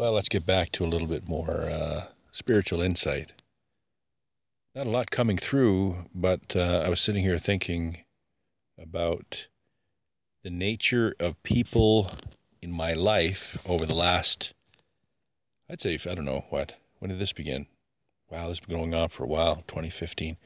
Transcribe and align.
Well, 0.00 0.12
let's 0.12 0.30
get 0.30 0.46
back 0.46 0.72
to 0.72 0.84
a 0.86 0.88
little 0.88 1.06
bit 1.06 1.28
more 1.28 1.68
uh, 1.68 2.06
spiritual 2.32 2.80
insight. 2.80 3.34
Not 4.74 4.86
a 4.86 4.90
lot 4.90 5.10
coming 5.10 5.36
through, 5.36 5.94
but 6.14 6.56
uh, 6.56 6.84
I 6.86 6.88
was 6.88 7.02
sitting 7.02 7.22
here 7.22 7.38
thinking 7.38 7.98
about 8.78 9.46
the 10.42 10.48
nature 10.48 11.14
of 11.20 11.42
people 11.42 12.10
in 12.62 12.72
my 12.72 12.94
life 12.94 13.58
over 13.66 13.84
the 13.84 13.94
last, 13.94 14.54
I'd 15.68 15.82
say, 15.82 15.98
I 16.08 16.14
don't 16.14 16.24
know 16.24 16.46
what, 16.48 16.72
when 17.00 17.10
did 17.10 17.18
this 17.18 17.34
begin? 17.34 17.66
Wow, 18.30 18.48
this 18.48 18.58
has 18.58 18.66
been 18.66 18.78
going 18.78 18.94
on 18.94 19.10
for 19.10 19.24
a 19.24 19.28
while, 19.28 19.56
2015. 19.68 20.38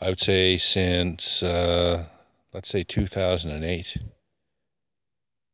I 0.00 0.08
would 0.08 0.18
say 0.18 0.56
since, 0.56 1.40
uh, 1.44 2.04
let's 2.52 2.68
say 2.68 2.82
2008, 2.82 3.96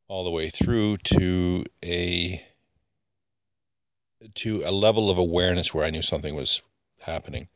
all 0.08 0.24
the 0.24 0.30
way 0.30 0.48
through 0.48 0.96
to 0.96 1.66
a 1.84 2.42
to 4.34 4.62
a 4.64 4.72
level 4.72 5.10
of 5.10 5.18
awareness 5.18 5.72
where 5.72 5.84
I 5.84 5.90
knew 5.90 6.02
something 6.02 6.34
was 6.34 6.62
happening. 7.00 7.48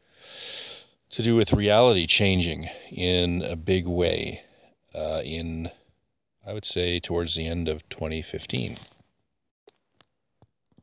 To 1.11 1.23
do 1.23 1.37
with 1.37 1.53
reality 1.53 2.07
changing 2.07 2.69
in 2.91 3.43
a 3.43 3.57
big 3.57 3.87
way 3.87 4.43
uh, 4.95 5.23
in, 5.25 5.71
I 6.47 6.53
would 6.53 6.67
say, 6.67 7.01
towards 7.01 7.35
the 7.35 7.47
end 7.47 7.69
of 7.69 7.89
2015. 7.89 8.77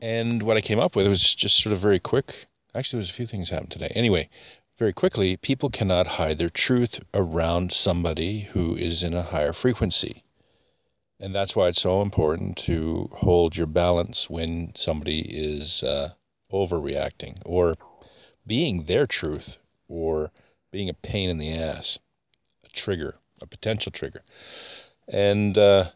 And 0.01 0.43
what 0.43 0.57
I 0.57 0.61
came 0.61 0.79
up 0.79 0.95
with 0.95 1.07
was 1.07 1.33
just 1.33 1.57
sort 1.57 1.73
of 1.73 1.79
very 1.79 1.99
quick. 1.99 2.47
Actually, 2.73 2.99
there's 2.99 3.11
a 3.11 3.13
few 3.13 3.27
things 3.27 3.49
happened 3.49 3.71
today. 3.71 3.91
Anyway, 3.95 4.29
very 4.77 4.91
quickly, 4.91 5.37
people 5.37 5.69
cannot 5.69 6.05
hide 6.05 6.37
their 6.37 6.49
truth 6.49 6.99
around 7.13 7.71
somebody 7.71 8.41
who 8.41 8.75
is 8.75 9.03
in 9.03 9.13
a 9.13 9.23
higher 9.23 9.53
frequency. 9.53 10.24
And 11.19 11.33
that's 11.33 11.55
why 11.55 11.69
it's 11.69 11.81
so 11.81 12.01
important 12.01 12.57
to 12.57 13.09
hold 13.13 13.55
your 13.55 13.67
balance 13.67 14.29
when 14.29 14.73
somebody 14.75 15.21
is 15.21 15.81
uh, 15.81 16.13
overreacting 16.51 17.37
or 17.45 17.75
being 18.45 18.83
their 18.83 19.07
truth 19.07 19.59
or 19.87 20.31
being 20.71 20.89
a 20.89 20.93
pain 20.93 21.29
in 21.29 21.37
the 21.37 21.53
ass, 21.53 21.99
a 22.65 22.69
trigger, 22.69 23.15
a 23.41 23.47
potential 23.47 23.91
trigger. 23.91 24.21
And 25.07 25.57
uh, 25.57 25.91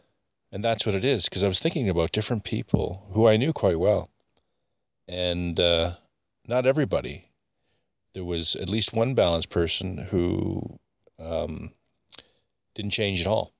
and 0.52 0.64
that's 0.64 0.86
what 0.86 0.94
it 0.94 1.04
is 1.04 1.26
because 1.26 1.44
I 1.44 1.48
was 1.48 1.60
thinking 1.60 1.88
about 1.88 2.12
different 2.12 2.44
people 2.44 3.06
who 3.12 3.28
I 3.28 3.36
knew 3.36 3.52
quite 3.52 3.78
well, 3.78 4.08
and 5.06 5.58
uh, 5.60 5.92
not 6.46 6.66
everybody. 6.66 7.26
There 8.14 8.24
was 8.24 8.56
at 8.56 8.68
least 8.68 8.92
one 8.92 9.14
balanced 9.14 9.50
person 9.50 9.96
who 9.96 10.80
um, 11.20 11.72
didn't 12.74 12.90
change 12.90 13.20
at 13.20 13.28
all 13.28 13.52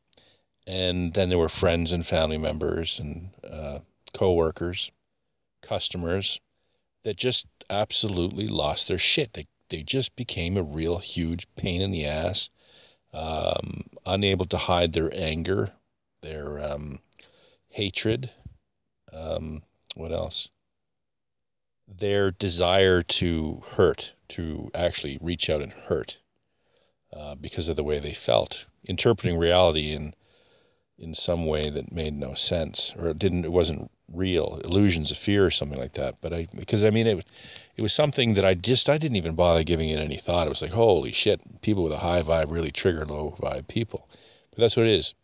and 0.70 1.12
then 1.14 1.28
there 1.28 1.38
were 1.38 1.48
friends 1.48 1.90
and 1.90 2.06
family 2.06 2.38
members 2.38 3.00
and 3.00 3.30
uh, 3.42 3.80
co-workers, 4.14 4.92
customers 5.62 6.40
that 7.02 7.16
just 7.16 7.48
absolutely 7.68 8.46
lost 8.46 8.86
their 8.86 8.98
shit. 8.98 9.32
They 9.32 9.48
they 9.68 9.82
just 9.82 10.14
became 10.14 10.56
a 10.56 10.62
real 10.62 10.98
huge 10.98 11.48
pain 11.56 11.80
in 11.80 11.90
the 11.90 12.06
ass, 12.06 12.50
um, 13.12 13.82
unable 14.06 14.44
to 14.46 14.58
hide 14.58 14.92
their 14.92 15.12
anger, 15.12 15.72
their 16.22 16.60
um, 16.60 17.00
hatred. 17.68 18.30
Um, 19.12 19.64
what 19.96 20.12
else? 20.12 20.50
Their 21.88 22.30
desire 22.30 23.02
to 23.02 23.62
hurt, 23.72 24.12
to 24.30 24.70
actually 24.72 25.18
reach 25.20 25.50
out 25.50 25.62
and 25.62 25.72
hurt, 25.72 26.18
uh, 27.12 27.34
because 27.34 27.68
of 27.68 27.74
the 27.74 27.84
way 27.84 27.98
they 27.98 28.14
felt, 28.14 28.66
interpreting 28.84 29.36
reality 29.36 29.92
in 29.92 30.14
in 31.00 31.14
some 31.14 31.46
way 31.46 31.70
that 31.70 31.90
made 31.90 32.14
no 32.14 32.34
sense 32.34 32.94
or 32.98 33.08
it 33.08 33.18
didn't 33.18 33.46
it 33.46 33.52
wasn't 33.52 33.90
real. 34.12 34.60
Illusions 34.64 35.10
of 35.10 35.16
fear 35.18 35.46
or 35.46 35.50
something 35.50 35.78
like 35.78 35.94
that. 35.94 36.16
But 36.20 36.32
i 36.34 36.46
because 36.54 36.84
i 36.84 36.90
mean 36.90 37.06
it 37.06 37.24
it 37.76 37.82
was 37.82 37.94
something 37.94 38.34
that 38.34 38.44
i 38.44 38.54
just 38.54 38.90
i 38.90 38.98
didn't 38.98 39.16
even 39.16 39.34
bother 39.34 39.64
giving 39.64 39.88
it 39.88 39.98
any 39.98 40.18
thought. 40.18 40.46
It 40.46 40.50
was 40.50 40.62
like 40.62 40.72
holy 40.72 41.12
shit 41.12 41.40
people 41.62 41.82
with 41.82 41.92
a 41.92 41.98
high 41.98 42.22
vibe 42.22 42.50
really 42.50 42.70
trigger 42.70 43.06
low 43.06 43.34
vibe 43.40 43.66
people. 43.66 44.08
But 44.50 44.60
that's 44.60 44.76
what 44.76 44.86
it 44.86 44.92
is. 44.92 45.14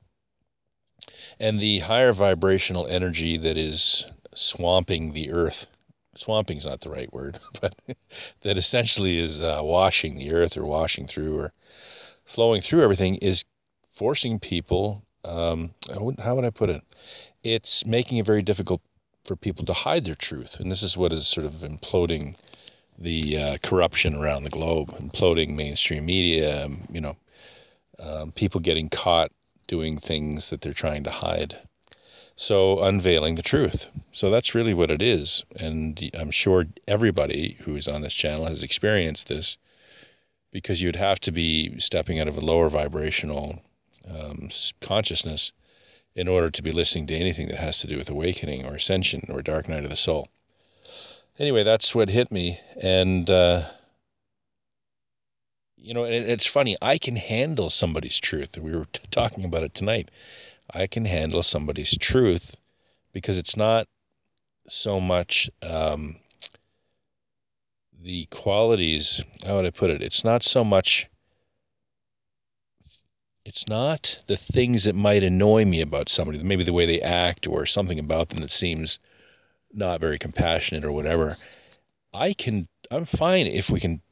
And 1.38 1.60
the 1.60 1.80
higher 1.80 2.12
vibrational 2.12 2.86
energy 2.86 3.36
that 3.36 3.58
is 3.58 4.06
swamping 4.34 5.12
the 5.12 5.30
earth 5.30 5.66
swamping 6.14 6.56
is 6.56 6.64
not 6.64 6.80
the 6.80 6.88
right 6.88 7.12
word 7.12 7.38
but 7.60 7.74
that 8.42 8.56
essentially 8.56 9.18
is 9.18 9.42
uh, 9.42 9.60
washing 9.62 10.16
the 10.16 10.32
earth 10.32 10.56
or 10.56 10.64
washing 10.64 11.06
through 11.06 11.38
or 11.38 11.52
flowing 12.24 12.62
through 12.62 12.82
everything 12.82 13.16
is 13.16 13.44
forcing 13.92 14.38
people 14.38 15.05
um, 15.26 15.74
how 16.18 16.34
would 16.34 16.44
I 16.44 16.50
put 16.50 16.70
it? 16.70 16.82
It's 17.42 17.84
making 17.84 18.18
it 18.18 18.26
very 18.26 18.42
difficult 18.42 18.80
for 19.24 19.36
people 19.36 19.64
to 19.66 19.72
hide 19.72 20.04
their 20.04 20.14
truth, 20.14 20.60
and 20.60 20.70
this 20.70 20.82
is 20.82 20.96
what 20.96 21.12
is 21.12 21.26
sort 21.26 21.46
of 21.46 21.52
imploding 21.54 22.36
the 22.98 23.36
uh, 23.36 23.56
corruption 23.62 24.14
around 24.14 24.44
the 24.44 24.50
globe, 24.50 24.90
imploding 24.90 25.54
mainstream 25.54 26.06
media. 26.06 26.64
Um, 26.64 26.82
you 26.90 27.00
know, 27.00 27.16
um, 27.98 28.32
people 28.32 28.60
getting 28.60 28.88
caught 28.88 29.32
doing 29.66 29.98
things 29.98 30.50
that 30.50 30.60
they're 30.60 30.72
trying 30.72 31.04
to 31.04 31.10
hide. 31.10 31.56
So 32.36 32.82
unveiling 32.84 33.34
the 33.34 33.42
truth. 33.42 33.88
So 34.12 34.30
that's 34.30 34.54
really 34.54 34.74
what 34.74 34.90
it 34.90 35.02
is, 35.02 35.44
and 35.58 36.10
I'm 36.14 36.30
sure 36.30 36.64
everybody 36.86 37.56
who 37.60 37.76
is 37.76 37.88
on 37.88 38.02
this 38.02 38.14
channel 38.14 38.46
has 38.46 38.62
experienced 38.62 39.28
this, 39.28 39.58
because 40.52 40.80
you'd 40.80 40.96
have 40.96 41.18
to 41.20 41.32
be 41.32 41.78
stepping 41.80 42.20
out 42.20 42.28
of 42.28 42.36
a 42.36 42.40
lower 42.40 42.68
vibrational 42.68 43.60
um, 44.08 44.48
consciousness 44.80 45.52
in 46.14 46.28
order 46.28 46.50
to 46.50 46.62
be 46.62 46.72
listening 46.72 47.06
to 47.06 47.14
anything 47.14 47.48
that 47.48 47.58
has 47.58 47.80
to 47.80 47.86
do 47.86 47.96
with 47.96 48.08
awakening 48.10 48.64
or 48.64 48.74
ascension 48.74 49.26
or 49.28 49.42
dark 49.42 49.68
night 49.68 49.84
of 49.84 49.90
the 49.90 49.96
soul. 49.96 50.28
Anyway, 51.38 51.62
that's 51.62 51.94
what 51.94 52.08
hit 52.08 52.32
me, 52.32 52.58
and 52.80 53.28
uh, 53.28 53.62
you 55.76 55.92
know, 55.92 56.04
it, 56.04 56.28
it's 56.28 56.46
funny. 56.46 56.76
I 56.80 56.98
can 56.98 57.16
handle 57.16 57.68
somebody's 57.68 58.18
truth. 58.18 58.56
We 58.56 58.74
were 58.74 58.86
t- 58.86 59.02
talking 59.10 59.44
about 59.44 59.62
it 59.62 59.74
tonight. 59.74 60.10
I 60.72 60.86
can 60.86 61.04
handle 61.04 61.42
somebody's 61.42 61.96
truth 61.96 62.56
because 63.12 63.38
it's 63.38 63.56
not 63.56 63.86
so 64.68 64.98
much 65.00 65.50
um, 65.62 66.16
the 68.02 68.26
qualities. 68.26 69.22
How 69.44 69.56
would 69.56 69.66
I 69.66 69.70
put 69.70 69.90
it? 69.90 70.02
It's 70.02 70.24
not 70.24 70.42
so 70.42 70.64
much 70.64 71.06
it's 73.46 73.68
not 73.68 74.24
the 74.26 74.36
things 74.36 74.84
that 74.84 74.96
might 74.96 75.22
annoy 75.22 75.64
me 75.64 75.80
about 75.80 76.08
somebody, 76.08 76.42
maybe 76.42 76.64
the 76.64 76.72
way 76.72 76.84
they 76.84 77.00
act 77.00 77.46
or 77.46 77.64
something 77.64 78.00
about 78.00 78.28
them 78.28 78.40
that 78.40 78.50
seems 78.50 78.98
not 79.72 80.00
very 80.00 80.18
compassionate 80.18 80.84
or 80.84 80.90
whatever. 80.90 81.36
I 82.12 82.32
can, 82.32 82.66
I'm 82.90 83.04
fine 83.04 83.46
if 83.46 83.70
we 83.70 83.78
can 83.78 84.02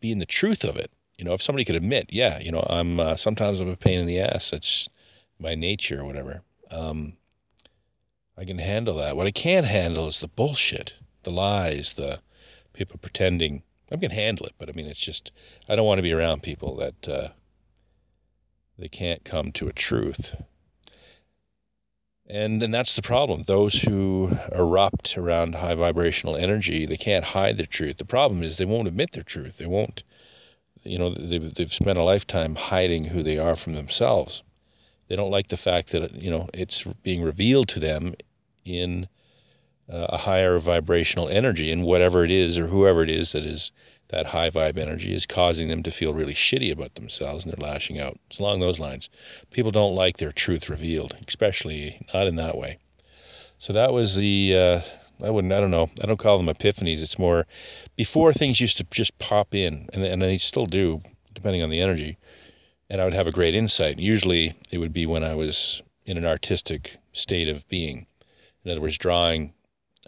be 0.00 0.10
in 0.10 0.18
the 0.18 0.26
truth 0.26 0.64
of 0.64 0.74
it. 0.74 0.90
You 1.16 1.24
know, 1.24 1.34
if 1.34 1.42
somebody 1.42 1.64
could 1.64 1.76
admit, 1.76 2.08
yeah, 2.10 2.40
you 2.40 2.50
know, 2.50 2.66
I'm 2.68 2.98
uh, 2.98 3.16
sometimes 3.16 3.60
I'm 3.60 3.68
a 3.68 3.76
pain 3.76 4.00
in 4.00 4.06
the 4.06 4.20
ass. 4.20 4.50
That's 4.50 4.88
my 5.38 5.54
nature 5.54 6.00
or 6.00 6.04
whatever. 6.04 6.42
Um, 6.70 7.12
I 8.36 8.44
can 8.44 8.58
handle 8.58 8.96
that. 8.96 9.16
What 9.16 9.28
I 9.28 9.30
can't 9.30 9.66
handle 9.66 10.08
is 10.08 10.18
the 10.18 10.28
bullshit, 10.28 10.94
the 11.22 11.30
lies, 11.30 11.92
the 11.92 12.20
people 12.72 12.98
pretending. 12.98 13.62
I 13.92 13.96
can 13.98 14.10
handle 14.10 14.46
it, 14.46 14.54
but 14.58 14.68
I 14.68 14.72
mean, 14.72 14.86
it's 14.86 14.98
just 14.98 15.30
I 15.68 15.76
don't 15.76 15.86
want 15.86 15.98
to 15.98 16.02
be 16.02 16.12
around 16.12 16.42
people 16.42 16.76
that 16.76 17.08
uh, 17.08 17.28
they 18.80 18.88
can't 18.88 19.22
come 19.24 19.52
to 19.52 19.68
a 19.68 19.72
truth. 19.72 20.34
And 22.26 22.62
and 22.62 22.72
that's 22.72 22.96
the 22.96 23.02
problem. 23.02 23.42
Those 23.42 23.74
who 23.74 24.30
erupt 24.52 25.18
around 25.18 25.54
high 25.54 25.74
vibrational 25.74 26.36
energy, 26.36 26.86
they 26.86 26.96
can't 26.96 27.24
hide 27.24 27.58
their 27.58 27.66
truth. 27.66 27.98
The 27.98 28.04
problem 28.04 28.42
is 28.42 28.56
they 28.56 28.64
won't 28.64 28.88
admit 28.88 29.12
their 29.12 29.22
truth. 29.22 29.58
They 29.58 29.66
won't, 29.66 30.02
you 30.82 30.98
know, 30.98 31.10
they've, 31.10 31.52
they've 31.52 31.72
spent 31.72 31.98
a 31.98 32.04
lifetime 32.04 32.54
hiding 32.54 33.04
who 33.04 33.22
they 33.22 33.36
are 33.38 33.56
from 33.56 33.74
themselves. 33.74 34.42
They 35.08 35.16
don't 35.16 35.30
like 35.30 35.48
the 35.48 35.56
fact 35.56 35.90
that 35.90 36.14
you 36.14 36.30
know 36.30 36.48
it's 36.54 36.84
being 37.02 37.22
revealed 37.22 37.68
to 37.70 37.80
them 37.80 38.14
in 38.64 39.08
uh, 39.92 40.06
a 40.10 40.16
higher 40.16 40.58
vibrational 40.58 41.28
energy, 41.28 41.70
and 41.72 41.84
whatever 41.84 42.24
it 42.24 42.30
is 42.30 42.58
or 42.58 42.68
whoever 42.68 43.02
it 43.02 43.10
is 43.10 43.32
that 43.32 43.44
is 43.44 43.72
that 44.10 44.26
high 44.26 44.50
vibe 44.50 44.76
energy 44.76 45.14
is 45.14 45.24
causing 45.24 45.68
them 45.68 45.84
to 45.84 45.90
feel 45.90 46.12
really 46.12 46.34
shitty 46.34 46.72
about 46.72 46.94
themselves 46.96 47.44
and 47.44 47.52
they're 47.52 47.64
lashing 47.64 48.00
out. 48.00 48.18
It's 48.28 48.40
along 48.40 48.58
those 48.58 48.80
lines. 48.80 49.08
People 49.52 49.70
don't 49.70 49.94
like 49.94 50.16
their 50.16 50.32
truth 50.32 50.68
revealed, 50.68 51.16
especially 51.28 52.04
not 52.12 52.26
in 52.26 52.34
that 52.36 52.58
way. 52.58 52.78
So 53.58 53.72
that 53.72 53.92
was 53.92 54.16
the 54.16 54.56
uh, 54.56 54.80
I 55.24 55.30
wouldn't 55.30 55.52
I 55.52 55.60
don't 55.60 55.70
know 55.70 55.90
I 56.02 56.06
don't 56.06 56.18
call 56.18 56.38
them 56.38 56.52
epiphanies. 56.52 57.02
It's 57.02 57.18
more 57.18 57.46
before 57.94 58.32
things 58.32 58.60
used 58.60 58.78
to 58.78 58.86
just 58.90 59.16
pop 59.18 59.54
in 59.54 59.88
and 59.92 60.02
and 60.02 60.20
they 60.20 60.38
still 60.38 60.66
do 60.66 61.02
depending 61.32 61.62
on 61.62 61.70
the 61.70 61.80
energy. 61.80 62.18
And 62.88 63.00
I 63.00 63.04
would 63.04 63.14
have 63.14 63.28
a 63.28 63.32
great 63.32 63.54
insight. 63.54 64.00
Usually 64.00 64.54
it 64.72 64.78
would 64.78 64.92
be 64.92 65.06
when 65.06 65.22
I 65.22 65.36
was 65.36 65.82
in 66.04 66.16
an 66.16 66.26
artistic 66.26 66.96
state 67.12 67.48
of 67.48 67.68
being. 67.68 68.06
In 68.64 68.72
other 68.72 68.80
words, 68.80 68.98
drawing 68.98 69.52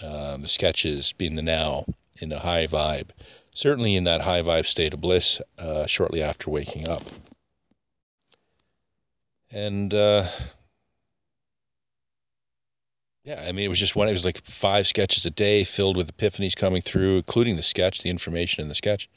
uh, 0.00 0.38
the 0.38 0.48
sketches, 0.48 1.12
being 1.16 1.34
the 1.34 1.43
now 1.43 1.84
in 2.19 2.32
a 2.32 2.40
high 2.40 2.66
vibe 2.66 3.10
certainly 3.54 3.96
in 3.96 4.04
that 4.04 4.20
high 4.20 4.43
vibe 4.43 4.66
state 4.66 4.94
of 4.94 5.00
bliss 5.00 5.40
uh, 5.58 5.87
shortly 5.87 6.22
after 6.22 6.50
waking 6.50 6.88
up. 6.88 7.02
And 9.50 9.93
uh, 9.93 10.26
Yeah, 13.25 13.40
I 13.40 13.52
mean, 13.52 13.64
it 13.64 13.69
was 13.69 13.78
just 13.78 13.94
one. 13.94 14.08
It 14.08 14.12
was 14.12 14.25
like 14.25 14.44
five 14.44 14.87
sketches 14.87 15.25
a 15.26 15.31
day, 15.31 15.62
filled 15.62 15.96
with 15.96 16.16
epiphanies 16.16 16.56
coming 16.56 16.82
through, 16.82 17.19
including 17.19 17.54
the 17.54 17.62
sketch, 17.62 18.02
the 18.02 18.10
information 18.10 18.62
in 18.62 18.69
the 18.69 18.75
sketch. 18.75 19.08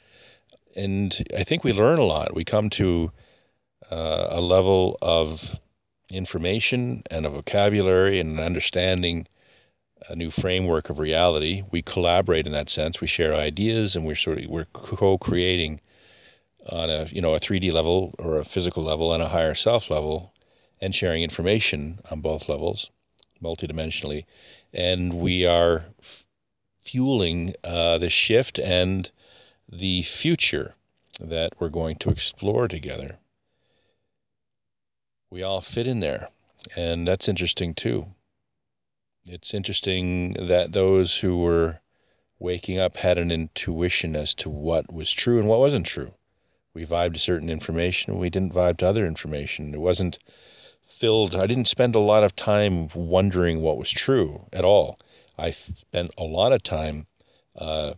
And 0.76 1.26
I 1.36 1.42
think 1.42 1.64
we 1.64 1.72
learn 1.72 1.98
a 1.98 2.04
lot. 2.04 2.34
We 2.34 2.44
come 2.44 2.70
to 2.70 3.10
uh, 3.90 4.28
a 4.30 4.40
level 4.40 4.96
of 5.02 5.58
information 6.08 7.02
and 7.10 7.26
a 7.26 7.30
vocabulary 7.30 8.20
and 8.20 8.38
an 8.38 8.44
understanding 8.44 9.26
a 10.08 10.16
new 10.16 10.30
framework 10.30 10.90
of 10.90 10.98
reality. 10.98 11.62
We 11.70 11.82
collaborate 11.82 12.46
in 12.46 12.52
that 12.52 12.70
sense. 12.70 13.00
We 13.00 13.06
share 13.06 13.34
ideas, 13.34 13.96
and 13.96 14.06
we're 14.06 14.14
sort 14.16 14.38
of 14.38 14.48
we're 14.48 14.66
co-creating 14.72 15.80
on 16.68 16.90
a 16.90 17.06
you 17.10 17.20
know 17.20 17.34
a 17.34 17.40
3D 17.40 17.72
level 17.72 18.14
or 18.18 18.38
a 18.38 18.44
physical 18.44 18.82
level 18.82 19.12
and 19.12 19.22
a 19.22 19.28
higher 19.28 19.54
self 19.54 19.90
level, 19.90 20.32
and 20.80 20.94
sharing 20.94 21.22
information 21.22 22.00
on 22.10 22.20
both 22.20 22.48
levels, 22.48 22.90
multidimensionally, 23.42 24.24
and 24.72 25.14
we 25.14 25.46
are 25.46 25.86
f- 26.00 26.26
fueling 26.80 27.54
uh, 27.64 27.98
the 27.98 28.10
shift 28.10 28.58
and 28.58 29.10
the 29.68 30.02
future 30.02 30.74
that 31.20 31.52
we're 31.58 31.68
going 31.68 31.96
to 31.96 32.10
explore 32.10 32.68
together. 32.68 33.16
We 35.30 35.42
all 35.42 35.60
fit 35.60 35.86
in 35.86 36.00
there, 36.00 36.28
and 36.76 37.06
that's 37.06 37.28
interesting 37.28 37.74
too. 37.74 38.06
It's 39.28 39.54
interesting 39.54 40.34
that 40.34 40.70
those 40.70 41.18
who 41.18 41.38
were 41.38 41.80
waking 42.38 42.78
up 42.78 42.96
had 42.96 43.18
an 43.18 43.32
intuition 43.32 44.14
as 44.14 44.34
to 44.34 44.48
what 44.48 44.92
was 44.92 45.10
true 45.10 45.40
and 45.40 45.48
what 45.48 45.58
wasn't 45.58 45.86
true. 45.86 46.14
We 46.74 46.86
vibed 46.86 47.14
to 47.14 47.18
certain 47.18 47.50
information, 47.50 48.18
we 48.18 48.30
didn't 48.30 48.54
vibe 48.54 48.76
to 48.78 48.86
other 48.86 49.04
information. 49.04 49.74
It 49.74 49.80
wasn't 49.80 50.20
filled, 50.86 51.34
I 51.34 51.48
didn't 51.48 51.66
spend 51.66 51.96
a 51.96 51.98
lot 51.98 52.22
of 52.22 52.36
time 52.36 52.88
wondering 52.94 53.62
what 53.62 53.78
was 53.78 53.90
true 53.90 54.46
at 54.52 54.64
all. 54.64 55.00
I 55.36 55.50
spent 55.50 56.12
a 56.16 56.22
lot 56.22 56.52
of 56.52 56.62
time 56.62 57.08
uh, 57.56 57.94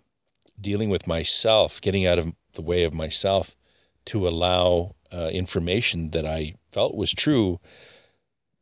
dealing 0.59 0.89
with 0.89 1.07
myself, 1.07 1.83
getting 1.83 2.07
out 2.07 2.19
of 2.19 2.33
the 2.55 2.63
way 2.63 2.85
of 2.85 2.95
myself 2.95 3.55
to 4.07 4.27
allow 4.27 4.95
uh, 5.13 5.29
information 5.29 6.09
that 6.13 6.25
I 6.25 6.55
felt 6.73 6.95
was 6.95 7.11
true 7.11 7.61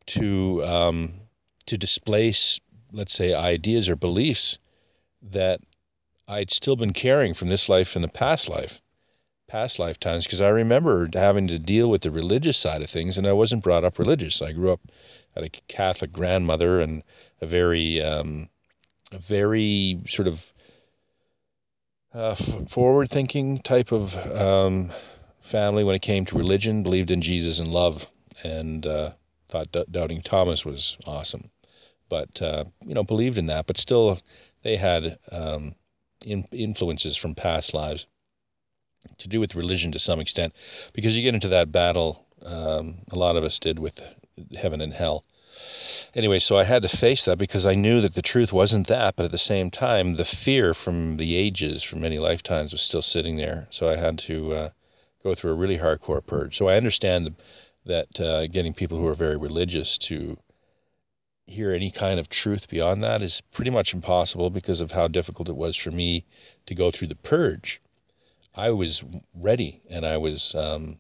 to 0.07 0.65
um, 0.65 1.21
to 1.67 1.79
displace, 1.79 2.61
let's 2.93 3.13
say, 3.13 3.35
ideas 3.35 3.89
or 3.89 3.97
beliefs 3.97 4.59
that 5.31 5.61
I'd 6.29 6.51
still 6.51 6.77
been 6.77 6.93
carrying 6.93 7.35
from 7.35 7.49
this 7.49 7.69
life 7.69 7.95
and 7.95 8.05
the 8.05 8.09
past 8.09 8.49
life, 8.49 8.81
past 9.49 9.79
lifetimes, 9.79 10.25
because 10.25 10.41
I 10.41 10.49
remember 10.49 11.09
having 11.13 11.49
to 11.49 11.59
deal 11.59 11.89
with 11.89 12.03
the 12.03 12.11
religious 12.11 12.59
side 12.59 12.83
of 12.83 12.91
things, 12.91 13.19
and 13.19 13.27
I 13.27 13.33
wasn't 13.33 13.63
brought 13.63 13.85
up 13.85 13.99
religious. 13.99 14.43
I 14.43 14.53
grew 14.53 14.73
up 14.73 14.81
had 15.35 15.45
a 15.45 15.51
Catholic 15.69 16.13
grandmother 16.13 16.81
and 16.81 17.03
a 17.41 17.47
very, 17.47 18.03
um, 18.03 18.49
a 19.13 19.19
very 19.19 20.01
sort 20.09 20.27
of 20.27 20.53
uh, 22.15 22.35
forward-thinking 22.69 23.61
type 23.61 23.93
of 23.93 24.17
um, 24.17 24.91
family 25.43 25.85
when 25.85 25.95
it 25.95 26.03
came 26.03 26.25
to 26.25 26.39
religion. 26.39 26.83
Believed 26.83 27.11
in 27.11 27.21
Jesus 27.21 27.59
and 27.59 27.69
love, 27.69 28.07
and 28.43 28.87
uh, 28.87 29.11
thought 29.49 29.71
D- 29.73 29.85
Doubting 29.91 30.23
Thomas 30.23 30.65
was 30.65 30.97
awesome 31.05 31.51
but 32.09 32.41
uh, 32.43 32.65
you 32.81 32.95
know 32.95 33.05
believed 33.05 33.39
in 33.39 33.47
that. 33.47 33.67
But 33.67 33.79
still, 33.79 34.21
they 34.63 34.77
had 34.77 35.19
um, 35.31 35.75
in, 36.25 36.47
influences 36.53 37.17
from 37.17 37.35
past 37.35 37.75
lives 37.75 38.07
to 39.19 39.29
do 39.29 39.41
with 39.41 39.55
religion 39.55 39.93
to 39.93 39.99
some 39.99 40.21
extent, 40.21 40.55
because 40.93 41.17
you 41.17 41.23
get 41.23 41.35
into 41.35 41.49
that 41.49 41.73
battle. 41.73 42.25
Um, 42.45 42.99
a 43.11 43.17
lot 43.17 43.37
of 43.37 43.45
us 43.45 43.59
did 43.59 43.79
with 43.79 44.01
heaven 44.55 44.81
and 44.81 44.93
hell. 44.93 45.25
Anyway, 46.15 46.39
so 46.39 46.57
I 46.57 46.65
had 46.65 46.83
to 46.83 46.89
face 46.89 47.25
that 47.25 47.39
because 47.39 47.65
I 47.65 47.75
knew 47.75 48.03
that 48.03 48.15
the 48.15 48.23
truth 48.23 48.53
wasn't 48.53 48.89
that, 48.89 49.17
but 49.17 49.25
at 49.25 49.33
the 49.33 49.39
same 49.39 49.71
time, 49.71 50.17
the 50.17 50.25
fear 50.25 50.75
from 50.75 51.17
the 51.17 51.35
ages, 51.35 51.83
from 51.83 52.01
many 52.01 52.19
lifetimes, 52.19 52.73
was 52.73 52.83
still 52.83 53.03
sitting 53.03 53.37
there. 53.37 53.67
So 53.71 53.89
I 53.89 53.97
had 53.97 54.19
to 54.21 54.53
uh, 54.53 54.71
go 55.23 55.35
through 55.35 55.53
a 55.53 55.57
really 55.57 55.79
hardcore 55.79 56.25
purge. 56.25 56.57
So 56.57 56.69
I 56.69 56.77
understand 56.77 57.27
the, 57.27 57.35
that 57.87 58.21
uh, 58.21 58.47
getting 58.49 58.75
people 58.75 58.99
who 58.99 59.07
are 59.07 59.15
very 59.15 59.37
religious 59.37 59.97
to 59.99 60.37
hear 61.47 61.73
any 61.73 61.91
kind 61.91 62.19
of 62.19 62.29
truth 62.29 62.69
beyond 62.69 63.03
that 63.03 63.23
is 63.23 63.41
pretty 63.53 63.71
much 63.71 63.95
impossible 63.95 64.51
because 64.51 64.81
of 64.81 64.91
how 64.91 65.07
difficult 65.07 65.49
it 65.49 65.57
was 65.57 65.77
for 65.77 65.91
me 65.91 66.25
to 66.67 66.75
go 66.75 66.91
through 66.91 67.09
the 67.09 67.15
purge. 67.15 67.81
I 68.55 68.71
was 68.71 69.05
ready 69.35 69.81
and 69.89 70.05
I 70.05 70.17
was 70.17 70.55
um, 70.55 70.99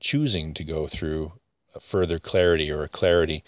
choosing 0.00 0.52
to 0.54 0.64
go 0.64 0.88
through 0.88 1.32
a 1.74 1.80
further 1.80 2.18
clarity 2.18 2.70
or 2.70 2.82
a 2.82 2.88
clarity 2.88 3.44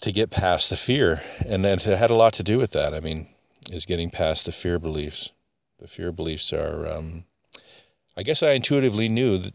to 0.00 0.12
get 0.12 0.30
past 0.30 0.70
the 0.70 0.76
fear. 0.76 1.22
And 1.46 1.64
it 1.64 1.82
had 1.82 2.10
a 2.10 2.16
lot 2.16 2.34
to 2.34 2.42
do 2.42 2.58
with 2.58 2.72
that. 2.72 2.94
I 2.94 3.00
mean, 3.00 3.28
is 3.70 3.86
getting 3.86 4.10
past 4.10 4.46
the 4.46 4.52
fear 4.52 4.78
beliefs. 4.78 5.30
The 5.78 5.86
fear 5.86 6.10
beliefs 6.10 6.52
are, 6.52 6.86
um, 6.86 7.24
I 8.16 8.22
guess 8.22 8.42
I 8.42 8.52
intuitively 8.52 9.08
knew 9.08 9.38
that 9.38 9.54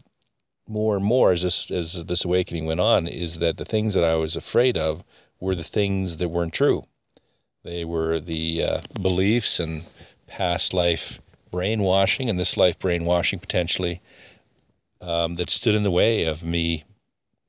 more 0.66 0.96
and 0.96 1.04
more 1.04 1.32
as 1.32 1.42
this 1.42 1.70
as 1.70 2.04
this 2.06 2.24
awakening 2.24 2.64
went 2.64 2.80
on 2.80 3.06
is 3.06 3.38
that 3.40 3.58
the 3.58 3.66
things 3.66 3.92
that 3.92 4.04
I 4.04 4.14
was 4.14 4.34
afraid 4.34 4.78
of 4.78 5.04
were 5.44 5.54
the 5.54 5.62
things 5.62 6.16
that 6.16 6.30
weren't 6.30 6.54
true. 6.54 6.86
They 7.64 7.84
were 7.84 8.18
the 8.18 8.62
uh, 8.64 8.80
beliefs 9.00 9.60
and 9.60 9.84
past 10.26 10.72
life 10.72 11.20
brainwashing 11.50 12.30
and 12.30 12.38
this 12.38 12.56
life 12.56 12.78
brainwashing 12.78 13.38
potentially 13.40 14.00
um, 15.02 15.34
that 15.34 15.50
stood 15.50 15.74
in 15.74 15.82
the 15.82 15.90
way 15.90 16.24
of 16.24 16.42
me 16.42 16.84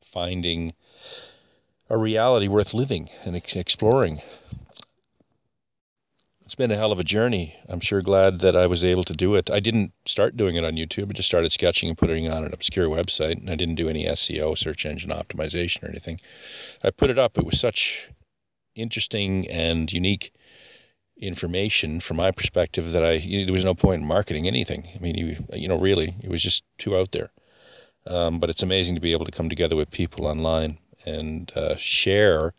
finding 0.04 0.74
a 1.90 1.98
reality 1.98 2.50
worth 2.50 2.74
living 2.74 3.10
and 3.24 3.36
ex- 3.36 3.56
exploring 3.56 4.22
it's 6.56 6.58
been 6.62 6.72
a 6.72 6.78
hell 6.78 6.94
of 6.94 7.00
a 7.00 7.04
journey. 7.04 7.54
I'm 7.68 7.82
sure 7.82 8.02
glad 8.02 8.40
that 8.40 8.56
I 8.56 8.66
was 8.66 8.86
able 8.86 9.04
to 9.04 9.12
do 9.12 9.36
it. 9.36 9.52
I 9.52 9.60
didn't 9.60 9.92
start 10.06 10.38
doing 10.38 10.56
it 10.56 10.64
on 10.64 10.76
YouTube. 10.76 11.10
I 11.10 11.12
just 11.12 11.28
started 11.28 11.52
sketching 11.52 11.90
and 11.90 11.98
putting 11.98 12.24
it 12.24 12.32
on 12.32 12.46
an 12.46 12.54
obscure 12.54 12.88
website, 12.88 13.36
and 13.38 13.50
I 13.50 13.56
didn't 13.56 13.76
do 13.76 13.90
any 13.90 14.06
SEO, 14.06 14.58
search 14.58 14.86
engine 14.86 15.10
optimization, 15.10 15.84
or 15.84 15.90
anything. 15.90 16.22
I 16.82 16.92
put 16.92 17.10
it 17.10 17.20
up. 17.20 17.38
It 17.38 17.46
was 17.46 17.60
such 17.60 18.08
interesting 18.74 19.50
and 19.50 19.92
unique 19.92 20.32
information 21.18 22.00
from 22.00 22.16
my 22.16 22.32
perspective 22.32 22.94
that 22.94 23.04
I 23.04 23.16
you 23.16 23.40
know, 23.40 23.46
there 23.48 23.54
was 23.54 23.66
no 23.66 23.76
point 23.76 24.02
in 24.02 24.08
marketing 24.08 24.48
anything. 24.48 24.88
I 24.96 25.00
mean, 25.00 25.16
you 25.16 25.36
you 25.52 25.68
know, 25.68 25.78
really, 25.78 26.16
it 26.22 26.30
was 26.30 26.42
just 26.42 26.64
too 26.78 26.96
out 26.96 27.12
there. 27.12 27.32
Um, 28.08 28.40
but 28.40 28.50
it's 28.50 28.64
amazing 28.64 28.96
to 28.96 29.02
be 29.02 29.12
able 29.12 29.26
to 29.26 29.32
come 29.34 29.50
together 29.50 29.76
with 29.76 29.92
people 29.92 30.26
online 30.26 30.78
and 31.06 31.52
uh, 31.54 31.76
share 31.76 32.54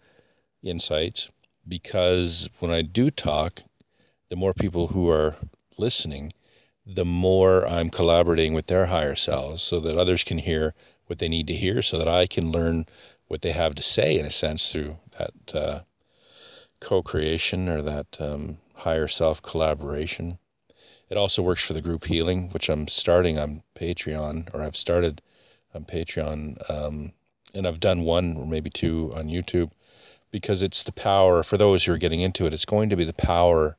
insights 0.62 1.30
because 1.66 2.50
when 2.58 2.70
I 2.70 2.82
do 2.82 3.10
talk, 3.10 3.62
the 4.28 4.36
more 4.36 4.52
people 4.52 4.88
who 4.88 5.08
are 5.08 5.36
listening, 5.78 6.32
the 6.84 7.04
more 7.04 7.66
I'm 7.66 7.90
collaborating 7.90 8.54
with 8.54 8.66
their 8.66 8.86
higher 8.86 9.14
selves 9.14 9.62
so 9.62 9.80
that 9.80 9.96
others 9.96 10.24
can 10.24 10.38
hear 10.38 10.74
what 11.06 11.18
they 11.18 11.28
need 11.28 11.46
to 11.46 11.54
hear, 11.54 11.82
so 11.82 11.98
that 11.98 12.08
I 12.08 12.26
can 12.26 12.50
learn 12.50 12.86
what 13.28 13.42
they 13.42 13.52
have 13.52 13.74
to 13.76 13.82
say, 13.82 14.18
in 14.18 14.26
a 14.26 14.30
sense, 14.30 14.72
through 14.72 14.98
that 15.18 15.54
uh, 15.54 15.80
co 16.80 17.02
creation 17.02 17.68
or 17.68 17.82
that 17.82 18.20
um, 18.20 18.58
higher 18.74 19.08
self 19.08 19.42
collaboration. 19.42 20.38
It 21.08 21.16
also 21.16 21.42
works 21.42 21.62
for 21.62 21.72
the 21.72 21.80
group 21.80 22.04
healing, 22.04 22.50
which 22.50 22.68
I'm 22.68 22.88
starting 22.88 23.38
on 23.38 23.62
Patreon, 23.76 24.52
or 24.52 24.60
I've 24.60 24.76
started 24.76 25.22
on 25.72 25.84
Patreon, 25.84 26.68
um, 26.68 27.12
and 27.54 27.66
I've 27.66 27.78
done 27.78 28.02
one 28.02 28.36
or 28.36 28.46
maybe 28.46 28.70
two 28.70 29.12
on 29.14 29.28
YouTube 29.28 29.70
because 30.32 30.62
it's 30.62 30.82
the 30.82 30.92
power 30.92 31.44
for 31.44 31.56
those 31.56 31.84
who 31.84 31.92
are 31.92 31.98
getting 31.98 32.20
into 32.20 32.46
it. 32.46 32.54
It's 32.54 32.64
going 32.64 32.90
to 32.90 32.96
be 32.96 33.04
the 33.04 33.12
power 33.12 33.76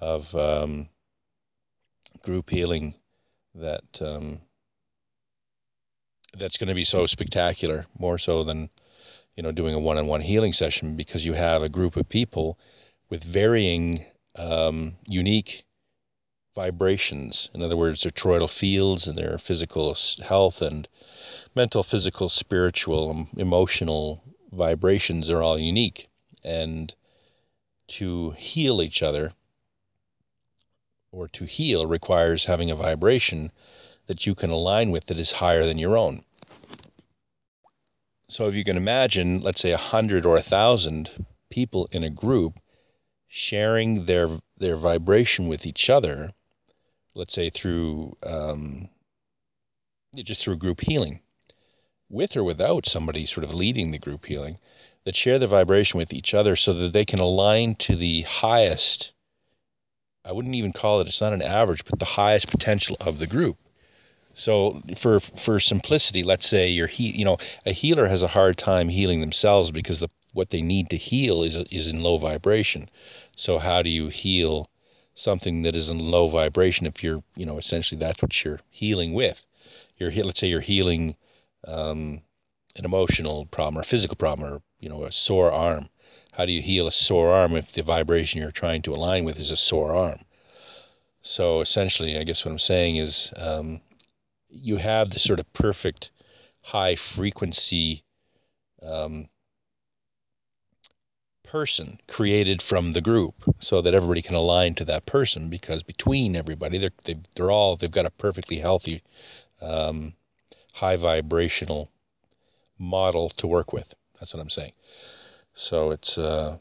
of 0.00 0.34
um, 0.34 0.88
group 2.22 2.50
healing 2.50 2.94
that 3.54 3.84
um, 4.00 4.40
that's 6.36 6.56
going 6.56 6.68
to 6.68 6.74
be 6.74 6.84
so 6.84 7.06
spectacular, 7.06 7.86
more 7.98 8.18
so 8.18 8.42
than 8.44 8.70
you 9.36 9.42
know 9.42 9.52
doing 9.52 9.74
a 9.74 9.78
one-on-one 9.78 10.20
healing 10.22 10.52
session, 10.52 10.96
because 10.96 11.24
you 11.24 11.34
have 11.34 11.62
a 11.62 11.68
group 11.68 11.96
of 11.96 12.08
people 12.08 12.58
with 13.10 13.22
varying 13.22 14.04
um, 14.36 14.96
unique 15.06 15.64
vibrations. 16.54 17.50
In 17.54 17.62
other 17.62 17.76
words, 17.76 18.02
their 18.02 18.10
toroidal 18.10 18.50
fields 18.50 19.06
and 19.06 19.16
their 19.16 19.38
physical 19.38 19.96
health 20.22 20.62
and 20.62 20.88
mental, 21.54 21.82
physical, 21.82 22.28
spiritual, 22.28 23.28
emotional 23.36 24.22
vibrations 24.52 25.28
are 25.30 25.42
all 25.42 25.58
unique, 25.58 26.08
and 26.42 26.94
to 27.88 28.30
heal 28.32 28.80
each 28.80 29.02
other 29.02 29.32
or 31.12 31.28
to 31.28 31.44
heal 31.44 31.86
requires 31.86 32.44
having 32.44 32.70
a 32.70 32.76
vibration 32.76 33.50
that 34.06 34.26
you 34.26 34.34
can 34.34 34.50
align 34.50 34.90
with 34.90 35.06
that 35.06 35.18
is 35.18 35.32
higher 35.32 35.66
than 35.66 35.78
your 35.78 35.96
own. 35.96 36.24
So 38.28 38.46
if 38.46 38.54
you 38.54 38.64
can 38.64 38.76
imagine, 38.76 39.40
let's 39.40 39.60
say 39.60 39.72
a 39.72 39.76
hundred 39.76 40.24
or 40.24 40.36
a 40.36 40.42
thousand 40.42 41.10
people 41.50 41.88
in 41.90 42.04
a 42.04 42.10
group 42.10 42.60
sharing 43.26 44.06
their 44.06 44.38
their 44.56 44.76
vibration 44.76 45.48
with 45.48 45.66
each 45.66 45.90
other, 45.90 46.30
let's 47.14 47.34
say 47.34 47.50
through 47.50 48.16
um, 48.22 48.88
just 50.14 50.42
through 50.42 50.56
group 50.56 50.80
healing, 50.80 51.20
with 52.08 52.36
or 52.36 52.44
without 52.44 52.86
somebody 52.86 53.26
sort 53.26 53.44
of 53.44 53.54
leading 53.54 53.90
the 53.90 53.98
group 53.98 54.26
healing, 54.26 54.58
that 55.04 55.16
share 55.16 55.38
the 55.38 55.46
vibration 55.46 55.98
with 55.98 56.12
each 56.12 56.34
other 56.34 56.54
so 56.56 56.72
that 56.72 56.92
they 56.92 57.04
can 57.04 57.18
align 57.18 57.74
to 57.74 57.96
the 57.96 58.22
highest 58.22 59.12
I 60.24 60.32
wouldn't 60.32 60.54
even 60.54 60.72
call 60.72 61.00
it 61.00 61.08
it's 61.08 61.20
not 61.20 61.32
an 61.32 61.42
average, 61.42 61.84
but 61.84 61.98
the 61.98 62.04
highest 62.04 62.50
potential 62.50 62.96
of 63.00 63.18
the 63.18 63.26
group. 63.26 63.56
So 64.34 64.82
for 64.96 65.20
for 65.20 65.58
simplicity, 65.60 66.22
let's 66.22 66.46
say 66.46 66.70
you're 66.70 66.86
he, 66.86 67.10
you 67.10 67.24
know, 67.24 67.38
a 67.66 67.72
healer 67.72 68.06
has 68.06 68.22
a 68.22 68.28
hard 68.28 68.56
time 68.56 68.88
healing 68.88 69.20
themselves 69.20 69.70
because 69.70 70.00
the 70.00 70.08
what 70.32 70.50
they 70.50 70.62
need 70.62 70.90
to 70.90 70.96
heal 70.96 71.42
is 71.42 71.56
is 71.56 71.88
in 71.88 72.02
low 72.02 72.16
vibration. 72.18 72.88
So 73.36 73.58
how 73.58 73.82
do 73.82 73.90
you 73.90 74.08
heal 74.08 74.70
something 75.14 75.62
that 75.62 75.76
is 75.76 75.88
in 75.88 75.98
low 75.98 76.28
vibration 76.28 76.86
if 76.86 77.02
you're, 77.02 77.22
you 77.36 77.44
know, 77.44 77.58
essentially 77.58 77.98
that's 77.98 78.22
what 78.22 78.44
you're 78.44 78.60
healing 78.70 79.12
with. 79.12 79.44
You're 79.98 80.12
let's 80.24 80.40
say 80.40 80.48
you're 80.48 80.60
healing 80.60 81.16
um, 81.66 82.22
an 82.76 82.84
emotional 82.84 83.46
problem 83.46 83.78
or 83.78 83.82
a 83.82 83.84
physical 83.84 84.16
problem 84.16 84.52
or 84.52 84.62
you 84.78 84.88
know 84.88 85.04
a 85.04 85.12
sore 85.12 85.52
arm. 85.52 85.88
How 86.32 86.46
do 86.46 86.52
you 86.52 86.62
heal 86.62 86.86
a 86.86 86.92
sore 86.92 87.32
arm 87.32 87.56
if 87.56 87.72
the 87.72 87.82
vibration 87.82 88.40
you're 88.40 88.50
trying 88.50 88.82
to 88.82 88.94
align 88.94 89.24
with 89.24 89.38
is 89.38 89.50
a 89.50 89.56
sore 89.56 89.94
arm? 89.94 90.24
So 91.22 91.60
essentially, 91.60 92.16
I 92.16 92.24
guess 92.24 92.44
what 92.44 92.52
I'm 92.52 92.58
saying 92.58 92.96
is 92.96 93.32
um, 93.36 93.80
you 94.48 94.76
have 94.76 95.10
the 95.10 95.18
sort 95.18 95.40
of 95.40 95.52
perfect 95.52 96.10
high 96.62 96.96
frequency 96.96 98.04
um, 98.82 99.28
person 101.50 101.98
created 102.06 102.62
from 102.62 102.92
the 102.92 103.00
group 103.00 103.34
so 103.58 103.82
that 103.82 103.92
everybody 103.92 104.22
can 104.22 104.36
align 104.36 104.74
to 104.76 104.84
that 104.84 105.04
person 105.04 105.48
because 105.48 105.82
between 105.82 106.36
everybody 106.36 106.78
they're 106.78 106.92
they, 107.04 107.16
are 107.40 107.50
all 107.50 107.76
they've 107.76 107.90
got 107.90 108.06
a 108.06 108.10
perfectly 108.10 108.58
healthy 108.58 109.02
um, 109.60 110.14
high 110.74 110.96
vibrational 110.96 111.90
model 112.78 113.30
to 113.30 113.48
work 113.48 113.72
with 113.72 113.94
that's 114.18 114.32
what 114.32 114.40
i'm 114.40 114.48
saying 114.48 114.72
so 115.60 115.90
it's 115.90 116.16
uh, 116.18 116.58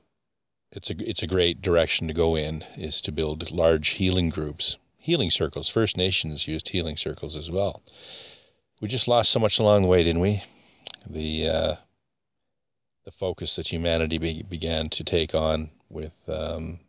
it's 0.72 0.90
a 0.90 1.10
it's 1.10 1.24
a 1.24 1.28
great 1.28 1.62
direction 1.62 2.08
to 2.08 2.14
go 2.14 2.36
in 2.36 2.64
is 2.76 3.02
to 3.02 3.12
build 3.12 3.52
large 3.52 3.90
healing 3.90 4.30
groups 4.30 4.78
healing 4.98 5.32
circles 5.32 5.70
first 5.70 5.98
nations 5.98 6.48
used 6.48 6.70
healing 6.70 6.98
circles 6.98 7.36
as 7.36 7.50
well 7.50 7.82
we 8.82 8.88
just 8.88 9.08
lost 9.08 9.32
so 9.32 9.40
much 9.40 9.60
along 9.60 9.82
the 9.82 9.88
way 9.88 10.04
didn't 10.04 10.22
we 10.22 10.44
the 11.10 11.48
uh, 11.48 11.76
the 13.06 13.12
focus 13.12 13.56
that 13.56 13.68
humanity 13.68 14.18
be, 14.18 14.44
began 14.44 14.90
to 14.90 15.04
take 15.04 15.34
on 15.34 15.70
with 15.90 16.14
um, 16.28 16.80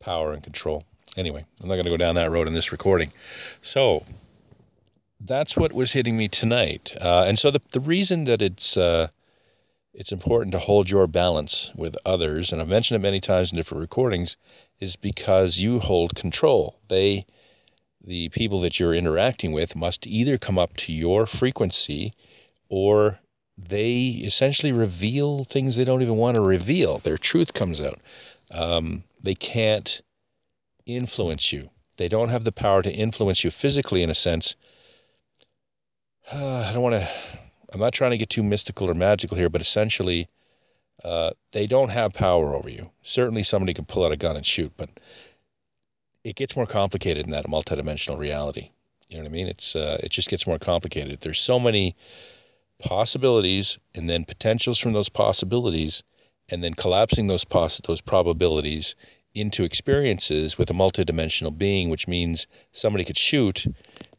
power 0.00 0.32
and 0.32 0.42
control. 0.42 0.84
Anyway, 1.16 1.44
I'm 1.60 1.68
not 1.68 1.76
going 1.76 1.84
to 1.84 1.90
go 1.90 1.96
down 1.96 2.16
that 2.16 2.30
road 2.30 2.48
in 2.48 2.54
this 2.54 2.72
recording. 2.72 3.12
So 3.62 4.04
that's 5.20 5.56
what 5.56 5.72
was 5.72 5.92
hitting 5.92 6.16
me 6.16 6.28
tonight. 6.28 6.92
Uh, 7.00 7.24
and 7.26 7.38
so 7.38 7.50
the, 7.50 7.62
the 7.70 7.80
reason 7.80 8.24
that 8.24 8.42
it's 8.42 8.76
uh, 8.76 9.08
it's 9.94 10.12
important 10.12 10.52
to 10.52 10.58
hold 10.58 10.90
your 10.90 11.06
balance 11.06 11.70
with 11.76 11.96
others, 12.04 12.52
and 12.52 12.60
I've 12.60 12.68
mentioned 12.68 12.96
it 12.96 13.06
many 13.06 13.20
times 13.20 13.52
in 13.52 13.56
different 13.56 13.80
recordings, 13.80 14.36
is 14.80 14.96
because 14.96 15.58
you 15.58 15.78
hold 15.78 16.16
control. 16.16 16.80
They, 16.88 17.26
the 18.04 18.28
people 18.30 18.60
that 18.62 18.80
you're 18.80 18.92
interacting 18.92 19.52
with, 19.52 19.76
must 19.76 20.06
either 20.06 20.36
come 20.36 20.58
up 20.58 20.76
to 20.78 20.92
your 20.92 21.26
frequency 21.26 22.12
or 22.68 23.20
they 23.56 24.20
essentially 24.24 24.72
reveal 24.72 25.44
things 25.44 25.76
they 25.76 25.84
don't 25.84 26.02
even 26.02 26.16
want 26.16 26.36
to 26.36 26.42
reveal. 26.42 26.98
Their 26.98 27.18
truth 27.18 27.54
comes 27.54 27.80
out. 27.80 28.00
Um, 28.50 29.04
they 29.22 29.36
can't 29.36 30.02
influence 30.86 31.52
you. 31.52 31.70
They 31.96 32.08
don't 32.08 32.30
have 32.30 32.42
the 32.42 32.52
power 32.52 32.82
to 32.82 32.92
influence 32.92 33.44
you 33.44 33.52
physically, 33.52 34.02
in 34.02 34.10
a 34.10 34.14
sense. 34.14 34.56
Uh, 36.32 36.66
I 36.68 36.72
don't 36.72 36.82
want 36.82 36.96
to. 36.96 37.08
I'm 37.74 37.80
not 37.80 37.92
trying 37.92 38.12
to 38.12 38.18
get 38.18 38.30
too 38.30 38.44
mystical 38.44 38.88
or 38.88 38.94
magical 38.94 39.36
here, 39.36 39.48
but 39.48 39.60
essentially, 39.60 40.28
uh, 41.02 41.30
they 41.50 41.66
don't 41.66 41.88
have 41.88 42.14
power 42.14 42.54
over 42.54 42.68
you. 42.68 42.88
Certainly, 43.02 43.42
somebody 43.42 43.74
can 43.74 43.84
pull 43.84 44.04
out 44.04 44.12
a 44.12 44.16
gun 44.16 44.36
and 44.36 44.46
shoot, 44.46 44.72
but 44.76 44.90
it 46.22 46.36
gets 46.36 46.54
more 46.54 46.66
complicated 46.66 47.26
in 47.26 47.32
that 47.32 47.46
multidimensional 47.46 48.16
reality. 48.16 48.70
You 49.08 49.16
know 49.16 49.24
what 49.24 49.30
I 49.30 49.32
mean? 49.32 49.48
It's 49.48 49.74
uh, 49.74 49.98
it 50.04 50.12
just 50.12 50.28
gets 50.28 50.46
more 50.46 50.60
complicated. 50.60 51.20
There's 51.20 51.40
so 51.40 51.58
many 51.58 51.96
possibilities 52.78 53.78
and 53.92 54.08
then 54.08 54.24
potentials 54.24 54.78
from 54.78 54.92
those 54.92 55.08
possibilities 55.08 56.04
and 56.48 56.62
then 56.62 56.74
collapsing 56.74 57.26
those 57.26 57.44
poss- 57.44 57.80
those 57.86 58.00
probabilities 58.00 58.94
into 59.34 59.64
experiences 59.64 60.56
with 60.56 60.70
a 60.70 60.74
multidimensional 60.74 61.56
being 61.56 61.88
which 61.88 62.06
means 62.06 62.46
somebody 62.72 63.04
could 63.04 63.16
shoot 63.16 63.66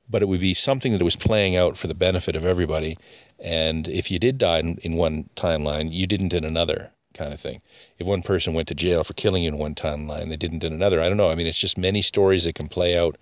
but 0.10 0.22
it 0.22 0.28
would 0.28 0.40
be 0.40 0.54
something 0.54 0.94
that 0.94 1.04
was 1.04 1.16
playing 1.16 1.56
out 1.56 1.78
for 1.78 1.88
the 1.88 1.94
benefit 1.94 2.36
of 2.36 2.46
everybody 2.46 2.98
and 3.40 3.88
if 3.88 4.10
you 4.10 4.20
did 4.20 4.38
die 4.38 4.60
in, 4.60 4.78
in 4.78 4.94
one 4.94 5.30
timeline 5.36 5.92
you 5.92 6.08
didn't 6.08 6.34
in 6.34 6.44
another 6.44 6.92
kind 7.14 7.34
of 7.34 7.40
thing. 7.40 7.62
If 7.98 8.06
one 8.06 8.22
person 8.22 8.54
went 8.54 8.68
to 8.70 8.76
jail 8.76 9.04
for 9.04 9.14
killing 9.14 9.44
you 9.44 9.50
in 9.50 9.58
one 9.58 9.76
timeline 9.76 10.30
they 10.30 10.38
didn't 10.38 10.64
in 10.64 10.74
another. 10.74 11.02
I 11.02 11.08
don't 11.08 11.18
know. 11.18 11.30
I 11.30 11.36
mean 11.36 11.48
it's 11.48 11.60
just 11.60 11.78
many 11.78 12.02
stories 12.02 12.44
that 12.44 12.56
can 12.56 12.68
play 12.68 12.98
out 12.98 13.18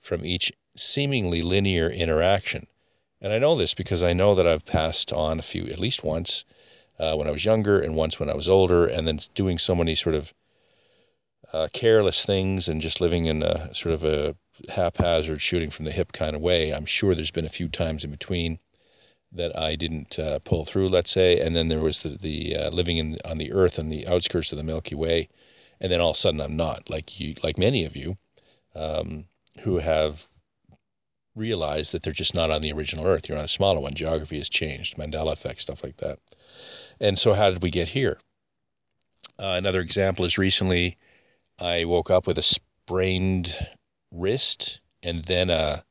from 0.00 0.24
each 0.24 0.52
seemingly 0.76 1.42
linear 1.42 1.90
interaction. 1.90 2.66
And 3.20 3.32
I 3.32 3.38
know 3.38 3.56
this 3.56 3.74
because 3.74 4.02
I 4.02 4.12
know 4.12 4.34
that 4.34 4.46
I've 4.46 4.66
passed 4.66 5.12
on 5.12 5.38
a 5.38 5.42
few, 5.42 5.66
at 5.66 5.78
least 5.78 6.04
once, 6.04 6.44
uh, 6.98 7.14
when 7.16 7.26
I 7.26 7.30
was 7.30 7.44
younger 7.44 7.80
and 7.80 7.94
once 7.96 8.20
when 8.20 8.30
I 8.30 8.34
was 8.34 8.48
older, 8.48 8.86
and 8.86 9.06
then 9.06 9.18
doing 9.34 9.58
so 9.58 9.74
many 9.74 9.94
sort 9.94 10.14
of 10.14 10.34
uh, 11.52 11.68
careless 11.72 12.24
things 12.24 12.68
and 12.68 12.80
just 12.80 13.00
living 13.00 13.26
in 13.26 13.42
a 13.42 13.74
sort 13.74 13.94
of 13.94 14.04
a 14.04 14.36
haphazard 14.68 15.40
shooting 15.40 15.70
from 15.70 15.84
the 15.84 15.92
hip 15.92 16.12
kind 16.12 16.36
of 16.36 16.42
way. 16.42 16.72
I'm 16.72 16.86
sure 16.86 17.14
there's 17.14 17.30
been 17.30 17.46
a 17.46 17.50
few 17.50 17.68
times 17.68 18.04
in 18.04 18.10
between 18.10 18.58
that 19.36 19.56
I 19.58 19.76
didn't 19.76 20.18
uh, 20.18 20.38
pull 20.40 20.64
through, 20.64 20.88
let's 20.88 21.10
say, 21.10 21.40
and 21.40 21.54
then 21.54 21.68
there 21.68 21.80
was 21.80 22.00
the, 22.00 22.10
the 22.10 22.56
uh, 22.56 22.70
living 22.70 22.98
in 22.98 23.18
on 23.24 23.38
the 23.38 23.52
Earth 23.52 23.78
and 23.78 23.90
the 23.90 24.06
outskirts 24.06 24.52
of 24.52 24.58
the 24.58 24.64
Milky 24.64 24.94
Way, 24.94 25.28
and 25.80 25.90
then 25.90 26.00
all 26.00 26.10
of 26.10 26.16
a 26.16 26.20
sudden 26.20 26.40
I'm 26.40 26.56
not 26.56 26.90
like 26.90 27.20
you, 27.20 27.34
like 27.42 27.58
many 27.58 27.84
of 27.84 27.96
you, 27.96 28.16
um, 28.74 29.26
who 29.60 29.78
have 29.78 30.26
realized 31.34 31.92
that 31.92 32.02
they're 32.02 32.12
just 32.12 32.34
not 32.34 32.50
on 32.50 32.62
the 32.62 32.72
original 32.72 33.06
Earth. 33.06 33.28
You're 33.28 33.38
on 33.38 33.44
a 33.44 33.48
smaller 33.48 33.80
one. 33.80 33.94
Geography 33.94 34.38
has 34.38 34.48
changed, 34.48 34.96
Mandela 34.96 35.32
effect, 35.32 35.60
stuff 35.60 35.84
like 35.84 35.98
that. 35.98 36.18
And 37.00 37.18
so, 37.18 37.32
how 37.34 37.50
did 37.50 37.62
we 37.62 37.70
get 37.70 37.88
here? 37.88 38.18
Uh, 39.38 39.54
another 39.56 39.80
example 39.80 40.24
is 40.24 40.38
recently 40.38 40.96
I 41.58 41.84
woke 41.84 42.10
up 42.10 42.26
with 42.26 42.38
a 42.38 42.42
sprained 42.42 43.54
wrist 44.10 44.80
and 45.02 45.24
then 45.24 45.50
a, 45.50 45.84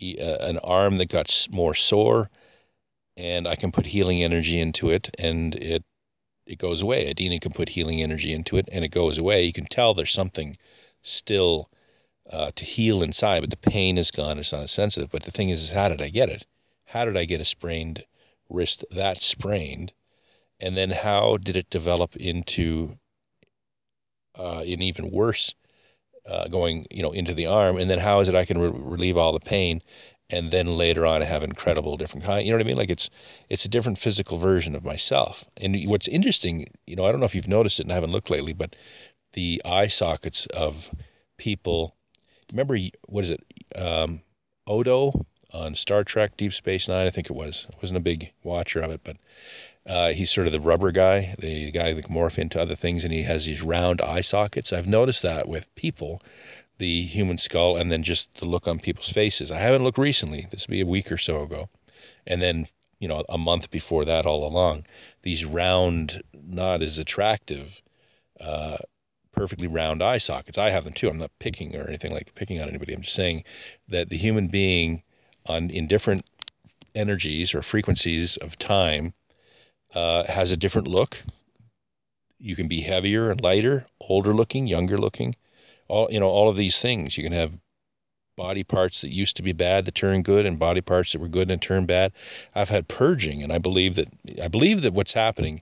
a 0.00 0.48
an 0.48 0.58
arm 0.58 0.98
that 0.98 1.08
got 1.08 1.48
more 1.50 1.74
sore, 1.74 2.28
and 3.22 3.46
I 3.46 3.54
can 3.54 3.70
put 3.70 3.86
healing 3.86 4.24
energy 4.24 4.58
into 4.58 4.90
it, 4.90 5.14
and 5.16 5.54
it 5.54 5.84
it 6.44 6.58
goes 6.58 6.82
away. 6.82 7.08
Adina 7.08 7.38
can 7.38 7.52
put 7.52 7.68
healing 7.68 8.02
energy 8.02 8.34
into 8.34 8.56
it, 8.56 8.68
and 8.72 8.84
it 8.84 8.88
goes 8.88 9.16
away. 9.16 9.44
You 9.44 9.52
can 9.52 9.66
tell 9.66 9.94
there's 9.94 10.12
something 10.12 10.58
still 11.02 11.70
uh, 12.28 12.50
to 12.56 12.64
heal 12.64 13.00
inside, 13.00 13.40
but 13.40 13.50
the 13.50 13.70
pain 13.70 13.96
is 13.96 14.10
gone. 14.10 14.40
It's 14.40 14.52
not 14.52 14.64
as 14.64 14.72
sensitive. 14.72 15.10
But 15.10 15.22
the 15.22 15.30
thing 15.30 15.50
is, 15.50 15.62
is, 15.62 15.70
how 15.70 15.88
did 15.88 16.02
I 16.02 16.08
get 16.08 16.30
it? 16.30 16.46
How 16.84 17.04
did 17.04 17.16
I 17.16 17.24
get 17.24 17.40
a 17.40 17.44
sprained 17.44 18.04
wrist 18.50 18.84
that 18.90 19.22
sprained? 19.22 19.92
And 20.58 20.76
then 20.76 20.90
how 20.90 21.36
did 21.36 21.56
it 21.56 21.70
develop 21.70 22.16
into 22.16 22.98
uh, 24.36 24.64
an 24.66 24.82
even 24.82 25.12
worse 25.12 25.54
uh, 26.26 26.48
going, 26.48 26.86
you 26.90 27.04
know, 27.04 27.12
into 27.12 27.34
the 27.34 27.46
arm? 27.46 27.76
And 27.76 27.88
then 27.88 28.00
how 28.00 28.18
is 28.18 28.28
it 28.28 28.34
I 28.34 28.44
can 28.44 28.60
re- 28.60 28.70
relieve 28.74 29.16
all 29.16 29.32
the 29.32 29.40
pain? 29.40 29.80
And 30.32 30.50
then 30.50 30.66
later 30.78 31.06
on, 31.06 31.22
I 31.22 31.26
have 31.26 31.44
incredible 31.44 31.96
different 31.96 32.24
kind. 32.24 32.44
You 32.44 32.52
know 32.52 32.56
what 32.56 32.64
I 32.64 32.68
mean? 32.68 32.78
Like 32.78 32.90
it's 32.90 33.10
it's 33.48 33.66
a 33.66 33.68
different 33.68 33.98
physical 33.98 34.38
version 34.38 34.74
of 34.74 34.84
myself. 34.84 35.44
And 35.58 35.76
what's 35.86 36.08
interesting, 36.08 36.72
you 36.86 36.96
know, 36.96 37.04
I 37.04 37.12
don't 37.12 37.20
know 37.20 37.26
if 37.26 37.34
you've 37.34 37.48
noticed 37.48 37.78
it 37.78 37.84
and 37.84 37.92
I 37.92 37.96
haven't 37.96 38.12
looked 38.12 38.30
lately, 38.30 38.54
but 38.54 38.74
the 39.34 39.62
eye 39.64 39.88
sockets 39.88 40.46
of 40.46 40.90
people 41.36 41.94
remember 42.50 42.76
what 43.06 43.24
is 43.24 43.30
it? 43.30 43.44
Um, 43.76 44.22
Odo 44.66 45.12
on 45.52 45.74
Star 45.74 46.04
Trek 46.04 46.36
Deep 46.36 46.52
Space 46.52 46.88
Nine, 46.88 47.06
I 47.06 47.10
think 47.10 47.28
it 47.28 47.34
was. 47.34 47.66
I 47.70 47.76
wasn't 47.82 47.98
a 47.98 48.00
big 48.00 48.30
watcher 48.42 48.80
of 48.80 48.90
it, 48.90 49.00
but 49.04 49.16
uh, 49.86 50.12
he's 50.12 50.30
sort 50.30 50.46
of 50.46 50.52
the 50.52 50.60
rubber 50.60 50.92
guy, 50.92 51.34
the 51.38 51.70
guy 51.72 51.92
that 51.92 52.04
can 52.04 52.14
morph 52.14 52.38
into 52.38 52.60
other 52.60 52.76
things, 52.76 53.04
and 53.04 53.12
he 53.12 53.22
has 53.22 53.46
these 53.46 53.62
round 53.62 54.00
eye 54.00 54.20
sockets. 54.20 54.72
I've 54.72 54.86
noticed 54.86 55.22
that 55.22 55.48
with 55.48 55.74
people, 55.74 56.22
the 56.82 57.02
human 57.02 57.38
skull, 57.38 57.76
and 57.76 57.92
then 57.92 58.02
just 58.02 58.34
the 58.34 58.44
look 58.44 58.66
on 58.66 58.80
people's 58.80 59.08
faces. 59.08 59.52
I 59.52 59.58
haven't 59.58 59.84
looked 59.84 59.98
recently. 59.98 60.48
This 60.50 60.66
would 60.66 60.72
be 60.72 60.80
a 60.80 60.86
week 60.86 61.12
or 61.12 61.16
so 61.16 61.42
ago, 61.42 61.68
and 62.26 62.42
then 62.42 62.66
you 62.98 63.06
know 63.06 63.24
a 63.28 63.38
month 63.38 63.70
before 63.70 64.04
that, 64.06 64.26
all 64.26 64.44
along, 64.44 64.86
these 65.22 65.44
round, 65.44 66.22
not 66.34 66.82
as 66.82 66.98
attractive 66.98 67.80
uh, 68.40 68.78
perfectly 69.30 69.68
round 69.68 70.02
eye 70.02 70.18
sockets. 70.18 70.58
I 70.58 70.70
have 70.70 70.82
them 70.82 70.92
too. 70.92 71.08
I'm 71.08 71.18
not 71.18 71.30
picking 71.38 71.76
or 71.76 71.86
anything 71.86 72.12
like 72.12 72.34
picking 72.34 72.60
on 72.60 72.68
anybody. 72.68 72.94
I'm 72.94 73.02
just 73.02 73.14
saying 73.14 73.44
that 73.88 74.08
the 74.08 74.18
human 74.18 74.48
being 74.48 75.04
on 75.46 75.70
in 75.70 75.86
different 75.86 76.28
energies 76.96 77.54
or 77.54 77.62
frequencies 77.62 78.36
of 78.38 78.58
time 78.58 79.14
uh, 79.94 80.24
has 80.24 80.50
a 80.50 80.56
different 80.56 80.88
look. 80.88 81.22
You 82.40 82.56
can 82.56 82.66
be 82.66 82.80
heavier 82.80 83.30
and 83.30 83.40
lighter, 83.40 83.86
older 84.00 84.34
looking, 84.34 84.66
younger 84.66 84.98
looking. 84.98 85.36
All 85.92 86.08
you 86.10 86.20
know, 86.20 86.28
all 86.28 86.48
of 86.48 86.56
these 86.56 86.80
things. 86.80 87.18
You 87.18 87.22
can 87.24 87.34
have 87.34 87.52
body 88.34 88.64
parts 88.64 89.02
that 89.02 89.12
used 89.12 89.36
to 89.36 89.42
be 89.42 89.52
bad 89.52 89.84
that 89.84 89.94
turn 89.94 90.22
good, 90.22 90.46
and 90.46 90.58
body 90.58 90.80
parts 90.80 91.12
that 91.12 91.20
were 91.20 91.28
good 91.28 91.50
and 91.50 91.60
turn 91.60 91.84
bad. 91.84 92.12
I've 92.54 92.70
had 92.70 92.88
purging, 92.88 93.42
and 93.42 93.52
I 93.52 93.58
believe 93.58 93.96
that 93.96 94.08
I 94.42 94.48
believe 94.48 94.80
that 94.82 94.94
what's 94.94 95.12
happening 95.12 95.60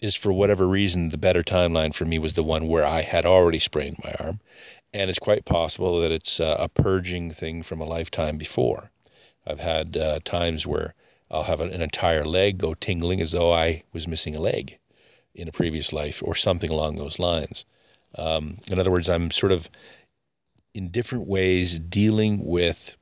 is 0.00 0.16
for 0.16 0.32
whatever 0.32 0.66
reason 0.66 1.10
the 1.10 1.18
better 1.18 1.44
timeline 1.44 1.94
for 1.94 2.04
me 2.04 2.18
was 2.18 2.32
the 2.32 2.42
one 2.42 2.66
where 2.66 2.84
I 2.84 3.02
had 3.02 3.24
already 3.24 3.60
sprained 3.60 3.98
my 4.02 4.12
arm, 4.18 4.40
and 4.92 5.08
it's 5.08 5.20
quite 5.20 5.44
possible 5.44 6.00
that 6.00 6.10
it's 6.10 6.40
uh, 6.40 6.56
a 6.58 6.68
purging 6.68 7.32
thing 7.32 7.62
from 7.62 7.80
a 7.80 7.84
lifetime 7.96 8.38
before. 8.38 8.90
I've 9.46 9.60
had 9.60 9.96
uh, 9.96 10.18
times 10.24 10.66
where 10.66 10.94
I'll 11.30 11.44
have 11.44 11.60
an, 11.60 11.70
an 11.70 11.80
entire 11.80 12.24
leg 12.24 12.58
go 12.58 12.74
tingling 12.74 13.20
as 13.20 13.30
though 13.30 13.52
I 13.52 13.84
was 13.92 14.08
missing 14.08 14.34
a 14.34 14.40
leg 14.40 14.78
in 15.32 15.46
a 15.46 15.52
previous 15.52 15.92
life 15.92 16.22
or 16.24 16.34
something 16.34 16.70
along 16.70 16.96
those 16.96 17.20
lines. 17.20 17.64
Um, 18.14 18.58
in 18.70 18.78
other 18.78 18.90
words, 18.90 19.08
I'm 19.08 19.30
sort 19.30 19.52
of 19.52 19.68
in 20.74 20.90
different 20.90 21.26
ways 21.26 21.78
dealing 21.78 22.44
with 22.44 22.96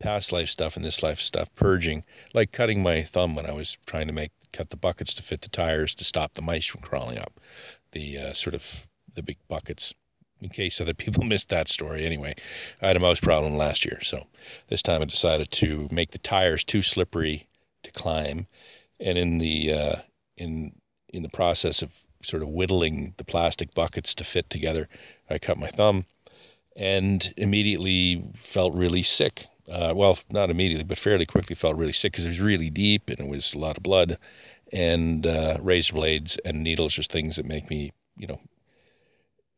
past 0.00 0.32
life 0.32 0.48
stuff 0.48 0.76
and 0.76 0.84
this 0.84 1.02
life 1.02 1.20
stuff, 1.20 1.48
purging, 1.54 2.04
like 2.32 2.52
cutting 2.52 2.82
my 2.82 3.04
thumb 3.04 3.34
when 3.34 3.46
I 3.46 3.52
was 3.52 3.76
trying 3.86 4.06
to 4.06 4.12
make 4.12 4.32
cut 4.52 4.70
the 4.70 4.76
buckets 4.76 5.14
to 5.14 5.22
fit 5.22 5.42
the 5.42 5.48
tires 5.48 5.94
to 5.96 6.04
stop 6.04 6.34
the 6.34 6.42
mice 6.42 6.66
from 6.66 6.80
crawling 6.80 7.18
up. 7.18 7.40
The 7.92 8.18
uh, 8.18 8.32
sort 8.32 8.54
of 8.54 8.86
the 9.14 9.22
big 9.22 9.38
buckets. 9.48 9.94
In 10.40 10.50
case 10.50 10.80
other 10.80 10.94
people 11.04 11.24
missed 11.24 11.48
that 11.48 11.68
story, 11.68 12.06
anyway, 12.06 12.36
I 12.80 12.86
had 12.86 12.96
a 12.96 13.00
mouse 13.00 13.20
problem 13.20 13.56
last 13.56 13.84
year, 13.84 14.00
so 14.02 14.26
this 14.68 14.82
time 14.82 15.02
I 15.02 15.06
decided 15.06 15.50
to 15.52 15.88
make 15.90 16.12
the 16.12 16.18
tires 16.18 16.64
too 16.64 16.82
slippery 16.82 17.48
to 17.82 17.92
climb, 17.92 18.46
and 19.00 19.18
in 19.18 19.38
the 19.38 19.72
uh, 19.72 19.96
in 20.36 20.72
in 21.08 21.22
the 21.22 21.28
process 21.28 21.82
of 21.82 21.92
sort 22.22 22.42
of 22.42 22.48
whittling 22.48 23.14
the 23.16 23.24
plastic 23.24 23.74
buckets 23.74 24.14
to 24.16 24.24
fit 24.24 24.50
together, 24.50 24.88
I 25.30 25.38
cut 25.38 25.56
my 25.56 25.68
thumb 25.68 26.06
and 26.76 27.32
immediately 27.36 28.24
felt 28.34 28.74
really 28.74 29.02
sick. 29.02 29.46
Uh, 29.70 29.92
well, 29.94 30.18
not 30.30 30.50
immediately, 30.50 30.84
but 30.84 30.98
fairly 30.98 31.26
quickly 31.26 31.54
felt 31.54 31.76
really 31.76 31.92
sick 31.92 32.12
because 32.12 32.24
it 32.24 32.28
was 32.28 32.40
really 32.40 32.70
deep 32.70 33.10
and 33.10 33.20
it 33.20 33.28
was 33.28 33.52
a 33.54 33.58
lot 33.58 33.76
of 33.76 33.82
blood. 33.82 34.18
And 34.72 35.26
uh, 35.26 35.58
razor 35.60 35.94
blades 35.94 36.38
and 36.44 36.62
needles, 36.62 36.92
just 36.92 37.10
things 37.10 37.36
that 37.36 37.46
make 37.46 37.68
me, 37.70 37.92
you 38.18 38.26
know, 38.26 38.40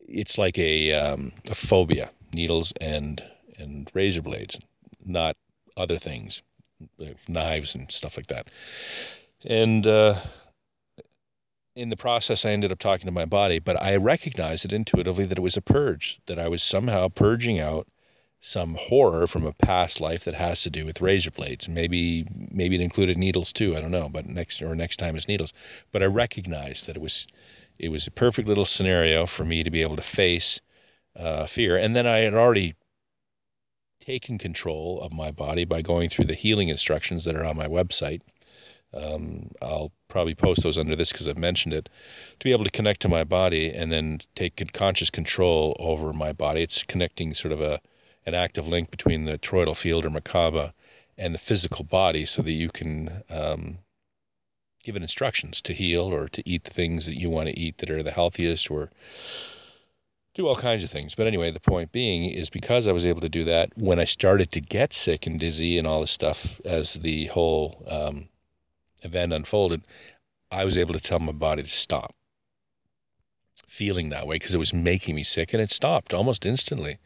it's 0.01 0.39
like 0.39 0.59
a, 0.59 0.93
um, 0.93 1.33
a 1.49 1.55
phobia. 1.55 2.11
Needles 2.33 2.73
and 2.81 3.23
and 3.59 3.91
razor 3.95 4.23
blades, 4.23 4.59
not 5.05 5.37
other 5.77 5.99
things, 5.99 6.43
like 6.99 7.17
knives 7.29 7.75
and 7.75 7.91
stuff 7.91 8.17
like 8.17 8.29
that. 8.29 8.49
And 9.45 9.87
uh, 9.87 10.21
in 11.81 11.89
the 11.89 11.97
process, 11.97 12.45
I 12.45 12.51
ended 12.51 12.73
up 12.73 12.79
talking 12.79 13.07
to 13.07 13.11
my 13.11 13.25
body, 13.25 13.59
but 13.59 13.81
I 13.81 13.97
recognized 13.97 14.67
it 14.67 14.73
intuitively 14.75 15.25
that 15.25 15.39
it 15.39 15.43
was 15.43 15.57
a 15.57 15.63
purge, 15.63 16.21
that 16.27 16.39
I 16.39 16.47
was 16.47 16.63
somehow 16.63 17.09
purging 17.09 17.59
out 17.59 17.89
some 18.43 18.75
horror 18.75 19.27
from 19.27 19.47
a 19.47 19.55
past 19.55 19.99
life 19.99 20.25
that 20.25 20.35
has 20.35 20.63
to 20.63 20.71
do 20.71 20.85
with 20.85 21.01
razor 21.01 21.31
blades. 21.31 21.71
Maybe 21.71 22.27
maybe 22.51 22.75
it 22.75 22.83
included 22.83 23.17
needles 23.17 23.51
too. 23.55 23.75
I 23.75 23.81
don't 23.81 23.91
know, 23.91 24.11
but 24.11 24.27
next 24.27 24.61
or 24.61 24.75
next 24.75 24.99
time 24.99 25.17
it's 25.17 25.27
needles. 25.27 25.55
But 25.91 26.03
I 26.03 26.07
recognized 26.07 26.87
that 26.87 26.97
it 26.97 27.03
was 27.03 27.27
it 27.79 27.89
was 27.89 28.07
a 28.07 28.11
perfect 28.11 28.47
little 28.47 28.67
scenario 28.67 29.25
for 29.25 29.47
me 29.47 29.63
to 29.63 29.71
be 29.71 29.81
able 29.81 29.97
to 29.97 30.03
face 30.03 30.61
uh, 31.17 31.47
fear, 31.47 31.79
and 31.79 31.97
then 31.97 32.07
I 32.07 32.19
had 32.19 32.35
already 32.35 32.75
taken 34.01 34.37
control 34.37 35.01
of 35.01 35.13
my 35.13 35.31
body 35.31 35.65
by 35.65 35.81
going 35.81 36.11
through 36.11 36.27
the 36.27 36.35
healing 36.35 36.69
instructions 36.69 37.25
that 37.25 37.37
are 37.37 37.45
on 37.45 37.57
my 37.57 37.69
website 37.69 38.21
um, 38.93 39.51
I'll 39.63 39.93
probably 40.09 40.35
post 40.35 40.63
those 40.63 40.79
under 40.79 40.97
this 40.97 41.13
because 41.13 41.29
I've 41.29 41.39
mentioned 41.39 41.75
it, 41.75 41.89
to 42.39 42.45
be 42.45 42.53
able 42.53 42.65
to 42.65 42.71
connect 42.71 43.03
to 43.03 43.09
my 43.09 43.25
body 43.25 43.71
and 43.71 43.91
then 43.91 44.21
take 44.35 44.63
conscious 44.73 45.11
control 45.11 45.77
over 45.79 46.13
my 46.13 46.33
body. 46.33 46.63
It's 46.63 46.83
connecting 46.83 47.35
sort 47.35 47.53
of 47.53 47.61
a 47.61 47.81
an 48.27 48.35
active 48.35 48.69
link 48.69 48.91
between 48.91 49.25
the 49.25 49.39
toroidal 49.39 49.77
field 49.77 50.05
or 50.05 50.11
Merkaba 50.11 50.73
and 51.17 51.35
the 51.35 51.39
physical 51.39 51.85
body 51.85 52.27
so 52.27 52.43
that 52.43 52.53
you 52.53 52.69
can 52.69 53.23
um, 53.31 53.79
give 54.85 54.97
it 54.97 55.03
instructions 55.03 55.63
to 55.63 55.73
heal 55.73 56.03
or 56.03 56.29
to 56.29 56.43
eat 56.49 56.65
the 56.65 56.71
things 56.71 57.07
that 57.07 57.19
you 57.19 57.31
want 57.31 57.49
to 57.49 57.59
eat 57.59 57.79
that 57.79 57.91
are 57.91 58.03
the 58.03 58.11
healthiest 58.11 58.71
or 58.71 58.91
do 60.35 60.47
all 60.47 60.57
kinds 60.57 60.85
of 60.85 60.91
things. 60.91 61.15
But 61.15 61.27
anyway, 61.27 61.51
the 61.51 61.61
point 61.61 61.93
being 61.93 62.31
is 62.31 62.51
because 62.51 62.87
I 62.87 62.93
was 62.93 63.05
able 63.05 63.21
to 63.23 63.29
do 63.29 63.45
that 63.45 63.77
when 63.77 63.99
I 63.99 64.05
started 64.05 64.53
to 64.53 64.61
get 64.61 64.93
sick 64.93 65.27
and 65.27 65.41
dizzy 65.41 65.79
and 65.79 65.87
all 65.87 66.01
this 66.01 66.11
stuff 66.11 66.61
as 66.65 66.95
the 66.95 67.27
whole 67.27 67.85
um, 67.89 68.29
event 69.03 69.33
unfolded, 69.33 69.83
I 70.51 70.65
was 70.65 70.79
able 70.79 70.95
to 70.95 71.01
tell 71.01 71.19
my 71.19 71.33
body 71.33 71.63
to 71.63 71.69
stop 71.69 72.15
feeling 73.67 74.09
that 74.09 74.27
way 74.27 74.35
because 74.35 74.55
it 74.55 74.59
was 74.59 74.75
making 74.75 75.15
me 75.15 75.23
sick, 75.23 75.53
and 75.53 75.63
it 75.63 75.71
stopped 75.71 76.13
almost 76.13 76.45
instantly, 76.45 76.99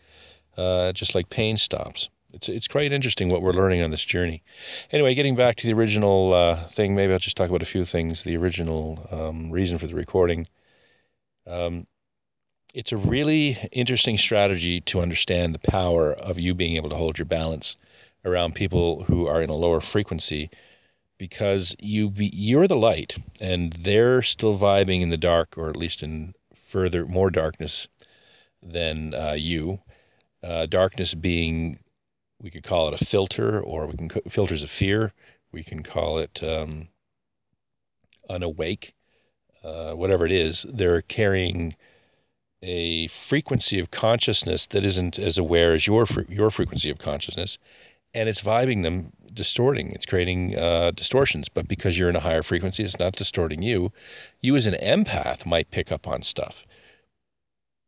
uh, 0.56 0.92
just 0.92 1.14
like 1.14 1.28
pain 1.28 1.56
stops. 1.56 2.08
It's 2.32 2.48
it's 2.48 2.68
quite 2.68 2.92
interesting 2.92 3.28
what 3.28 3.42
we're 3.42 3.52
learning 3.52 3.82
on 3.82 3.90
this 3.90 4.04
journey. 4.04 4.42
Anyway, 4.90 5.14
getting 5.14 5.36
back 5.36 5.56
to 5.56 5.66
the 5.66 5.74
original 5.74 6.32
uh, 6.32 6.66
thing, 6.68 6.96
maybe 6.96 7.12
I'll 7.12 7.18
just 7.18 7.36
talk 7.36 7.48
about 7.48 7.62
a 7.62 7.66
few 7.66 7.84
things. 7.84 8.24
The 8.24 8.36
original 8.36 9.06
um, 9.10 9.50
reason 9.50 9.78
for 9.78 9.86
the 9.86 9.94
recording. 9.94 10.48
Um, 11.46 11.86
it's 12.72 12.90
a 12.90 12.96
really 12.96 13.56
interesting 13.70 14.18
strategy 14.18 14.80
to 14.80 15.00
understand 15.00 15.54
the 15.54 15.70
power 15.70 16.12
of 16.12 16.40
you 16.40 16.54
being 16.54 16.74
able 16.74 16.88
to 16.90 16.96
hold 16.96 17.18
your 17.18 17.26
balance 17.26 17.76
around 18.24 18.56
people 18.56 19.04
who 19.04 19.28
are 19.28 19.42
in 19.42 19.50
a 19.50 19.54
lower 19.54 19.80
frequency 19.80 20.50
because 21.18 21.76
you 21.78 22.10
be, 22.10 22.26
you're 22.26 22.68
the 22.68 22.76
light 22.76 23.16
and 23.40 23.72
they're 23.72 24.22
still 24.22 24.58
vibing 24.58 25.00
in 25.00 25.10
the 25.10 25.16
dark 25.16 25.56
or 25.56 25.68
at 25.68 25.76
least 25.76 26.02
in 26.02 26.34
further 26.54 27.06
more 27.06 27.30
darkness 27.30 27.88
than 28.62 29.14
uh, 29.14 29.34
you. 29.36 29.80
Uh, 30.42 30.66
darkness 30.66 31.14
being 31.14 31.78
we 32.40 32.50
could 32.50 32.64
call 32.64 32.88
it 32.88 33.00
a 33.00 33.04
filter 33.04 33.60
or 33.60 33.86
we 33.86 33.96
can 33.96 34.10
filters 34.28 34.62
of 34.62 34.70
fear. 34.70 35.12
We 35.52 35.62
can 35.62 35.82
call 35.82 36.18
it 36.18 36.42
um, 36.42 36.88
unawake. 38.28 38.94
Uh, 39.62 39.92
whatever 39.92 40.26
it 40.26 40.32
is, 40.32 40.66
they're 40.68 41.00
carrying 41.00 41.74
a 42.62 43.08
frequency 43.08 43.78
of 43.78 43.90
consciousness 43.90 44.66
that 44.66 44.84
isn't 44.84 45.18
as 45.18 45.38
aware 45.38 45.72
as 45.72 45.86
your 45.86 46.06
your 46.28 46.50
frequency 46.50 46.90
of 46.90 46.98
consciousness, 46.98 47.58
and 48.14 48.28
it's 48.28 48.42
vibing 48.42 48.82
them, 48.82 49.12
distorting. 49.32 49.90
It's 49.92 50.06
creating 50.06 50.56
uh, 50.56 50.92
distortions. 50.92 51.48
But 51.48 51.68
because 51.68 51.98
you're 51.98 52.08
in 52.08 52.16
a 52.16 52.20
higher 52.20 52.42
frequency, 52.42 52.84
it's 52.84 52.98
not 52.98 53.16
distorting 53.16 53.62
you. 53.62 53.92
You 54.40 54.56
as 54.56 54.66
an 54.66 54.74
empath 54.74 55.44
might 55.44 55.70
pick 55.70 55.90
up 55.90 56.06
on 56.06 56.22
stuff, 56.22 56.64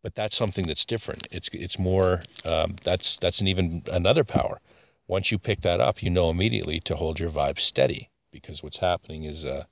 but 0.02 0.14
that's 0.14 0.36
something 0.36 0.66
that's 0.66 0.84
different. 0.84 1.28
It's 1.30 1.48
it's 1.52 1.78
more 1.78 2.22
um, 2.44 2.76
that's 2.82 3.16
that's 3.18 3.40
an 3.40 3.48
even 3.48 3.84
another 3.90 4.24
power. 4.24 4.60
Once 5.08 5.30
you 5.30 5.38
pick 5.38 5.60
that 5.60 5.80
up, 5.80 6.02
you 6.02 6.10
know 6.10 6.30
immediately 6.30 6.80
to 6.80 6.96
hold 6.96 7.20
your 7.20 7.30
vibe 7.30 7.60
steady 7.60 8.10
because 8.32 8.62
what's 8.62 8.78
happening 8.78 9.24
is 9.24 9.44
uh, 9.44 9.64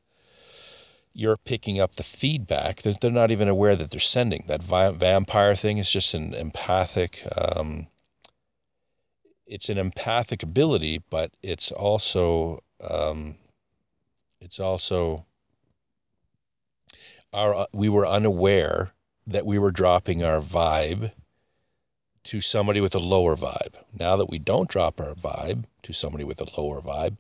you're 1.12 1.36
picking 1.36 1.80
up 1.80 1.96
the 1.96 2.02
feedback. 2.02 2.82
They're, 2.82 2.94
they're 3.00 3.10
not 3.10 3.30
even 3.30 3.48
aware 3.48 3.76
that 3.76 3.90
they're 3.90 4.00
sending. 4.00 4.44
That 4.46 4.62
vi- 4.62 4.90
vampire 4.90 5.56
thing 5.56 5.78
is 5.78 5.90
just 5.90 6.14
an 6.14 6.34
empathic. 6.34 7.26
Um, 7.36 7.88
it's 9.46 9.68
an 9.68 9.78
empathic 9.78 10.42
ability, 10.42 11.02
but 11.11 11.30
it's 11.42 11.70
also 11.72 12.62
um, 12.80 13.37
it's 14.40 14.61
also 14.61 15.26
our 17.33 17.66
we 17.72 17.88
were 17.88 18.07
unaware 18.07 18.92
that 19.26 19.46
we 19.46 19.59
were 19.59 19.70
dropping 19.70 20.22
our 20.22 20.40
vibe 20.40 21.12
to 22.24 22.40
somebody 22.40 22.80
with 22.80 22.94
a 22.94 22.98
lower 22.98 23.37
vibe. 23.37 23.74
Now 23.98 24.16
that 24.16 24.30
we 24.30 24.38
don't 24.38 24.68
drop 24.68 25.00
our 25.00 25.14
vibe 25.14 25.64
to 25.83 25.92
somebody 25.92 26.24
with 26.24 26.40
a 26.40 26.61
lower 26.61 26.80
vibe, 26.80 27.16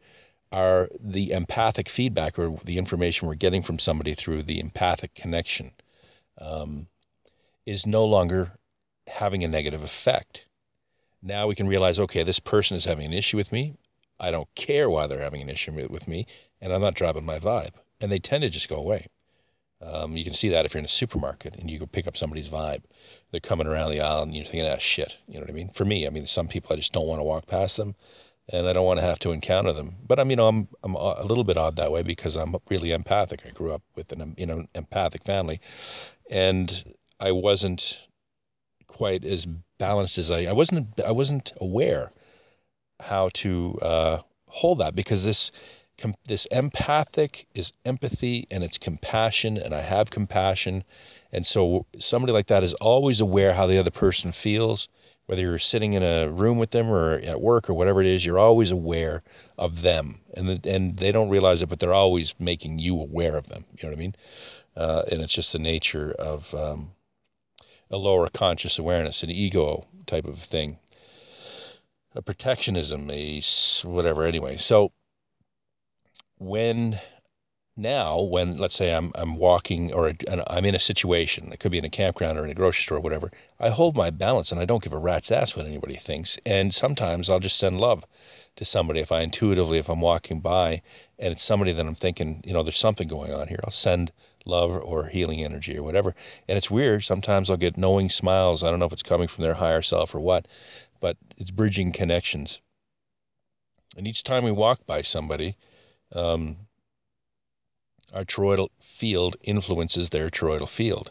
our 0.50 0.88
the 0.98 1.32
empathic 1.32 1.88
feedback 1.88 2.38
or 2.38 2.58
the 2.64 2.78
information 2.78 3.28
we're 3.28 3.34
getting 3.34 3.62
from 3.62 3.78
somebody 3.78 4.14
through 4.14 4.44
the 4.44 4.60
empathic 4.60 5.14
connection 5.14 5.72
um, 6.38 6.86
is 7.66 7.86
no 7.86 8.04
longer 8.04 8.52
having 9.06 9.44
a 9.44 9.48
negative 9.48 9.82
effect. 9.82 10.46
Now 11.26 11.46
we 11.46 11.54
can 11.54 11.66
realize, 11.66 11.98
okay, 11.98 12.22
this 12.22 12.38
person 12.38 12.76
is 12.76 12.84
having 12.84 13.06
an 13.06 13.14
issue 13.14 13.38
with 13.38 13.50
me. 13.50 13.74
I 14.20 14.30
don't 14.30 14.54
care 14.54 14.90
why 14.90 15.06
they're 15.06 15.20
having 15.20 15.40
an 15.40 15.48
issue 15.48 15.72
with 15.88 16.06
me, 16.06 16.26
and 16.60 16.70
I'm 16.70 16.82
not 16.82 16.94
dropping 16.94 17.24
my 17.24 17.38
vibe. 17.38 17.72
And 18.00 18.12
they 18.12 18.18
tend 18.18 18.42
to 18.42 18.50
just 18.50 18.68
go 18.68 18.76
away. 18.76 19.08
Um, 19.80 20.16
you 20.16 20.24
can 20.24 20.34
see 20.34 20.50
that 20.50 20.66
if 20.66 20.74
you're 20.74 20.80
in 20.80 20.84
a 20.84 20.88
supermarket 20.88 21.54
and 21.54 21.70
you 21.70 21.78
go 21.78 21.86
pick 21.86 22.06
up 22.06 22.16
somebody's 22.16 22.48
vibe. 22.50 22.82
They're 23.30 23.40
coming 23.40 23.66
around 23.66 23.90
the 23.90 24.00
aisle 24.00 24.22
and 24.22 24.34
you're 24.34 24.44
thinking, 24.44 24.70
ah, 24.70 24.76
shit. 24.78 25.16
You 25.26 25.34
know 25.34 25.40
what 25.40 25.50
I 25.50 25.54
mean? 25.54 25.70
For 25.70 25.84
me, 25.84 26.06
I 26.06 26.10
mean, 26.10 26.26
some 26.26 26.48
people 26.48 26.72
I 26.72 26.76
just 26.76 26.92
don't 26.92 27.06
want 27.06 27.20
to 27.20 27.24
walk 27.24 27.46
past 27.46 27.76
them 27.76 27.94
and 28.48 28.68
I 28.68 28.72
don't 28.72 28.86
want 28.86 28.98
to 28.98 29.06
have 29.06 29.18
to 29.20 29.32
encounter 29.32 29.72
them. 29.72 29.96
But 30.06 30.18
I'm, 30.18 30.30
you 30.30 30.36
know, 30.36 30.46
I'm, 30.46 30.68
I'm 30.82 30.94
a 30.94 31.24
little 31.24 31.44
bit 31.44 31.56
odd 31.56 31.76
that 31.76 31.92
way 31.92 32.02
because 32.02 32.36
I'm 32.36 32.54
really 32.70 32.92
empathic. 32.92 33.40
I 33.46 33.50
grew 33.50 33.72
up 33.72 33.82
with 33.94 34.12
an, 34.12 34.34
you 34.38 34.46
know, 34.46 34.66
empathic 34.74 35.24
family 35.24 35.60
and 36.30 36.94
I 37.20 37.32
wasn't 37.32 37.98
quite 38.94 39.24
as 39.24 39.46
balanced 39.78 40.18
as 40.18 40.30
I 40.30 40.44
I 40.44 40.52
wasn't 40.52 41.00
I 41.00 41.10
wasn't 41.10 41.52
aware 41.60 42.12
how 43.00 43.28
to 43.34 43.78
uh, 43.82 44.18
hold 44.46 44.78
that 44.78 44.94
because 44.94 45.24
this 45.24 45.50
com- 45.98 46.14
this 46.26 46.46
empathic 46.46 47.46
is 47.54 47.72
empathy 47.84 48.46
and 48.50 48.62
it's 48.62 48.78
compassion, 48.78 49.58
and 49.58 49.74
I 49.74 49.80
have 49.80 50.10
compassion. 50.10 50.84
And 51.32 51.44
so 51.44 51.86
somebody 51.98 52.32
like 52.32 52.46
that 52.46 52.62
is 52.62 52.74
always 52.74 53.20
aware 53.20 53.52
how 53.52 53.66
the 53.66 53.78
other 53.78 53.90
person 53.90 54.30
feels, 54.30 54.88
whether 55.26 55.42
you're 55.42 55.58
sitting 55.58 55.94
in 55.94 56.04
a 56.04 56.30
room 56.30 56.58
with 56.58 56.70
them 56.70 56.88
or 56.88 57.14
at 57.14 57.40
work 57.40 57.68
or 57.68 57.74
whatever 57.74 58.00
it 58.00 58.06
is. 58.06 58.24
You're 58.24 58.38
always 58.38 58.70
aware 58.70 59.24
of 59.58 59.82
them, 59.82 60.20
and 60.34 60.48
the, 60.48 60.70
and 60.70 60.96
they 60.96 61.10
don't 61.10 61.30
realize 61.30 61.62
it, 61.62 61.68
but 61.68 61.80
they're 61.80 61.92
always 61.92 62.34
making 62.38 62.78
you 62.78 63.00
aware 63.00 63.36
of 63.36 63.48
them. 63.48 63.64
You 63.72 63.82
know 63.82 63.88
what 63.88 63.98
I 63.98 64.00
mean? 64.00 64.14
Uh, 64.76 65.02
and 65.10 65.20
it's 65.20 65.34
just 65.34 65.52
the 65.52 65.58
nature 65.58 66.12
of 66.12 66.52
um, 66.54 66.90
a 67.94 67.96
lower 67.96 68.28
conscious 68.28 68.78
awareness, 68.80 69.22
an 69.22 69.30
ego 69.30 69.86
type 70.06 70.24
of 70.24 70.38
thing, 70.40 70.78
a 72.14 72.20
protectionism, 72.20 73.08
a 73.08 73.40
whatever. 73.84 74.24
Anyway, 74.24 74.56
so 74.56 74.90
when 76.38 77.00
now 77.76 78.20
when 78.20 78.56
let's 78.56 78.74
say 78.74 78.94
I'm 78.94 79.10
I'm 79.14 79.36
walking 79.36 79.92
or 79.92 80.12
I'm 80.46 80.64
in 80.64 80.74
a 80.74 80.78
situation 80.78 81.52
it 81.52 81.58
could 81.58 81.72
be 81.72 81.78
in 81.78 81.84
a 81.84 81.90
campground 81.90 82.38
or 82.38 82.44
in 82.44 82.50
a 82.50 82.54
grocery 82.54 82.82
store 82.82 82.98
or 82.98 83.00
whatever 83.00 83.30
I 83.58 83.70
hold 83.70 83.96
my 83.96 84.10
balance 84.10 84.52
and 84.52 84.60
I 84.60 84.64
don't 84.64 84.82
give 84.82 84.92
a 84.92 84.98
rat's 84.98 85.32
ass 85.32 85.56
what 85.56 85.66
anybody 85.66 85.96
thinks. 85.96 86.38
And 86.46 86.72
sometimes 86.72 87.28
I'll 87.28 87.40
just 87.40 87.58
send 87.58 87.80
love 87.80 88.04
to 88.56 88.64
somebody 88.64 89.00
if 89.00 89.10
I 89.10 89.22
intuitively 89.22 89.78
if 89.78 89.88
I'm 89.88 90.00
walking 90.00 90.40
by 90.40 90.82
and 91.18 91.32
it's 91.32 91.42
somebody 91.42 91.72
that 91.72 91.86
I'm 91.86 91.94
thinking 91.94 92.42
you 92.44 92.52
know 92.52 92.62
there's 92.62 92.78
something 92.78 93.08
going 93.08 93.32
on 93.32 93.48
here. 93.48 93.60
I'll 93.64 93.70
send 93.70 94.12
love 94.46 94.70
or 94.70 95.06
healing 95.06 95.42
energy 95.42 95.76
or 95.76 95.82
whatever. 95.82 96.14
And 96.46 96.58
it's 96.58 96.70
weird. 96.70 97.02
Sometimes 97.02 97.50
I'll 97.50 97.56
get 97.56 97.78
knowing 97.78 98.10
smiles. 98.10 98.62
I 98.62 98.70
don't 98.70 98.78
know 98.78 98.86
if 98.86 98.92
it's 98.92 99.02
coming 99.02 99.26
from 99.26 99.42
their 99.42 99.54
higher 99.54 99.82
self 99.82 100.14
or 100.14 100.20
what 100.20 100.46
but 101.04 101.18
it's 101.36 101.50
bridging 101.50 101.92
connections. 101.92 102.62
And 103.94 104.08
each 104.08 104.22
time 104.22 104.42
we 104.42 104.52
walk 104.52 104.86
by 104.86 105.02
somebody 105.02 105.58
um, 106.12 106.56
our 108.14 108.24
toroidal 108.24 108.68
field 108.80 109.36
influences 109.42 110.08
their 110.08 110.30
toroidal 110.30 110.68
field. 110.68 111.10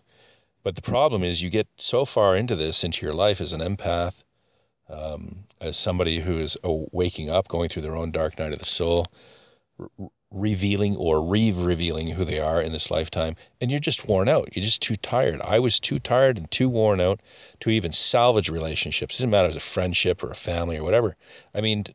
But 0.63 0.75
the 0.75 0.81
problem 0.81 1.23
is, 1.23 1.41
you 1.41 1.49
get 1.49 1.67
so 1.77 2.05
far 2.05 2.37
into 2.37 2.55
this, 2.55 2.83
into 2.83 3.05
your 3.05 3.13
life 3.13 3.41
as 3.41 3.51
an 3.51 3.59
empath, 3.59 4.23
um, 4.89 5.43
as 5.59 5.77
somebody 5.77 6.21
who 6.21 6.39
is 6.39 6.57
waking 6.63 7.29
up, 7.29 7.49
going 7.49 7.67
through 7.67 7.81
their 7.81 7.97
own 7.97 8.11
dark 8.11 8.39
night 8.39 8.53
of 8.53 8.59
the 8.59 8.65
soul, 8.65 9.05
re- 9.77 10.07
revealing 10.31 10.95
or 10.95 11.21
re-revealing 11.21 12.07
who 12.07 12.25
they 12.25 12.39
are 12.39 12.61
in 12.61 12.71
this 12.71 12.89
lifetime, 12.89 13.35
and 13.59 13.69
you're 13.69 13.79
just 13.79 14.07
worn 14.07 14.29
out. 14.29 14.55
You're 14.55 14.65
just 14.65 14.81
too 14.81 14.95
tired. 14.95 15.41
I 15.41 15.59
was 15.59 15.79
too 15.79 15.99
tired 15.99 16.37
and 16.37 16.49
too 16.49 16.69
worn 16.69 17.01
out 17.01 17.19
to 17.59 17.69
even 17.69 17.91
salvage 17.91 18.49
relationships. 18.49 19.15
It 19.15 19.17
doesn't 19.19 19.29
matter 19.29 19.49
if 19.49 19.55
it's 19.55 19.65
a 19.65 19.69
friendship 19.69 20.23
or 20.23 20.31
a 20.31 20.35
family 20.35 20.77
or 20.77 20.83
whatever. 20.83 21.17
I 21.53 21.61
mean, 21.61 21.85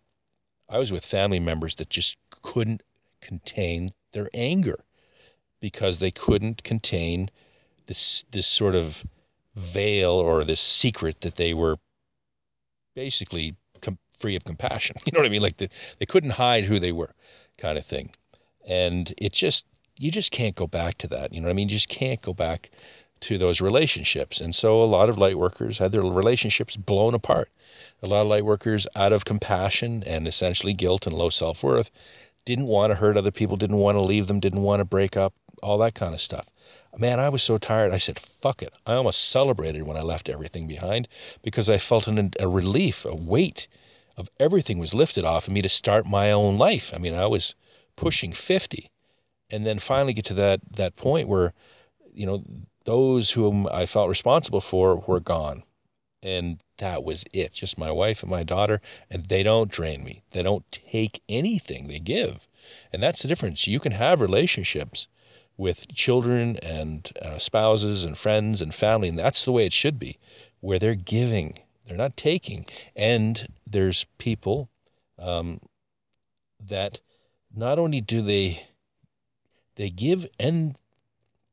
I 0.68 0.78
was 0.78 0.92
with 0.92 1.04
family 1.04 1.40
members 1.40 1.76
that 1.76 1.88
just 1.88 2.18
couldn't 2.42 2.82
contain 3.22 3.92
their 4.12 4.28
anger 4.34 4.84
because 5.60 5.98
they 5.98 6.10
couldn't 6.10 6.62
contain 6.62 7.30
this 7.86 8.24
this 8.30 8.46
sort 8.46 8.74
of 8.74 9.04
veil 9.56 10.12
or 10.12 10.44
this 10.44 10.60
secret 10.60 11.20
that 11.22 11.36
they 11.36 11.54
were 11.54 11.76
basically 12.94 13.56
com- 13.80 13.98
free 14.18 14.36
of 14.36 14.44
compassion. 14.44 14.96
You 15.06 15.12
know 15.12 15.20
what 15.20 15.26
I 15.26 15.30
mean? 15.30 15.42
Like 15.42 15.56
the, 15.56 15.68
they 15.98 16.06
couldn't 16.06 16.30
hide 16.30 16.64
who 16.64 16.78
they 16.78 16.92
were, 16.92 17.14
kind 17.56 17.78
of 17.78 17.86
thing. 17.86 18.10
And 18.68 19.12
it 19.16 19.32
just 19.32 19.64
you 19.96 20.10
just 20.10 20.30
can't 20.30 20.54
go 20.54 20.66
back 20.66 20.98
to 20.98 21.08
that. 21.08 21.32
You 21.32 21.40
know 21.40 21.46
what 21.46 21.52
I 21.52 21.54
mean? 21.54 21.68
You 21.68 21.76
just 21.76 21.88
can't 21.88 22.22
go 22.22 22.32
back 22.32 22.70
to 23.20 23.36
those 23.36 23.60
relationships. 23.60 24.40
And 24.40 24.54
so 24.54 24.82
a 24.82 24.84
lot 24.84 25.08
of 25.08 25.18
light 25.18 25.36
workers 25.36 25.78
had 25.78 25.90
their 25.90 26.02
relationships 26.02 26.76
blown 26.76 27.14
apart. 27.14 27.50
A 28.02 28.06
lot 28.06 28.22
of 28.22 28.28
light 28.28 28.44
workers, 28.44 28.86
out 28.94 29.12
of 29.12 29.24
compassion 29.24 30.04
and 30.06 30.28
essentially 30.28 30.72
guilt 30.72 31.06
and 31.06 31.16
low 31.16 31.30
self 31.30 31.64
worth, 31.64 31.90
didn't 32.44 32.66
want 32.66 32.90
to 32.90 32.94
hurt 32.94 33.16
other 33.16 33.32
people, 33.32 33.56
didn't 33.56 33.76
want 33.76 33.96
to 33.96 34.02
leave 34.02 34.26
them, 34.26 34.40
didn't 34.40 34.62
want 34.62 34.80
to 34.80 34.84
break 34.84 35.16
up, 35.16 35.34
all 35.62 35.78
that 35.78 35.94
kind 35.94 36.14
of 36.14 36.20
stuff. 36.20 36.48
Man, 36.96 37.20
I 37.20 37.28
was 37.28 37.42
so 37.42 37.58
tired. 37.58 37.92
I 37.92 37.98
said, 37.98 38.18
fuck 38.18 38.62
it. 38.62 38.72
I 38.86 38.94
almost 38.94 39.28
celebrated 39.28 39.82
when 39.82 39.96
I 39.96 40.02
left 40.02 40.28
everything 40.28 40.66
behind 40.66 41.08
because 41.42 41.68
I 41.68 41.78
felt 41.78 42.06
an, 42.06 42.32
a 42.40 42.48
relief, 42.48 43.04
a 43.04 43.14
weight 43.14 43.68
of 44.16 44.28
everything 44.40 44.78
was 44.78 44.94
lifted 44.94 45.24
off 45.24 45.46
of 45.46 45.52
me 45.52 45.62
to 45.62 45.68
start 45.68 46.06
my 46.06 46.32
own 46.32 46.58
life. 46.58 46.92
I 46.94 46.98
mean, 46.98 47.14
I 47.14 47.26
was 47.26 47.54
pushing 47.94 48.32
50 48.32 48.90
and 49.50 49.66
then 49.66 49.78
finally 49.78 50.12
get 50.12 50.26
to 50.26 50.34
that, 50.34 50.60
that 50.72 50.96
point 50.96 51.28
where, 51.28 51.54
you 52.12 52.26
know, 52.26 52.42
those 52.84 53.30
whom 53.30 53.68
I 53.70 53.86
felt 53.86 54.08
responsible 54.08 54.60
for 54.60 54.96
were 54.96 55.20
gone. 55.20 55.62
And 56.22 56.60
that 56.78 57.04
was 57.04 57.24
it. 57.32 57.52
Just 57.52 57.78
my 57.78 57.92
wife 57.92 58.22
and 58.22 58.30
my 58.30 58.42
daughter. 58.42 58.80
And 59.10 59.24
they 59.26 59.42
don't 59.42 59.70
drain 59.70 60.02
me. 60.02 60.24
They 60.32 60.42
don't 60.42 60.64
take 60.72 61.22
anything. 61.28 61.86
They 61.86 62.00
give. 62.00 62.48
And 62.92 63.02
that's 63.02 63.22
the 63.22 63.28
difference. 63.28 63.66
You 63.66 63.78
can 63.78 63.92
have 63.92 64.20
relationships 64.20 65.06
with 65.58 65.92
children 65.92 66.56
and 66.58 67.12
uh, 67.20 67.38
spouses 67.38 68.04
and 68.04 68.16
friends 68.16 68.62
and 68.62 68.74
family, 68.74 69.08
and 69.08 69.18
that's 69.18 69.44
the 69.44 69.52
way 69.52 69.66
it 69.66 69.72
should 69.72 69.98
be, 69.98 70.16
where 70.60 70.78
they're 70.78 70.94
giving, 70.94 71.58
they're 71.84 71.96
not 71.96 72.16
taking. 72.16 72.64
And 72.96 73.46
there's 73.66 74.06
people 74.16 74.70
um, 75.18 75.60
that 76.68 77.00
not 77.54 77.78
only 77.78 78.00
do 78.00 78.22
they 78.22 78.62
they 79.74 79.90
give 79.90 80.26
and 80.40 80.76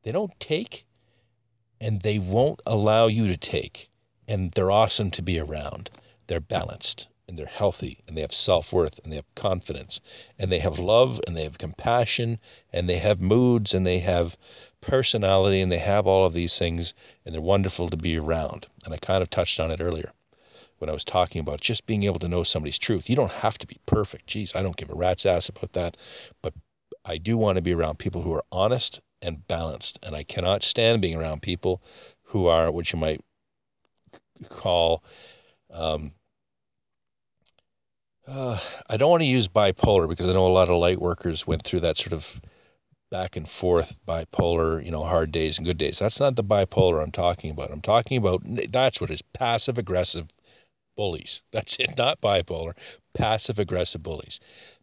they 0.03 0.11
don't 0.11 0.39
take, 0.39 0.85
and 1.81 2.01
they 2.01 2.19
won't 2.19 2.61
allow 2.65 3.07
you 3.07 3.27
to 3.27 3.37
take, 3.37 3.89
and 4.27 4.51
they're 4.51 4.71
awesome 4.71 5.11
to 5.11 5.21
be 5.21 5.39
around. 5.39 5.89
They're 6.27 6.39
balanced 6.39 7.07
and 7.27 7.37
they're 7.37 7.45
healthy 7.45 7.99
and 8.07 8.15
they 8.15 8.21
have 8.21 8.33
self 8.33 8.71
worth 8.71 8.99
and 9.03 9.11
they 9.11 9.15
have 9.15 9.35
confidence 9.35 10.01
and 10.37 10.51
they 10.51 10.59
have 10.59 10.79
love 10.79 11.19
and 11.25 11.35
they 11.35 11.43
have 11.43 11.57
compassion 11.57 12.39
and 12.71 12.87
they 12.87 12.97
have 12.99 13.19
moods 13.19 13.73
and 13.73 13.85
they 13.85 13.99
have 13.99 14.37
personality 14.81 15.61
and 15.61 15.71
they 15.71 15.79
have 15.79 16.05
all 16.05 16.25
of 16.25 16.33
these 16.33 16.57
things 16.57 16.93
and 17.25 17.33
they're 17.33 17.41
wonderful 17.41 17.89
to 17.89 17.97
be 17.97 18.17
around. 18.17 18.67
And 18.83 18.93
I 18.93 18.97
kind 18.97 19.21
of 19.21 19.29
touched 19.29 19.59
on 19.59 19.71
it 19.71 19.81
earlier 19.81 20.11
when 20.77 20.89
I 20.89 20.93
was 20.93 21.05
talking 21.05 21.39
about 21.39 21.61
just 21.61 21.85
being 21.85 22.03
able 22.03 22.19
to 22.19 22.27
know 22.27 22.43
somebody's 22.43 22.77
truth. 22.77 23.09
You 23.09 23.15
don't 23.15 23.31
have 23.31 23.57
to 23.59 23.67
be 23.67 23.79
perfect. 23.85 24.27
Jeez, 24.27 24.55
I 24.55 24.61
don't 24.61 24.75
give 24.75 24.89
a 24.89 24.95
rat's 24.95 25.25
ass 25.25 25.49
about 25.49 25.73
that. 25.73 25.97
But 26.41 26.53
I 27.03 27.17
do 27.17 27.37
want 27.37 27.55
to 27.55 27.61
be 27.61 27.73
around 27.73 27.99
people 27.99 28.21
who 28.21 28.33
are 28.33 28.45
honest 28.51 29.01
and 29.21 29.47
balanced. 29.47 29.99
And 30.03 30.15
I 30.15 30.23
cannot 30.23 30.63
stand 30.63 31.01
being 31.01 31.15
around 31.15 31.41
people 31.41 31.81
who 32.23 32.47
are 32.47 32.71
what 32.71 32.91
you 32.91 32.99
might 32.99 33.21
call 34.49 35.03
um, 35.71 36.11
uh, 38.27 38.59
I 38.89 38.97
don't 38.97 39.11
want 39.11 39.21
to 39.21 39.27
use 39.27 39.47
bipolar 39.47 40.07
because 40.07 40.27
I 40.27 40.33
know 40.33 40.47
a 40.47 40.49
lot 40.49 40.69
of 40.69 40.79
light 40.79 41.01
workers 41.01 41.45
went 41.45 41.63
through 41.63 41.81
that 41.81 41.97
sort 41.97 42.13
of 42.13 42.41
back 43.11 43.35
and 43.35 43.47
forth 43.47 43.99
bipolar, 44.07 44.83
you 44.83 44.91
know, 44.91 45.03
hard 45.03 45.31
days 45.31 45.57
and 45.57 45.65
good 45.65 45.77
days. 45.77 45.99
That's 45.99 46.19
not 46.19 46.35
the 46.35 46.43
bipolar 46.43 47.01
I'm 47.01 47.11
talking 47.11 47.51
about. 47.51 47.71
I'm 47.71 47.81
talking 47.81 48.17
about 48.17 48.41
that's 48.71 48.99
what 48.99 49.11
is 49.11 49.21
passive 49.21 49.77
aggressive 49.77 50.27
bullies. 50.97 51.43
That's 51.51 51.77
it, 51.77 51.97
not 51.97 52.21
bipolar. 52.21 52.73
Passive 53.13 53.59
aggressive 53.59 54.01
bullies. 54.01 54.39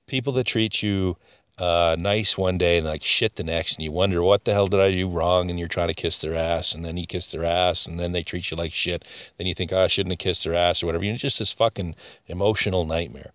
People 0.07 0.33
that 0.35 0.45
treat 0.45 0.83
you 0.83 1.17
uh, 1.59 1.97
nice 1.99 2.37
one 2.39 2.59
day 2.59 2.79
and 2.79 2.87
like 2.87 3.03
shit 3.03 3.37
the 3.37 3.45
next, 3.45 3.77
and 3.77 3.85
you 3.85 3.93
wonder 3.93 4.23
what 4.23 4.45
the 4.45 4.53
hell 4.53 4.67
did 4.67 4.81
I 4.81 4.91
do 4.91 5.09
wrong, 5.09 5.51
and 5.51 5.59
you're 5.59 5.69
trying 5.69 5.89
to 5.89 5.95
kiss 5.95 6.19
their 6.19 6.35
ass, 6.35 6.75
and 6.75 6.85
then 6.85 6.97
you 6.97 7.07
kiss 7.07 7.31
their 7.31 7.45
ass, 7.45 7.87
and 7.87 8.01
then 8.01 8.13
they 8.13 8.23
treat 8.23 8.51
you 8.51 8.57
like 8.57 8.73
shit. 8.73 9.05
Then 9.37 9.47
you 9.47 9.55
think, 9.55 9.73
oh, 9.73 9.85
I 9.85 9.87
shouldn't 9.87 10.13
have 10.13 10.19
kissed 10.19 10.45
their 10.45 10.55
ass 10.55 10.83
or 10.83 10.87
whatever. 10.87 11.05
It's 11.05 11.21
just 11.21 11.39
this 11.39 11.53
fucking 11.53 11.95
emotional 12.27 12.85
nightmare, 12.87 13.33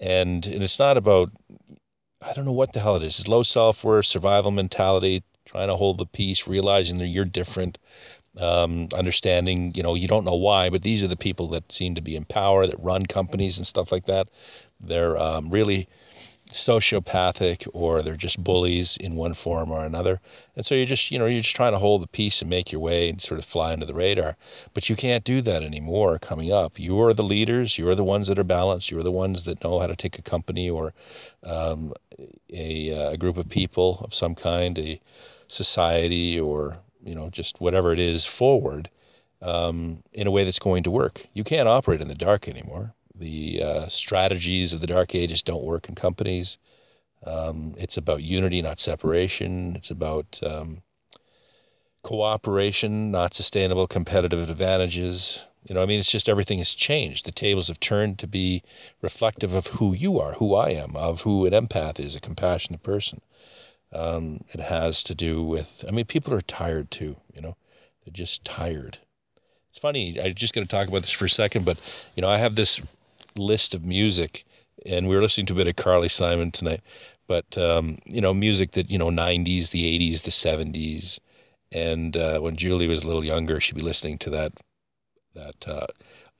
and 0.00 0.44
and 0.46 0.62
it's 0.62 0.78
not 0.78 0.96
about 0.96 1.30
I 2.20 2.32
don't 2.32 2.44
know 2.44 2.52
what 2.52 2.72
the 2.72 2.80
hell 2.80 2.96
it 2.96 3.02
is. 3.02 3.18
It's 3.18 3.28
low 3.28 3.42
self 3.42 3.82
worth, 3.82 4.06
survival 4.06 4.50
mentality, 4.50 5.22
trying 5.44 5.68
to 5.68 5.76
hold 5.76 5.98
the 5.98 6.06
peace, 6.06 6.46
realizing 6.46 6.98
that 6.98 7.08
you're 7.08 7.24
different. 7.24 7.78
Um, 8.36 8.88
understanding, 8.92 9.72
you 9.76 9.84
know, 9.84 9.94
you 9.94 10.08
don't 10.08 10.24
know 10.24 10.34
why, 10.34 10.68
but 10.68 10.82
these 10.82 11.04
are 11.04 11.08
the 11.08 11.16
people 11.16 11.50
that 11.50 11.70
seem 11.70 11.94
to 11.94 12.00
be 12.00 12.16
in 12.16 12.24
power, 12.24 12.66
that 12.66 12.82
run 12.82 13.06
companies 13.06 13.58
and 13.58 13.66
stuff 13.66 13.92
like 13.92 14.06
that. 14.06 14.28
They're 14.80 15.16
um, 15.16 15.50
really 15.50 15.88
sociopathic 16.54 17.68
or 17.72 18.00
they're 18.00 18.16
just 18.16 18.42
bullies 18.42 18.96
in 18.96 19.16
one 19.16 19.34
form 19.34 19.72
or 19.72 19.84
another. 19.84 20.20
And 20.54 20.64
so 20.64 20.76
you're 20.76 20.86
just, 20.86 21.10
you 21.10 21.18
know, 21.18 21.26
you're 21.26 21.40
just 21.40 21.56
trying 21.56 21.72
to 21.72 21.78
hold 21.78 22.02
the 22.02 22.06
peace 22.06 22.40
and 22.40 22.48
make 22.48 22.70
your 22.70 22.80
way 22.80 23.10
and 23.10 23.20
sort 23.20 23.40
of 23.40 23.44
fly 23.44 23.72
under 23.72 23.84
the 23.84 23.94
radar. 23.94 24.36
But 24.72 24.88
you 24.88 24.94
can't 24.94 25.24
do 25.24 25.42
that 25.42 25.64
anymore 25.64 26.18
coming 26.20 26.52
up. 26.52 26.74
You're 26.76 27.12
the 27.12 27.24
leaders. 27.24 27.76
You're 27.76 27.96
the 27.96 28.04
ones 28.04 28.28
that 28.28 28.38
are 28.38 28.44
balanced. 28.44 28.90
You're 28.90 29.02
the 29.02 29.10
ones 29.10 29.44
that 29.44 29.64
know 29.64 29.80
how 29.80 29.88
to 29.88 29.96
take 29.96 30.18
a 30.18 30.22
company 30.22 30.70
or 30.70 30.94
um, 31.42 31.92
a, 32.48 32.88
a 32.90 33.16
group 33.16 33.36
of 33.36 33.48
people 33.48 33.98
of 34.04 34.14
some 34.14 34.36
kind, 34.36 34.78
a 34.78 35.00
society 35.48 36.38
or, 36.38 36.78
you 37.02 37.16
know, 37.16 37.30
just 37.30 37.60
whatever 37.60 37.92
it 37.92 37.98
is 37.98 38.24
forward 38.24 38.88
um, 39.42 40.04
in 40.12 40.28
a 40.28 40.30
way 40.30 40.44
that's 40.44 40.60
going 40.60 40.84
to 40.84 40.90
work. 40.92 41.26
You 41.34 41.42
can't 41.42 41.68
operate 41.68 42.00
in 42.00 42.06
the 42.06 42.14
dark 42.14 42.46
anymore 42.46 42.94
the 43.14 43.62
uh, 43.62 43.88
strategies 43.88 44.72
of 44.72 44.80
the 44.80 44.86
dark 44.86 45.14
ages 45.14 45.42
don't 45.42 45.64
work 45.64 45.88
in 45.88 45.94
companies. 45.94 46.58
Um, 47.24 47.74
it's 47.78 47.96
about 47.96 48.22
unity, 48.22 48.60
not 48.60 48.80
separation. 48.80 49.76
It's 49.76 49.90
about 49.90 50.40
um, 50.42 50.82
cooperation, 52.02 53.10
not 53.10 53.34
sustainable 53.34 53.86
competitive 53.86 54.50
advantages. 54.50 55.42
You 55.64 55.74
know, 55.74 55.82
I 55.82 55.86
mean, 55.86 56.00
it's 56.00 56.10
just 56.10 56.28
everything 56.28 56.58
has 56.58 56.74
changed. 56.74 57.24
The 57.24 57.32
tables 57.32 57.68
have 57.68 57.80
turned 57.80 58.18
to 58.18 58.26
be 58.26 58.62
reflective 59.00 59.54
of 59.54 59.66
who 59.66 59.94
you 59.94 60.20
are, 60.20 60.32
who 60.32 60.54
I 60.54 60.70
am, 60.70 60.94
of 60.96 61.22
who 61.22 61.46
an 61.46 61.52
empath 61.52 61.98
is, 61.98 62.14
a 62.14 62.20
compassionate 62.20 62.82
person. 62.82 63.22
Um, 63.92 64.44
it 64.52 64.60
has 64.60 65.04
to 65.04 65.14
do 65.14 65.42
with, 65.42 65.84
I 65.86 65.92
mean, 65.92 66.04
people 66.04 66.34
are 66.34 66.42
tired 66.42 66.90
too, 66.90 67.16
you 67.32 67.40
know, 67.40 67.56
they're 68.04 68.12
just 68.12 68.44
tired. 68.44 68.98
It's 69.70 69.78
funny, 69.78 70.20
I'm 70.20 70.34
just 70.34 70.52
going 70.52 70.66
to 70.66 70.70
talk 70.70 70.88
about 70.88 71.02
this 71.02 71.12
for 71.12 71.24
a 71.24 71.30
second, 71.30 71.64
but, 71.64 71.78
you 72.14 72.20
know, 72.20 72.28
I 72.28 72.38
have 72.38 72.56
this 72.56 72.82
list 73.36 73.74
of 73.74 73.84
music, 73.84 74.44
and 74.86 75.08
we 75.08 75.16
were 75.16 75.22
listening 75.22 75.46
to 75.46 75.52
a 75.54 75.56
bit 75.56 75.68
of 75.68 75.76
Carly 75.76 76.08
Simon 76.08 76.50
tonight, 76.50 76.80
but, 77.26 77.56
um, 77.56 77.98
you 78.04 78.20
know, 78.20 78.34
music 78.34 78.72
that, 78.72 78.90
you 78.90 78.98
know, 78.98 79.10
90s, 79.10 79.70
the 79.70 80.12
80s, 80.12 80.22
the 80.22 80.30
70s. 80.30 81.18
And 81.72 82.16
uh, 82.16 82.40
when 82.40 82.56
Julie 82.56 82.88
was 82.88 83.02
a 83.02 83.06
little 83.06 83.24
younger, 83.24 83.60
she'd 83.60 83.74
be 83.74 83.82
listening 83.82 84.18
to 84.18 84.30
that 84.30 84.52
that 85.34 85.66
uh, 85.66 85.86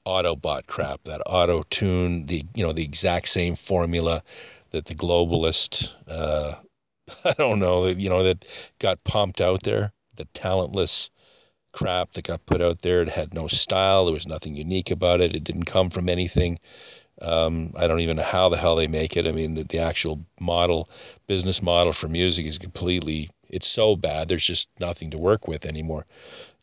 Autobot 0.05 0.67
crap, 0.67 1.03
that 1.05 1.21
auto 1.25 1.63
tune, 1.69 2.27
the 2.27 2.45
you 2.53 2.63
know 2.63 2.73
the 2.73 2.83
exact 2.83 3.27
same 3.27 3.55
formula 3.55 4.23
that 4.71 4.85
the 4.85 4.95
globalist, 4.95 5.91
uh, 6.07 6.53
I 7.25 7.33
don't 7.33 7.59
know, 7.59 7.87
you 7.87 8.09
know 8.09 8.23
that 8.23 8.45
got 8.79 9.03
pumped 9.03 9.41
out 9.41 9.63
there, 9.63 9.93
the 10.15 10.25
talentless 10.33 11.09
crap 11.75 12.13
that 12.13 12.25
got 12.25 12.45
put 12.45 12.61
out 12.61 12.81
there. 12.81 13.01
It 13.01 13.09
had 13.09 13.33
no 13.33 13.47
style. 13.47 14.05
There 14.05 14.13
was 14.13 14.27
nothing 14.27 14.55
unique 14.55 14.91
about 14.91 15.21
it. 15.21 15.35
It 15.35 15.43
didn't 15.43 15.65
come 15.65 15.89
from 15.89 16.09
anything. 16.09 16.59
Um, 17.21 17.73
I 17.77 17.87
don't 17.87 18.01
even 18.01 18.17
know 18.17 18.23
how 18.23 18.49
the 18.49 18.57
hell 18.57 18.75
they 18.75 18.87
make 18.87 19.15
it. 19.15 19.27
I 19.27 19.31
mean, 19.31 19.53
the, 19.53 19.63
the 19.63 19.79
actual 19.79 20.25
model, 20.39 20.89
business 21.27 21.61
model 21.61 21.93
for 21.93 22.07
music 22.07 22.45
is 22.45 22.57
completely, 22.57 23.29
it's 23.49 23.67
so 23.67 23.95
bad. 23.95 24.27
There's 24.27 24.45
just 24.45 24.67
nothing 24.79 25.11
to 25.11 25.17
work 25.17 25.47
with 25.47 25.65
anymore 25.65 26.05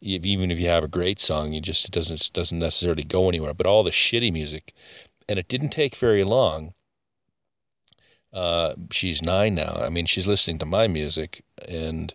even 0.03 0.51
if 0.51 0.59
you 0.59 0.69
have 0.69 0.85
a 0.85 0.89
great 0.89 1.21
song, 1.21 1.53
you 1.53 1.61
just 1.61 1.85
it 1.85 1.91
doesn't 1.93 2.21
it 2.21 2.33
doesn't 2.33 2.59
necessarily 2.59 3.05
go 3.05 3.29
anywhere. 3.29 3.55
But 3.55 3.67
all 3.67 3.85
the 3.85 3.91
shitty 3.91 4.33
music, 4.33 4.75
and 5.29 5.39
it 5.39 5.49
didn't 5.49 5.71
take 5.71 5.97
very 5.97 6.25
long. 6.25 6.75
Uh, 8.33 8.75
she's 8.91 9.23
nine 9.23 9.55
now. 9.55 9.75
I 9.75 9.91
mean, 9.91 10.07
she's 10.07 10.27
listening 10.27 10.59
to 10.59 10.67
my 10.67 10.89
music 10.89 11.45
and 11.69 12.15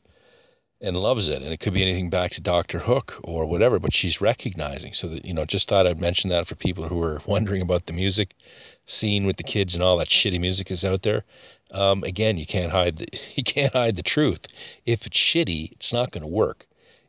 and 0.82 0.96
loves 0.96 1.28
it. 1.28 1.42
And 1.42 1.52
it 1.52 1.60
could 1.60 1.74
be 1.74 1.82
anything 1.82 2.10
back 2.10 2.32
to 2.32 2.42
Doctor 2.42 2.80
Hook 2.80 3.20
or 3.24 3.46
whatever. 3.46 3.80
But 3.80 3.94
she's 3.94 4.22
recognizing. 4.22 4.94
So 4.94 5.08
that 5.10 5.26
you 5.26 5.34
know, 5.34 5.46
just 5.46 5.68
thought 5.68 5.88
I'd 5.88 6.02
mention 6.02 6.30
that 6.30 6.48
for 6.48 6.56
people 6.56 6.88
who 6.88 7.02
are 7.02 7.22
wondering 7.28 7.62
about 7.62 7.86
the 7.86 7.94
music 7.94 8.36
scene 8.86 9.26
with 9.26 9.38
the 9.38 9.44
kids 9.44 9.76
and 9.76 9.84
all 9.84 9.98
that 9.98 10.10
shitty 10.10 10.40
music 10.40 10.72
is 10.72 10.86
out 10.86 11.04
there. 11.04 11.24
Um, 11.72 12.04
again, 12.04 12.38
you 12.38 12.46
can't 12.46 12.72
hide 12.72 12.98
the 12.98 13.08
you 13.36 13.44
can't 13.44 13.74
hide 13.74 13.96
the 13.96 14.04
truth. 14.04 14.48
If 14.86 15.06
it's 15.06 15.18
shitty, 15.18 15.72
it's 15.74 15.94
not 15.94 16.12
going 16.12 16.24
to 16.24 16.28
work 16.28 16.68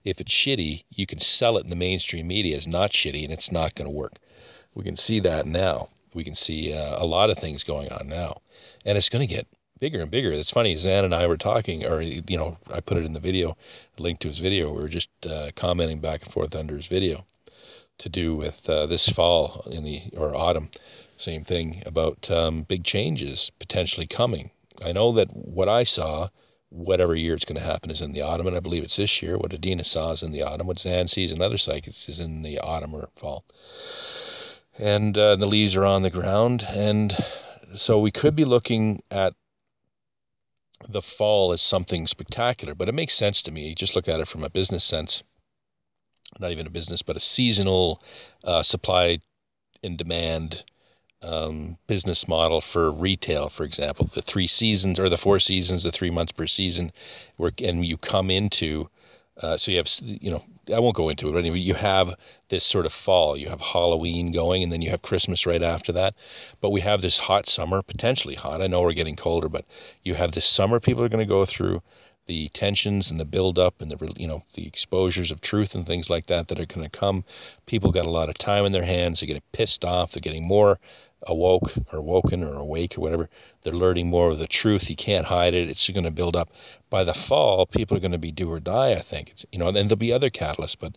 if 0.09 0.20
it's 0.20 0.33
shitty, 0.33 0.85
you 0.90 1.07
can 1.07 1.18
sell 1.18 1.59
it 1.59 1.64
in 1.64 1.70
the 1.70 1.76
mainstream 1.76 2.26
media 2.26 2.57
as 2.57 2.66
not 2.66 2.92
shitty, 2.92 3.24
and 3.24 3.33
it's 3.33 3.52
not 3.52 3.74
going 3.74 3.87
to 3.87 3.94
work. 3.94 4.14
We 4.74 4.85
can 4.85 4.96
see 4.96 5.20
that 5.20 5.46
now. 5.46 5.88
We 6.14 6.24
can 6.24 6.35
see 6.35 6.72
uh, 6.72 7.02
a 7.02 7.04
lot 7.04 7.31
of 7.31 7.38
things 7.38 7.64
going 7.64 7.90
on 7.90 8.09
now, 8.09 8.40
and 8.85 8.96
it's 8.96 9.11
going 9.11 9.26
to 9.26 9.35
get 9.35 9.46
bigger 9.78 10.00
and 10.00 10.10
bigger. 10.10 10.32
It's 10.32 10.50
funny. 10.50 10.76
Zan 10.76 11.04
and 11.04 11.14
I 11.14 11.26
were 11.26 11.36
talking, 11.36 11.84
or 11.84 12.00
you 12.00 12.36
know, 12.36 12.56
I 12.70 12.80
put 12.80 12.98
it 12.98 13.04
in 13.04 13.12
the 13.12 13.20
video, 13.20 13.56
link 13.98 14.20
to 14.20 14.28
his 14.28 14.38
video. 14.38 14.72
We 14.72 14.82
were 14.82 14.88
just 14.88 15.10
uh, 15.26 15.50
commenting 15.56 16.00
back 16.00 16.22
and 16.22 16.32
forth 16.32 16.54
under 16.54 16.76
his 16.76 16.86
video 16.86 17.24
to 17.98 18.08
do 18.08 18.36
with 18.36 18.68
uh, 18.68 18.86
this 18.86 19.08
fall 19.08 19.66
in 19.70 19.84
the 19.84 20.02
or 20.16 20.34
autumn. 20.34 20.70
Same 21.16 21.44
thing 21.44 21.82
about 21.84 22.30
um, 22.30 22.62
big 22.62 22.84
changes 22.84 23.50
potentially 23.58 24.06
coming. 24.06 24.50
I 24.84 24.92
know 24.92 25.12
that 25.12 25.28
what 25.34 25.68
I 25.68 25.84
saw 25.84 26.28
whatever 26.70 27.14
year 27.14 27.34
it's 27.34 27.44
going 27.44 27.60
to 27.60 27.66
happen 27.66 27.90
is 27.90 28.02
in 28.02 28.12
the 28.12 28.22
autumn, 28.22 28.46
and 28.46 28.56
I 28.56 28.60
believe 28.60 28.84
it's 28.84 28.96
this 28.96 29.22
year. 29.22 29.38
What 29.38 29.54
Adina 29.54 29.84
saw 29.84 30.12
is 30.12 30.22
in 30.22 30.32
the 30.32 30.42
autumn. 30.42 30.66
What 30.66 30.78
Zan 30.78 31.08
sees 31.08 31.32
and 31.32 31.42
other 31.42 31.58
psychics 31.58 32.08
is 32.08 32.20
in 32.20 32.42
the 32.42 32.58
autumn 32.58 32.94
or 32.94 33.08
fall. 33.16 33.44
And 34.78 35.16
uh, 35.16 35.36
the 35.36 35.46
leaves 35.46 35.74
are 35.76 35.84
on 35.84 36.02
the 36.02 36.10
ground, 36.10 36.64
and 36.68 37.16
so 37.74 37.98
we 37.98 38.10
could 38.10 38.36
be 38.36 38.44
looking 38.44 39.02
at 39.10 39.34
the 40.88 41.02
fall 41.02 41.52
as 41.52 41.62
something 41.62 42.06
spectacular, 42.06 42.74
but 42.74 42.88
it 42.88 42.94
makes 42.94 43.14
sense 43.14 43.42
to 43.42 43.50
me. 43.50 43.74
Just 43.74 43.96
look 43.96 44.08
at 44.08 44.20
it 44.20 44.28
from 44.28 44.44
a 44.44 44.50
business 44.50 44.84
sense, 44.84 45.22
not 46.38 46.52
even 46.52 46.66
a 46.66 46.70
business, 46.70 47.02
but 47.02 47.16
a 47.16 47.20
seasonal 47.20 48.02
uh, 48.44 48.62
supply 48.62 49.18
and 49.82 49.98
demand 49.98 50.64
um, 51.22 51.76
business 51.86 52.28
model 52.28 52.60
for 52.60 52.90
retail, 52.90 53.48
for 53.48 53.64
example, 53.64 54.08
the 54.14 54.22
three 54.22 54.46
seasons 54.46 55.00
or 55.00 55.08
the 55.08 55.18
four 55.18 55.40
seasons, 55.40 55.82
the 55.82 55.92
three 55.92 56.10
months 56.10 56.32
per 56.32 56.46
season, 56.46 56.92
where 57.36 57.52
and 57.58 57.84
you 57.84 57.96
come 57.96 58.30
into, 58.30 58.88
uh, 59.40 59.57
so 59.57 59.70
you 59.70 59.77
have, 59.77 59.88
you 60.03 60.31
know, 60.31 60.42
I 60.74 60.81
won't 60.81 60.96
go 60.96 61.09
into 61.09 61.29
it, 61.29 61.33
but 61.33 61.38
anyway, 61.38 61.61
you 61.61 61.74
have 61.74 62.14
this 62.48 62.64
sort 62.64 62.87
of 62.87 62.92
fall, 62.92 63.37
you 63.37 63.48
have 63.48 63.61
Halloween 63.61 64.33
going, 64.33 64.62
and 64.62 64.72
then 64.72 64.83
you 64.83 64.90
have 64.90 65.03
Christmas 65.03 65.46
right 65.46 65.62
after 65.62 65.92
that. 65.92 66.14
But 66.61 66.70
we 66.70 66.81
have 66.81 67.01
this 67.01 67.18
hot 67.18 67.48
summer, 67.48 67.83
potentially 67.83 68.35
hot. 68.35 68.61
I 68.61 68.66
know 68.66 68.83
we're 68.83 68.92
getting 68.92 69.16
colder, 69.16 69.48
but 69.48 69.64
you 70.03 70.14
have 70.14 70.33
this 70.33 70.46
summer 70.46 70.81
people 70.81 71.05
are 71.05 71.09
going 71.09 71.27
to 71.27 71.35
go 71.35 71.44
through 71.44 71.83
the 72.27 72.48
tensions 72.51 73.11
and 73.11 73.18
the 73.18 73.24
buildup 73.24 73.81
and 73.81 73.90
the 73.90 74.12
you 74.16 74.29
know 74.29 74.42
the 74.55 74.66
exposures 74.66 75.31
of 75.31 75.40
truth 75.40 75.74
and 75.74 75.87
things 75.87 76.11
like 76.11 76.27
that 76.27 76.48
that 76.48 76.61
are 76.61 76.66
going 76.66 76.88
to 76.88 76.98
come. 76.98 77.24
People 77.64 77.90
got 77.90 78.07
a 78.07 78.11
lot 78.11 78.29
of 78.29 78.37
time 78.37 78.66
in 78.66 78.72
their 78.72 78.85
hands. 78.85 79.20
They're 79.20 79.27
getting 79.27 79.42
pissed 79.53 79.85
off. 79.85 80.12
They're 80.12 80.20
getting 80.20 80.46
more 80.46 80.79
awoke 81.26 81.72
or 81.92 82.00
woken 82.00 82.44
or 82.44 82.54
awake 82.54 82.96
or 82.96 83.00
whatever. 83.00 83.28
They're 83.62 83.72
learning 83.72 84.09
more 84.09 84.31
of 84.31 84.38
the 84.38 84.46
truth. 84.46 84.90
You 84.90 84.96
can't 84.96 85.26
hide 85.26 85.54
it. 85.54 85.68
It's 85.68 85.88
going 85.88 86.04
to 86.04 86.11
build 86.11 86.37
up. 86.37 86.50
By 86.90 87.04
the 87.04 87.14
fall, 87.14 87.66
people 87.66 87.96
are 87.96 88.00
going 88.00 88.12
to 88.12 88.18
be 88.18 88.33
do 88.33 88.50
or 88.50 88.61
die. 88.61 88.92
I 88.92 89.00
think 89.00 89.31
it's 89.31 89.46
you 89.52 89.59
know, 89.59 89.68
and 89.68 89.76
there'll 89.76 89.96
be 89.96 90.12
other 90.12 90.31
catalysts, 90.31 90.76
but 90.78 90.96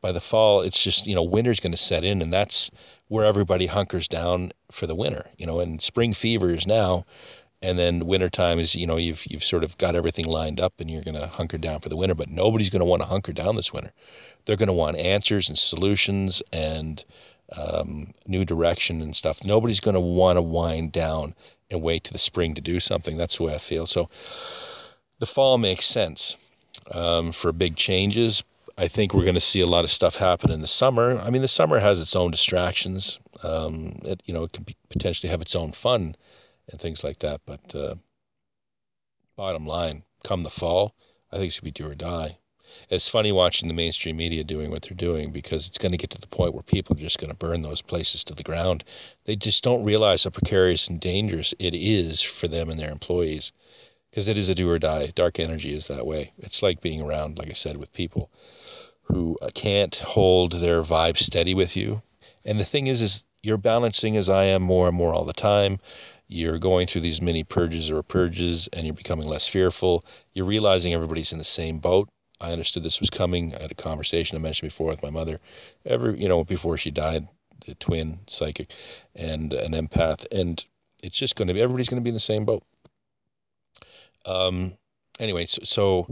by 0.00 0.12
the 0.12 0.20
fall, 0.20 0.60
it's 0.60 0.82
just 0.82 1.06
you 1.06 1.14
know, 1.14 1.22
winter's 1.22 1.60
going 1.60 1.72
to 1.72 1.78
set 1.78 2.04
in, 2.04 2.22
and 2.22 2.32
that's 2.32 2.70
where 3.08 3.24
everybody 3.24 3.66
hunkers 3.66 4.08
down 4.08 4.52
for 4.70 4.86
the 4.86 4.94
winter. 4.94 5.26
You 5.36 5.46
know, 5.46 5.60
and 5.60 5.82
spring 5.82 6.14
fever 6.14 6.50
is 6.50 6.66
now. 6.66 7.04
And 7.60 7.78
then 7.78 8.06
wintertime 8.06 8.60
is, 8.60 8.74
you 8.74 8.86
know, 8.86 8.96
you've 8.96 9.26
you've 9.26 9.42
sort 9.42 9.64
of 9.64 9.76
got 9.78 9.96
everything 9.96 10.26
lined 10.26 10.60
up 10.60 10.74
and 10.78 10.88
you're 10.88 11.02
going 11.02 11.20
to 11.20 11.26
hunker 11.26 11.58
down 11.58 11.80
for 11.80 11.88
the 11.88 11.96
winter, 11.96 12.14
but 12.14 12.28
nobody's 12.28 12.70
going 12.70 12.80
to 12.80 12.86
want 12.86 13.02
to 13.02 13.08
hunker 13.08 13.32
down 13.32 13.56
this 13.56 13.72
winter. 13.72 13.92
They're 14.44 14.56
going 14.56 14.68
to 14.68 14.72
want 14.72 14.96
answers 14.96 15.48
and 15.48 15.58
solutions 15.58 16.40
and 16.52 17.04
um, 17.52 18.14
new 18.26 18.44
direction 18.44 19.02
and 19.02 19.14
stuff. 19.14 19.44
Nobody's 19.44 19.80
going 19.80 19.94
to 19.94 20.00
want 20.00 20.36
to 20.36 20.42
wind 20.42 20.92
down 20.92 21.34
and 21.70 21.82
wait 21.82 22.04
to 22.04 22.12
the 22.12 22.18
spring 22.18 22.54
to 22.54 22.60
do 22.60 22.78
something. 22.78 23.16
That's 23.16 23.38
the 23.38 23.44
way 23.44 23.54
I 23.54 23.58
feel. 23.58 23.86
So 23.86 24.08
the 25.18 25.26
fall 25.26 25.58
makes 25.58 25.86
sense 25.86 26.36
um, 26.92 27.32
for 27.32 27.52
big 27.52 27.76
changes. 27.76 28.44
I 28.76 28.86
think 28.86 29.12
we're 29.12 29.24
going 29.24 29.34
to 29.34 29.40
see 29.40 29.60
a 29.60 29.66
lot 29.66 29.84
of 29.84 29.90
stuff 29.90 30.14
happen 30.14 30.52
in 30.52 30.60
the 30.60 30.68
summer. 30.68 31.18
I 31.18 31.30
mean, 31.30 31.42
the 31.42 31.48
summer 31.48 31.80
has 31.80 32.00
its 32.00 32.14
own 32.14 32.30
distractions. 32.30 33.18
Um, 33.42 33.98
it, 34.04 34.22
you 34.24 34.32
know, 34.32 34.44
it 34.44 34.52
can 34.52 34.64
potentially 34.88 35.30
have 35.30 35.42
its 35.42 35.56
own 35.56 35.72
fun 35.72 36.14
and 36.68 36.80
things 36.80 37.04
like 37.04 37.18
that. 37.20 37.40
But 37.46 37.74
uh, 37.74 37.94
bottom 39.36 39.66
line, 39.66 40.04
come 40.24 40.42
the 40.42 40.50
fall, 40.50 40.94
I 41.30 41.36
think 41.36 41.44
going 41.44 41.50
to 41.52 41.62
be 41.62 41.70
do 41.70 41.88
or 41.88 41.94
die 41.94 42.38
it's 42.90 43.08
funny 43.08 43.32
watching 43.32 43.66
the 43.66 43.74
mainstream 43.74 44.16
media 44.16 44.44
doing 44.44 44.70
what 44.70 44.82
they're 44.82 44.96
doing 44.96 45.32
because 45.32 45.66
it's 45.66 45.78
going 45.78 45.92
to 45.92 45.98
get 45.98 46.10
to 46.10 46.20
the 46.20 46.26
point 46.26 46.52
where 46.52 46.62
people 46.62 46.96
are 46.96 47.00
just 47.00 47.18
going 47.18 47.30
to 47.30 47.36
burn 47.36 47.62
those 47.62 47.80
places 47.80 48.24
to 48.24 48.34
the 48.34 48.42
ground. 48.42 48.84
They 49.24 49.36
just 49.36 49.64
don't 49.64 49.84
realize 49.84 50.24
how 50.24 50.30
precarious 50.30 50.88
and 50.88 51.00
dangerous 51.00 51.54
it 51.58 51.74
is 51.74 52.20
for 52.20 52.46
them 52.46 52.68
and 52.68 52.78
their 52.78 52.90
employees 52.90 53.52
because 54.10 54.28
it 54.28 54.38
is 54.38 54.48
a 54.48 54.54
do 54.54 54.68
or 54.68 54.78
die. 54.78 55.12
Dark 55.14 55.38
energy 55.38 55.74
is 55.74 55.86
that 55.86 56.06
way. 56.06 56.32
It's 56.38 56.62
like 56.62 56.80
being 56.80 57.00
around, 57.00 57.38
like 57.38 57.48
I 57.48 57.54
said, 57.54 57.76
with 57.76 57.92
people 57.92 58.30
who 59.02 59.38
uh, 59.40 59.48
can't 59.54 59.94
hold 59.96 60.52
their 60.52 60.82
vibe 60.82 61.16
steady 61.16 61.54
with 61.54 61.76
you. 61.76 62.02
And 62.44 62.60
the 62.60 62.64
thing 62.64 62.86
is, 62.86 63.00
is 63.00 63.24
you're 63.42 63.56
balancing 63.56 64.16
as 64.16 64.28
I 64.28 64.44
am 64.44 64.62
more 64.62 64.88
and 64.88 64.96
more 64.96 65.14
all 65.14 65.24
the 65.24 65.32
time. 65.32 65.78
You're 66.28 66.58
going 66.58 66.86
through 66.86 67.00
these 67.00 67.22
mini 67.22 67.42
purges 67.44 67.90
or 67.90 68.02
purges, 68.02 68.68
and 68.72 68.86
you're 68.86 68.94
becoming 68.94 69.26
less 69.26 69.48
fearful. 69.48 70.04
You're 70.34 70.46
realizing 70.46 70.92
everybody's 70.92 71.32
in 71.32 71.38
the 71.38 71.44
same 71.44 71.78
boat 71.78 72.08
I 72.40 72.52
understood 72.52 72.82
this 72.82 73.00
was 73.00 73.10
coming. 73.10 73.54
I 73.54 73.62
had 73.62 73.72
a 73.72 73.76
conversation 73.76 74.36
I 74.36 74.40
mentioned 74.40 74.70
before 74.70 74.88
with 74.88 75.02
my 75.02 75.10
mother, 75.10 75.40
every 75.84 76.20
you 76.20 76.28
know 76.28 76.44
before 76.44 76.76
she 76.76 76.90
died, 76.90 77.26
the 77.66 77.74
twin 77.74 78.20
psychic, 78.28 78.70
and 79.14 79.52
an 79.52 79.72
empath, 79.72 80.26
and 80.30 80.64
it's 81.02 81.16
just 81.16 81.36
going 81.36 81.48
to 81.48 81.54
be 81.54 81.60
everybody's 81.60 81.88
going 81.88 82.00
to 82.00 82.04
be 82.04 82.10
in 82.10 82.14
the 82.14 82.20
same 82.20 82.44
boat. 82.44 82.62
Um. 84.24 84.76
Anyway, 85.18 85.46
so, 85.46 85.62
so 85.64 86.08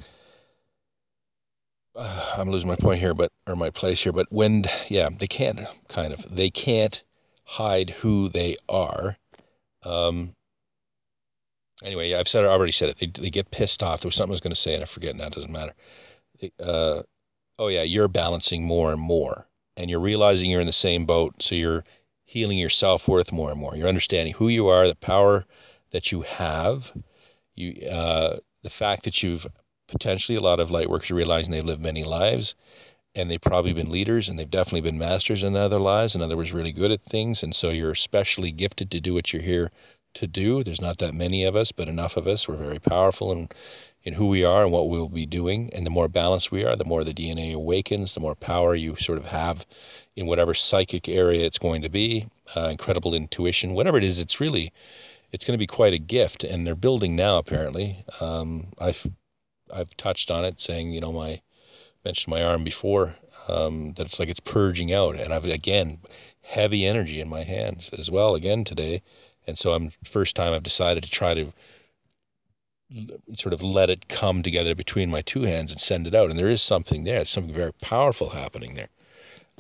uh, 1.95 2.35
I'm 2.37 2.51
losing 2.51 2.69
my 2.69 2.75
point 2.75 2.99
here, 2.99 3.15
but 3.15 3.31
or 3.47 3.55
my 3.55 3.71
place 3.71 4.03
here, 4.03 4.13
but 4.13 4.27
when 4.33 4.65
yeah, 4.89 5.09
they 5.17 5.29
can't 5.29 5.61
kind 5.89 6.13
of 6.13 6.27
they 6.35 6.51
can't 6.51 7.05
hide 7.45 7.91
who 7.91 8.29
they 8.29 8.57
are. 8.69 9.17
Um. 9.83 10.35
Anyway, 11.85 12.15
I've 12.15 12.29
said 12.29 12.45
it, 12.45 12.49
I 12.49 12.53
already 12.53 12.73
said 12.73 12.89
it. 12.89 12.99
They 12.99 13.07
they 13.07 13.31
get 13.31 13.51
pissed 13.51 13.83
off. 13.83 14.01
There 14.01 14.09
was 14.09 14.15
something 14.15 14.33
I 14.33 14.35
was 14.35 14.41
going 14.41 14.55
to 14.55 14.61
say, 14.61 14.75
and 14.75 14.83
I 14.83 14.87
forget 14.87 15.15
now. 15.15 15.27
It 15.27 15.35
doesn't 15.35 15.53
matter 15.53 15.75
uh, 16.61 17.03
oh 17.59 17.69
yeah, 17.69 17.83
you're 17.83 18.09
balancing 18.09 18.65
more 18.65 18.93
and 18.93 19.01
more, 19.01 19.47
and 19.77 19.91
you're 19.91 20.01
realizing 20.01 20.51
you're 20.51 20.61
in 20.61 20.67
the 20.67 20.73
same 20.73 21.07
boat, 21.07 21.43
so 21.43 21.55
you're 21.55 21.85
healing 22.25 22.59
your 22.59 22.71
self 22.71 23.09
worth 23.09 23.33
more 23.33 23.51
and 23.51 23.61
more. 23.61 23.77
You're 23.77 23.89
understanding 23.89 24.35
who 24.35 24.49
you 24.49 24.69
are, 24.69 24.89
the 24.89 24.95
power 24.95 25.45
that 25.93 26.13
you 26.13 26.23
have, 26.23 26.93
you 27.55 27.87
uh, 27.89 28.39
the 28.63 28.71
fact 28.71 29.05
that 29.05 29.23
you've 29.23 29.47
potentially 29.89 30.37
a 30.37 30.41
lot 30.41 30.61
of 30.61 30.71
light 30.71 30.91
workers 30.91 31.11
are 31.11 31.15
realizing 31.15 31.53
they 31.53 31.63
live 31.63 31.81
many 31.81 32.05
lives, 32.05 32.55
and 33.17 33.31
they've 33.31 33.41
probably 33.41 33.73
been 33.73 33.91
leaders 33.91 34.29
and 34.29 34.39
they've 34.39 34.51
definitely 34.51 34.83
been 34.83 34.99
masters 34.99 35.43
in 35.43 35.57
other 35.57 35.79
lives. 35.79 36.15
In 36.15 36.21
other 36.21 36.37
words, 36.37 36.53
really 36.53 36.71
good 36.71 36.91
at 36.91 37.03
things. 37.03 37.43
And 37.43 37.55
so 37.55 37.71
you're 37.71 37.91
especially 37.91 38.53
gifted 38.53 38.91
to 38.91 39.01
do 39.01 39.15
what 39.15 39.33
you're 39.33 39.43
here 39.43 39.73
to 40.15 40.27
do. 40.27 40.63
There's 40.63 40.83
not 40.83 40.99
that 40.99 41.15
many 41.15 41.45
of 41.45 41.57
us, 41.57 41.73
but 41.73 41.89
enough 41.89 42.19
of 42.19 42.27
us. 42.27 42.47
We're 42.47 42.57
very 42.57 42.79
powerful 42.79 43.33
in, 43.33 43.49
in 44.05 44.13
who 44.13 44.27
we 44.27 44.45
are 44.45 44.65
and 44.65 44.71
what 44.71 44.91
we'll 44.91 45.09
be 45.09 45.25
doing. 45.25 45.71
And 45.73 45.87
the 45.87 45.91
more 45.91 46.09
balanced 46.09 46.53
we 46.53 46.65
are, 46.65 46.77
the 46.77 46.85
more 46.85 47.05
the 47.05 47.15
DNA 47.15 47.55
awakens, 47.55 48.13
the 48.13 48.21
more 48.21 48.35
power 48.35 48.75
you 48.75 48.97
sort 48.97 49.19
of 49.19 49.25
have 49.25 49.65
in 50.15 50.27
whatever 50.27 50.53
psychic 50.53 51.09
area 51.09 51.47
it's 51.47 51.59
going 51.59 51.83
to 51.83 51.89
be. 51.89 52.29
Uh, 52.55 52.69
incredible 52.71 53.15
intuition, 53.15 53.73
whatever 53.73 53.97
it 53.97 54.05
is, 54.05 54.21
it's 54.21 54.41
really, 54.41 54.75
it's 55.33 55.45
going 55.47 55.57
to 55.57 55.63
be 55.63 55.67
quite 55.67 55.95
a 55.95 55.99
gift. 55.99 56.45
And 56.45 56.67
they're 56.67 56.75
building 56.75 57.17
now, 57.17 57.39
apparently. 57.39 58.05
Um, 58.21 58.69
I've, 58.79 59.07
I've 59.73 59.97
touched 59.97 60.31
on 60.31 60.45
it, 60.45 60.61
saying, 60.61 60.93
you 60.93 61.01
know, 61.01 61.13
my 61.13 61.41
mentioned 62.07 62.31
my 62.31 62.45
arm 62.45 62.63
before, 62.63 63.17
um, 63.49 63.93
that 63.97 64.07
it's 64.07 64.21
like 64.21 64.29
it's 64.29 64.41
purging 64.41 64.93
out. 64.93 65.17
And 65.17 65.35
I've, 65.35 65.45
again, 65.45 65.99
heavy 66.43 66.87
energy 66.87 67.21
in 67.21 67.29
my 67.29 67.43
hands 67.43 67.91
as 67.99 68.09
well 68.11 68.37
again 68.37 68.63
today. 68.65 69.03
And 69.47 69.59
so 69.59 69.73
I'm 69.73 69.91
first 70.05 70.37
time 70.37 70.53
I've 70.53 70.63
decided 70.63 71.03
to 71.03 71.11
try 71.11 71.35
to 71.35 71.53
sort 73.35 73.53
of 73.53 73.63
let 73.63 73.91
it 73.91 74.09
come 74.09 74.43
together 74.43 74.77
between 74.77 75.11
my 75.11 75.23
two 75.23 75.43
hands 75.43 75.73
and 75.73 75.81
send 75.81 76.07
it 76.07 76.15
out. 76.15 76.31
And 76.31 76.39
there 76.39 76.49
is 76.49 76.63
something 76.63 77.03
there. 77.03 77.25
Something 77.25 77.55
very 77.55 77.73
powerful 77.81 78.29
happening 78.31 78.77
there. 78.77 78.89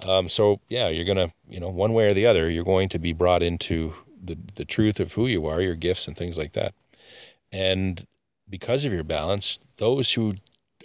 Um, 0.03 0.29
so 0.29 0.61
yeah, 0.69 0.89
you're 0.89 1.05
gonna, 1.05 1.33
you 1.49 1.59
know, 1.59 1.71
one 1.71 1.93
way 1.93 2.07
or 2.07 2.15
the 2.15 2.27
other, 2.27 2.49
you're 2.49 2.65
going 2.65 2.91
to 2.91 2.99
be 3.01 3.13
brought 3.13 3.43
into 3.43 3.93
the 4.25 4.37
the 4.55 4.65
truth 4.65 5.01
of 5.01 5.13
who 5.13 5.27
you 5.27 5.47
are, 5.47 5.61
your 5.61 5.75
gifts 5.75 6.07
and 6.07 6.17
things 6.17 6.39
like 6.39 6.53
that. 6.53 6.75
And 7.51 8.07
because 8.49 8.85
of 8.85 8.93
your 8.93 9.05
balance, 9.05 9.59
those 9.79 10.13
who 10.13 10.35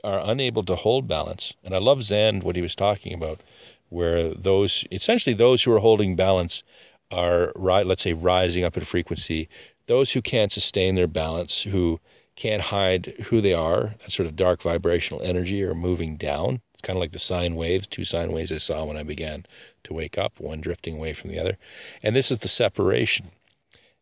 are 0.04 0.22
unable 0.24 0.64
to 0.64 0.76
hold 0.76 1.08
balance. 1.08 1.56
And 1.64 1.74
I 1.76 1.80
love 1.80 2.04
Zand 2.04 2.44
what 2.44 2.56
he 2.56 2.62
was 2.62 2.76
talking 2.76 3.14
about, 3.14 3.42
where 3.90 4.34
those 4.34 4.86
essentially 4.92 5.34
those 5.34 5.64
who 5.64 5.74
are 5.74 5.80
holding 5.80 6.16
balance 6.16 6.64
are 7.12 7.52
let's 7.56 8.04
say 8.04 8.14
rising 8.14 8.64
up 8.64 8.78
in 8.78 8.86
frequency. 8.86 9.50
Those 9.88 10.12
who 10.12 10.22
can't 10.22 10.52
sustain 10.52 10.96
their 10.96 11.08
balance, 11.08 11.62
who 11.62 12.00
can't 12.36 12.62
hide 12.62 13.08
who 13.26 13.42
they 13.42 13.54
are, 13.54 13.94
that 14.00 14.12
sort 14.12 14.28
of 14.28 14.36
dark 14.36 14.62
vibrational 14.62 15.22
energy, 15.22 15.64
are 15.64 15.74
moving 15.74 16.18
down. 16.18 16.62
It's 16.74 16.82
kind 16.82 16.98
of 16.98 17.02
like 17.02 17.12
the 17.12 17.20
sine 17.20 17.56
waves, 17.56 17.88
two 17.88 18.06
sine 18.06 18.32
waves 18.32 18.52
I 18.52 18.58
saw 18.58 18.86
when 18.86 18.98
I 18.98 19.04
began 19.04 19.46
to 19.84 19.94
wake 19.94 20.18
up, 20.18 20.40
one 20.40 20.62
drifting 20.62 20.98
away 20.98 21.14
from 21.14 21.30
the 21.30 21.40
other. 21.40 21.58
And 22.02 22.16
this 22.16 22.32
is 22.32 22.40
the 22.40 22.48
separation 22.48 23.28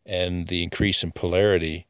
and 0.06 0.46
the 0.46 0.62
increase 0.62 1.02
in 1.02 1.10
polarity. 1.10 1.86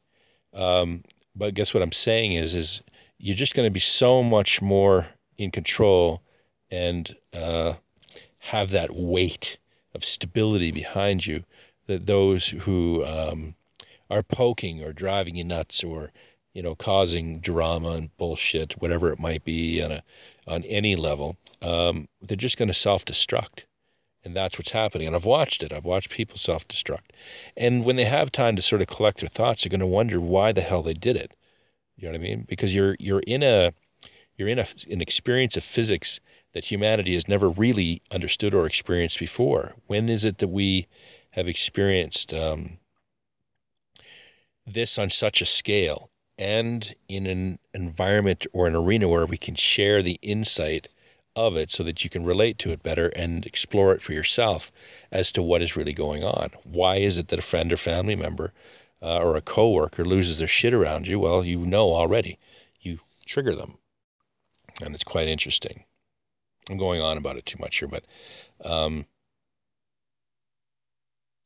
Um, 0.53 1.03
but 1.35 1.53
guess 1.53 1.73
what 1.73 1.83
I'm 1.83 1.93
saying 1.93 2.33
is, 2.33 2.53
is 2.53 2.81
you're 3.21 3.35
just 3.35 3.53
going 3.53 3.67
to 3.67 3.71
be 3.71 3.79
so 3.79 4.23
much 4.23 4.61
more 4.61 5.05
in 5.37 5.51
control 5.51 6.21
and 6.71 7.15
uh, 7.33 7.73
have 8.39 8.71
that 8.71 8.89
weight 8.93 9.57
of 9.93 10.03
stability 10.03 10.71
behind 10.71 11.25
you 11.25 11.43
that 11.87 12.07
those 12.07 12.47
who 12.47 13.05
um, 13.05 13.55
are 14.09 14.23
poking 14.23 14.83
or 14.83 14.91
driving 14.91 15.35
you 15.35 15.43
nuts 15.43 15.83
or 15.83 16.11
you 16.53 16.63
know 16.63 16.73
causing 16.75 17.39
drama 17.39 17.91
and 17.91 18.17
bullshit 18.17 18.73
whatever 18.81 19.11
it 19.11 19.19
might 19.19 19.43
be 19.43 19.81
on 19.81 19.91
a 19.91 20.03
on 20.47 20.63
any 20.63 20.95
level 20.95 21.37
um, 21.61 22.07
they're 22.21 22.35
just 22.35 22.57
going 22.57 22.67
to 22.67 22.73
self-destruct. 22.73 23.65
And 24.23 24.35
that's 24.35 24.57
what's 24.57 24.71
happening. 24.71 25.07
And 25.07 25.15
i've 25.15 25.25
watched 25.25 25.63
it. 25.63 25.71
I've 25.71 25.85
watched 25.85 26.09
people 26.09 26.37
self-destruct. 26.37 27.11
And 27.55 27.85
when 27.85 27.95
they 27.95 28.05
have 28.05 28.31
time 28.31 28.55
to 28.55 28.61
sort 28.61 28.81
of 28.81 28.87
collect 28.87 29.19
their 29.19 29.29
thoughts 29.29 29.63
they're 29.63 29.69
going 29.69 29.79
to 29.79 29.85
wonder 29.85 30.19
why 30.19 30.51
the 30.51 30.61
hell 30.61 30.81
they 30.81 30.93
did 30.93 31.15
it 31.15 31.33
you 32.01 32.07
know 32.07 32.13
what 32.13 32.21
I 32.21 32.23
mean? 32.23 32.45
Because 32.47 32.73
you're 32.73 32.95
you're 32.99 33.19
in 33.19 33.43
a 33.43 33.73
you're 34.35 34.49
in 34.49 34.59
a, 34.59 34.67
an 34.89 35.01
experience 35.01 35.55
of 35.55 35.63
physics 35.63 36.19
that 36.53 36.65
humanity 36.65 37.13
has 37.13 37.27
never 37.27 37.49
really 37.49 38.01
understood 38.09 38.55
or 38.55 38.65
experienced 38.65 39.19
before. 39.19 39.73
When 39.87 40.09
is 40.09 40.25
it 40.25 40.39
that 40.39 40.47
we 40.47 40.87
have 41.29 41.47
experienced 41.47 42.33
um, 42.33 42.79
this 44.65 44.97
on 44.97 45.09
such 45.09 45.41
a 45.41 45.45
scale 45.45 46.09
and 46.37 46.93
in 47.07 47.27
an 47.27 47.59
environment 47.73 48.47
or 48.51 48.67
an 48.67 48.75
arena 48.75 49.07
where 49.07 49.27
we 49.27 49.37
can 49.37 49.55
share 49.55 50.01
the 50.01 50.17
insight 50.23 50.89
of 51.35 51.55
it 51.55 51.69
so 51.69 51.83
that 51.83 52.03
you 52.03 52.09
can 52.09 52.25
relate 52.25 52.57
to 52.57 52.71
it 52.71 52.83
better 52.83 53.07
and 53.09 53.45
explore 53.45 53.93
it 53.93 54.01
for 54.01 54.11
yourself 54.13 54.71
as 55.11 55.31
to 55.31 55.41
what 55.41 55.61
is 55.61 55.77
really 55.77 55.93
going 55.93 56.23
on? 56.23 56.49
Why 56.63 56.97
is 56.97 57.17
it 57.17 57.27
that 57.27 57.39
a 57.39 57.43
friend 57.43 57.71
or 57.71 57.77
family 57.77 58.15
member 58.15 58.53
uh, 59.01 59.17
or 59.17 59.35
a 59.35 59.41
coworker 59.41 60.05
loses 60.05 60.39
their 60.39 60.47
shit 60.47 60.73
around 60.73 61.07
you, 61.07 61.19
well, 61.19 61.43
you 61.43 61.59
know 61.65 61.93
already. 61.93 62.39
You 62.81 62.99
trigger 63.25 63.55
them, 63.55 63.77
and 64.81 64.93
it's 64.93 65.03
quite 65.03 65.27
interesting. 65.27 65.83
I'm 66.69 66.77
going 66.77 67.01
on 67.01 67.17
about 67.17 67.37
it 67.37 67.45
too 67.45 67.57
much 67.59 67.77
here, 67.77 67.87
but 67.87 68.05
um, 68.63 69.05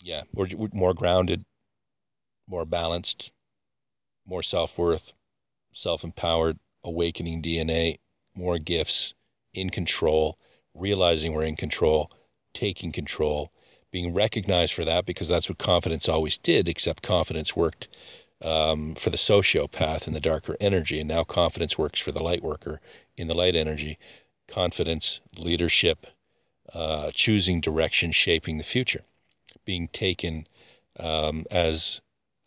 yeah, 0.02 0.24
we're, 0.34 0.48
we're 0.56 0.70
more 0.74 0.94
grounded, 0.94 1.46
more 2.48 2.66
balanced, 2.66 3.32
more 4.26 4.44
self 4.44 4.78
worth, 4.78 5.14
self 5.74 6.04
empowered, 6.04 6.60
awakening 6.84 7.42
DNA, 7.42 8.00
more 8.36 8.60
gifts, 8.60 9.14
in 9.54 9.70
control, 9.70 10.38
realizing 10.74 11.34
we're 11.34 11.44
in 11.44 11.56
control, 11.56 12.12
taking 12.54 12.92
control, 12.92 13.52
being 13.96 14.14
recognized 14.14 14.74
for 14.74 14.84
that 14.84 15.06
because 15.06 15.30
that's 15.30 15.48
what 15.48 15.58
confidence 15.58 16.10
always 16.10 16.38
did, 16.38 16.68
except 16.68 17.02
confidence 17.02 17.56
worked 17.56 17.88
um, 18.42 18.94
for 18.94 19.10
the 19.10 19.16
sociopath 19.16 20.06
in 20.06 20.12
the 20.12 20.20
darker 20.20 20.58
energy, 20.60 21.00
and 21.00 21.08
now 21.08 21.24
confidence 21.24 21.78
works 21.78 21.98
for 21.98 22.12
the 22.12 22.22
light 22.22 22.44
worker 22.44 22.82
in 23.16 23.30
the 23.30 23.34
light 23.34 23.56
energy. 23.56 23.98
Confidence, 24.50 25.22
leadership, 25.38 26.08
uh, 26.74 27.10
choosing 27.14 27.62
direction, 27.62 28.12
shaping 28.12 28.58
the 28.58 28.66
future, 28.66 29.00
being 29.64 29.88
taken 29.88 30.46
um, 31.00 31.46
as 31.50 32.02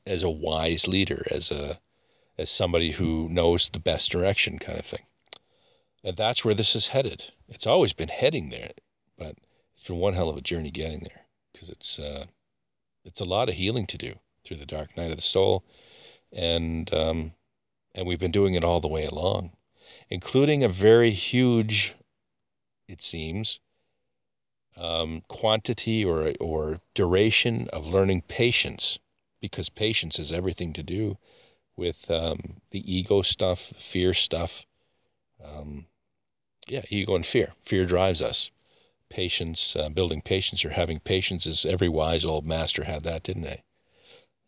as 0.05 0.25
a 0.25 0.29
wise 0.29 0.87
leader, 0.87 1.27
as 1.31 1.51
a 1.51 1.81
as 2.37 2.51
somebody 2.51 2.91
who 2.91 3.27
knows 3.31 3.71
the 3.71 3.79
best 3.79 4.13
direction, 4.13 4.59
kind 4.59 4.79
of 4.79 4.85
thing. 4.85 5.07
And 6.05 6.15
that's 6.15 6.45
where 6.45 6.55
this 6.55 6.77
is 6.77 6.89
headed. 6.89 7.25
It's 7.49 7.67
always 7.67 7.95
been 7.95 8.11
heading 8.11 8.51
there, 8.51 8.73
but 9.17 9.35
it's 9.75 9.85
been 9.85 9.97
one 9.97 10.13
hell 10.13 10.29
of 10.29 10.37
a 10.37 10.43
journey 10.43 10.71
getting 10.71 11.01
there 11.01 11.25
because 11.59 11.71
it's 11.71 11.99
uh, 11.99 12.25
it's 13.05 13.21
a 13.21 13.25
lot 13.25 13.49
of 13.49 13.55
healing 13.57 13.87
to 13.87 13.99
do 13.99 14.15
through 14.45 14.59
the 14.59 14.67
dark 14.67 14.97
night 14.97 15.11
of 15.11 15.17
the 15.17 15.23
soul, 15.23 15.65
and 16.33 16.93
um, 16.95 17.33
and 17.95 18.07
we've 18.07 18.21
been 18.21 18.31
doing 18.31 18.55
it 18.55 18.63
all 18.63 18.81
the 18.81 18.87
way 18.87 19.07
along, 19.07 19.51
including 20.09 20.63
a 20.63 20.69
very 20.69 21.11
huge, 21.11 21.97
it 22.87 23.03
seems, 23.03 23.59
um, 24.77 25.23
quantity 25.27 26.05
or 26.05 26.33
or 26.39 26.81
duration 26.95 27.69
of 27.73 27.89
learning 27.89 28.23
patience, 28.23 29.01
because 29.41 29.69
patience 29.69 30.19
has 30.19 30.31
everything 30.31 30.73
to 30.75 30.85
do 30.85 31.19
with 31.77 32.09
um, 32.09 32.61
the 32.71 32.97
ego 32.97 33.23
stuff, 33.23 33.69
the 33.71 33.81
fear 33.81 34.15
stuff. 34.15 34.65
Um, 35.45 35.87
yeah, 36.69 36.83
ego 36.91 37.15
and 37.17 37.25
fear. 37.25 37.53
Fear 37.65 37.87
drives 37.87 38.21
us 38.21 38.51
patience, 39.09 39.77
uh, 39.77 39.89
building 39.89 40.21
patience 40.23 40.65
or 40.65 40.71
having 40.71 41.01
patience, 41.01 41.47
as 41.47 41.65
every 41.65 41.89
wise 41.89 42.25
old 42.25 42.45
master 42.45 42.85
had 42.85 43.03
that, 43.05 43.23
didn't 43.23 43.43
they? 43.43 43.63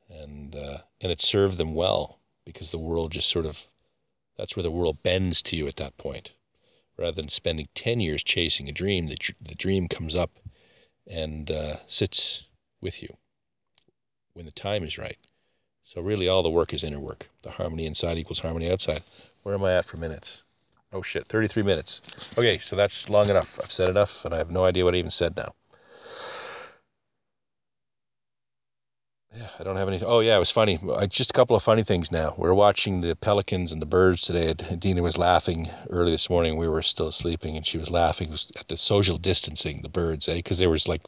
And 0.09 0.55
uh, 0.55 0.79
and 1.01 1.11
it 1.13 1.21
served 1.21 1.59
them 1.59 1.75
well 1.75 2.21
because 2.45 2.71
the 2.71 2.79
world 2.79 3.13
just 3.13 3.29
sort 3.29 3.47
of 3.47 3.71
that's 4.37 4.57
where 4.57 4.63
the 4.63 4.71
world 4.71 5.03
bends 5.03 5.43
to 5.43 5.57
you 5.57 5.67
at 5.67 5.77
that 5.77 5.97
point. 5.97 6.33
Rather 6.97 7.13
than 7.13 7.29
spending 7.29 7.69
ten 7.75 8.01
years 8.01 8.23
chasing 8.23 8.69
a 8.69 8.73
dream, 8.73 9.07
the 9.07 9.19
the 9.41 9.55
dream 9.55 9.89
comes 9.89 10.15
up 10.15 10.31
and 11.07 11.51
uh, 11.51 11.77
sits 11.87 12.45
with 12.81 13.03
you 13.03 13.17
when 14.33 14.47
the 14.47 14.53
time 14.53 14.85
is 14.85 14.99
right. 14.99 15.19
So 15.83 16.01
really, 16.01 16.29
all 16.29 16.43
the 16.43 16.51
work 16.51 16.73
is 16.73 16.85
inner 16.85 17.01
work. 17.01 17.29
The 17.43 17.51
harmony 17.51 17.87
inside 17.87 18.19
equals 18.19 18.39
harmony 18.39 18.71
outside. 18.71 19.03
Where 19.43 19.55
am 19.55 19.65
I 19.65 19.75
at 19.75 19.87
for 19.87 19.97
minutes? 19.97 20.43
Oh 20.93 21.03
shit, 21.03 21.29
33 21.29 21.63
minutes. 21.63 22.03
Okay, 22.37 22.59
so 22.59 22.75
that's 22.75 23.09
long 23.09 23.31
enough. 23.31 23.61
I've 23.63 23.71
said 23.71 23.89
enough, 23.89 24.25
and 24.25 24.35
I 24.35 24.39
have 24.39 24.51
no 24.51 24.65
idea 24.65 24.85
what 24.85 24.95
I 24.95 24.99
even 24.99 25.13
said 25.13 25.37
now. 25.37 25.55
Yeah, 29.33 29.49
I 29.61 29.63
don't 29.63 29.77
have 29.77 29.87
any. 29.87 30.03
Oh 30.03 30.19
yeah, 30.19 30.35
it 30.35 30.41
was 30.41 30.51
funny. 30.51 30.81
I, 30.97 31.07
just 31.07 31.31
a 31.31 31.33
couple 31.33 31.55
of 31.55 31.63
funny 31.63 31.85
things 31.85 32.11
now. 32.11 32.35
We 32.37 32.49
are 32.49 32.55
watching 32.55 33.01
the 33.01 33.15
pelicans 33.15 33.71
and 33.71 33.81
the 33.81 33.87
birds 33.87 34.23
today. 34.23 34.53
Dina 34.55 35.01
was 35.03 35.17
laughing 35.17 35.69
early 35.91 36.11
this 36.11 36.29
morning. 36.29 36.57
We 36.57 36.69
were 36.69 36.83
still 36.83 37.13
sleeping, 37.13 37.57
and 37.57 37.65
she 37.65 37.79
was 37.79 37.91
laughing 37.91 38.37
at 38.59 38.67
the 38.67 38.77
social 38.77 39.17
distancing 39.17 39.83
the 39.83 39.89
birds, 39.89 40.29
eh? 40.29 40.35
Because 40.37 40.59
there 40.59 40.71
was 40.71 40.89
like 40.89 41.03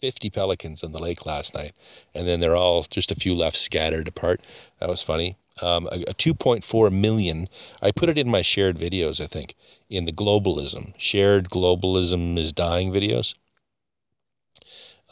50 0.00 0.30
pelicans 0.30 0.82
in 0.82 0.90
the 0.90 0.98
lake 0.98 1.24
last 1.26 1.54
night, 1.54 1.74
and 2.12 2.26
then 2.26 2.40
they're 2.40 2.56
all 2.56 2.82
just 2.82 3.12
a 3.12 3.16
few 3.16 3.36
left 3.36 3.56
scattered 3.56 4.08
apart. 4.08 4.40
That 4.80 4.88
was 4.88 5.04
funny 5.04 5.36
um, 5.60 5.86
a, 5.92 6.02
a 6.08 6.14
2.4 6.14 6.92
million. 6.92 7.48
I 7.80 7.90
put 7.90 8.08
it 8.08 8.18
in 8.18 8.28
my 8.28 8.42
shared 8.42 8.78
videos, 8.78 9.20
I 9.20 9.26
think, 9.26 9.54
in 9.90 10.04
the 10.04 10.12
globalism, 10.12 10.94
shared 10.96 11.50
globalism 11.50 12.38
is 12.38 12.52
dying 12.52 12.92
videos 12.92 13.34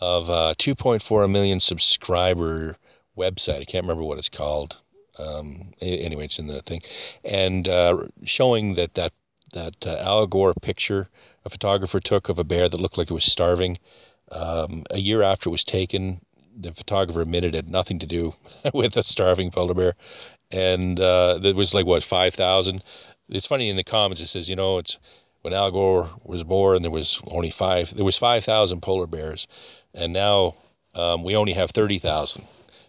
of 0.00 0.30
uh, 0.30 0.54
2.4 0.58 1.30
million 1.30 1.60
subscriber 1.60 2.76
website. 3.16 3.60
I 3.60 3.64
can't 3.64 3.84
remember 3.84 4.04
what 4.04 4.18
it's 4.18 4.28
called. 4.30 4.80
Um, 5.18 5.72
anyway, 5.80 6.24
it's 6.24 6.38
in 6.38 6.46
the 6.46 6.62
thing, 6.62 6.80
and 7.24 7.68
uh, 7.68 8.04
showing 8.24 8.74
that 8.76 8.94
that 8.94 9.12
that 9.52 9.86
uh, 9.86 9.96
Al 9.96 10.26
Gore 10.26 10.54
picture 10.54 11.08
a 11.44 11.50
photographer 11.50 12.00
took 12.00 12.28
of 12.28 12.38
a 12.38 12.44
bear 12.44 12.68
that 12.68 12.80
looked 12.80 12.96
like 12.96 13.10
it 13.10 13.14
was 13.14 13.24
starving. 13.24 13.78
Um, 14.32 14.84
a 14.90 14.98
year 14.98 15.22
after 15.22 15.48
it 15.48 15.52
was 15.52 15.64
taken, 15.64 16.20
the 16.58 16.72
photographer 16.72 17.22
admitted 17.22 17.54
it 17.54 17.64
had 17.64 17.68
nothing 17.68 17.98
to 18.00 18.06
do 18.06 18.34
with 18.74 18.96
a 18.96 19.02
starving 19.02 19.50
polar 19.50 19.74
bear, 19.74 19.94
and 20.50 20.98
uh, 20.98 21.38
there 21.38 21.54
was 21.54 21.74
like 21.74 21.86
what 21.86 22.02
five 22.02 22.34
thousand. 22.34 22.82
It's 23.28 23.46
funny 23.46 23.68
in 23.68 23.76
the 23.76 23.84
comments 23.84 24.20
it 24.20 24.26
says, 24.26 24.48
you 24.48 24.56
know, 24.56 24.78
it's 24.78 24.98
when 25.42 25.54
Al 25.54 25.70
Gore 25.70 26.10
was 26.24 26.42
born, 26.42 26.82
there 26.82 26.90
was 26.90 27.22
only 27.26 27.50
five. 27.50 27.94
There 27.94 28.04
was 28.04 28.18
five 28.18 28.44
thousand 28.44 28.80
polar 28.82 29.06
bears, 29.06 29.46
and 29.94 30.12
now 30.12 30.54
um, 30.94 31.22
we 31.22 31.36
only 31.36 31.52
have 31.52 31.70
thirty 31.70 31.98
thousand. 31.98 32.46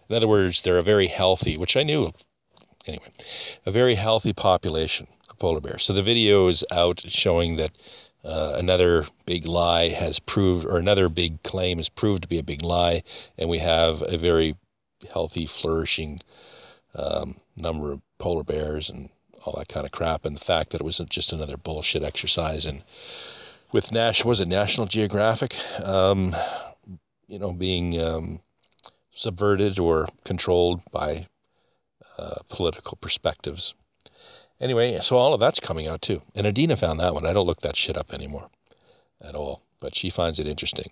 In 0.08 0.16
other 0.16 0.28
words, 0.28 0.60
they're 0.60 0.78
a 0.78 0.82
very 0.82 1.08
healthy, 1.08 1.56
which 1.56 1.76
I 1.76 1.84
knew 1.84 2.12
anyway, 2.86 3.12
a 3.66 3.70
very 3.70 3.94
healthy 3.94 4.32
population 4.32 5.06
of 5.30 5.38
polar 5.38 5.60
bears. 5.60 5.84
So 5.84 5.92
the 5.92 6.02
video 6.02 6.48
is 6.48 6.64
out 6.70 7.02
showing 7.08 7.56
that 7.56 7.72
uh, 8.24 8.54
another 8.56 9.06
big 9.26 9.46
lie 9.46 9.88
has 9.88 10.18
proved, 10.18 10.66
or 10.66 10.78
another 10.78 11.08
big 11.08 11.42
claim 11.42 11.78
has 11.78 11.88
proved 11.88 12.22
to 12.22 12.28
be 12.28 12.38
a 12.38 12.44
big 12.44 12.62
lie, 12.62 13.02
and 13.38 13.48
we 13.48 13.58
have 13.58 14.02
a 14.06 14.16
very 14.16 14.56
healthy, 15.12 15.46
flourishing 15.46 16.20
um, 16.94 17.36
number 17.56 17.92
of 17.92 18.00
polar 18.18 18.44
bears 18.44 18.90
and 18.90 19.08
all 19.44 19.54
that 19.56 19.68
kind 19.68 19.84
of 19.86 19.92
crap, 19.92 20.24
and 20.24 20.36
the 20.36 20.44
fact 20.44 20.70
that 20.70 20.80
it 20.80 20.84
wasn't 20.84 21.10
just 21.10 21.32
another 21.32 21.56
bullshit 21.56 22.04
exercise. 22.04 22.64
And 22.64 22.84
with 23.72 23.90
Nash, 23.90 24.24
was 24.24 24.40
it 24.40 24.46
National 24.46 24.86
Geographic? 24.86 25.56
Um, 25.82 26.36
you 27.26 27.38
know, 27.38 27.52
being 27.52 28.00
um, 28.00 28.40
subverted 29.14 29.78
or 29.78 30.08
controlled 30.24 30.80
by 30.92 31.26
uh, 32.18 32.36
political 32.50 32.96
perspectives. 33.00 33.74
Anyway, 34.60 34.98
so 35.00 35.16
all 35.16 35.34
of 35.34 35.40
that's 35.40 35.60
coming 35.60 35.88
out 35.88 36.02
too. 36.02 36.20
And 36.34 36.46
Adina 36.46 36.76
found 36.76 37.00
that 37.00 37.14
one. 37.14 37.26
I 37.26 37.32
don't 37.32 37.46
look 37.46 37.62
that 37.62 37.76
shit 37.76 37.96
up 37.96 38.12
anymore 38.12 38.48
at 39.20 39.34
all, 39.34 39.62
but 39.80 39.94
she 39.94 40.10
finds 40.10 40.38
it 40.38 40.46
interesting. 40.46 40.90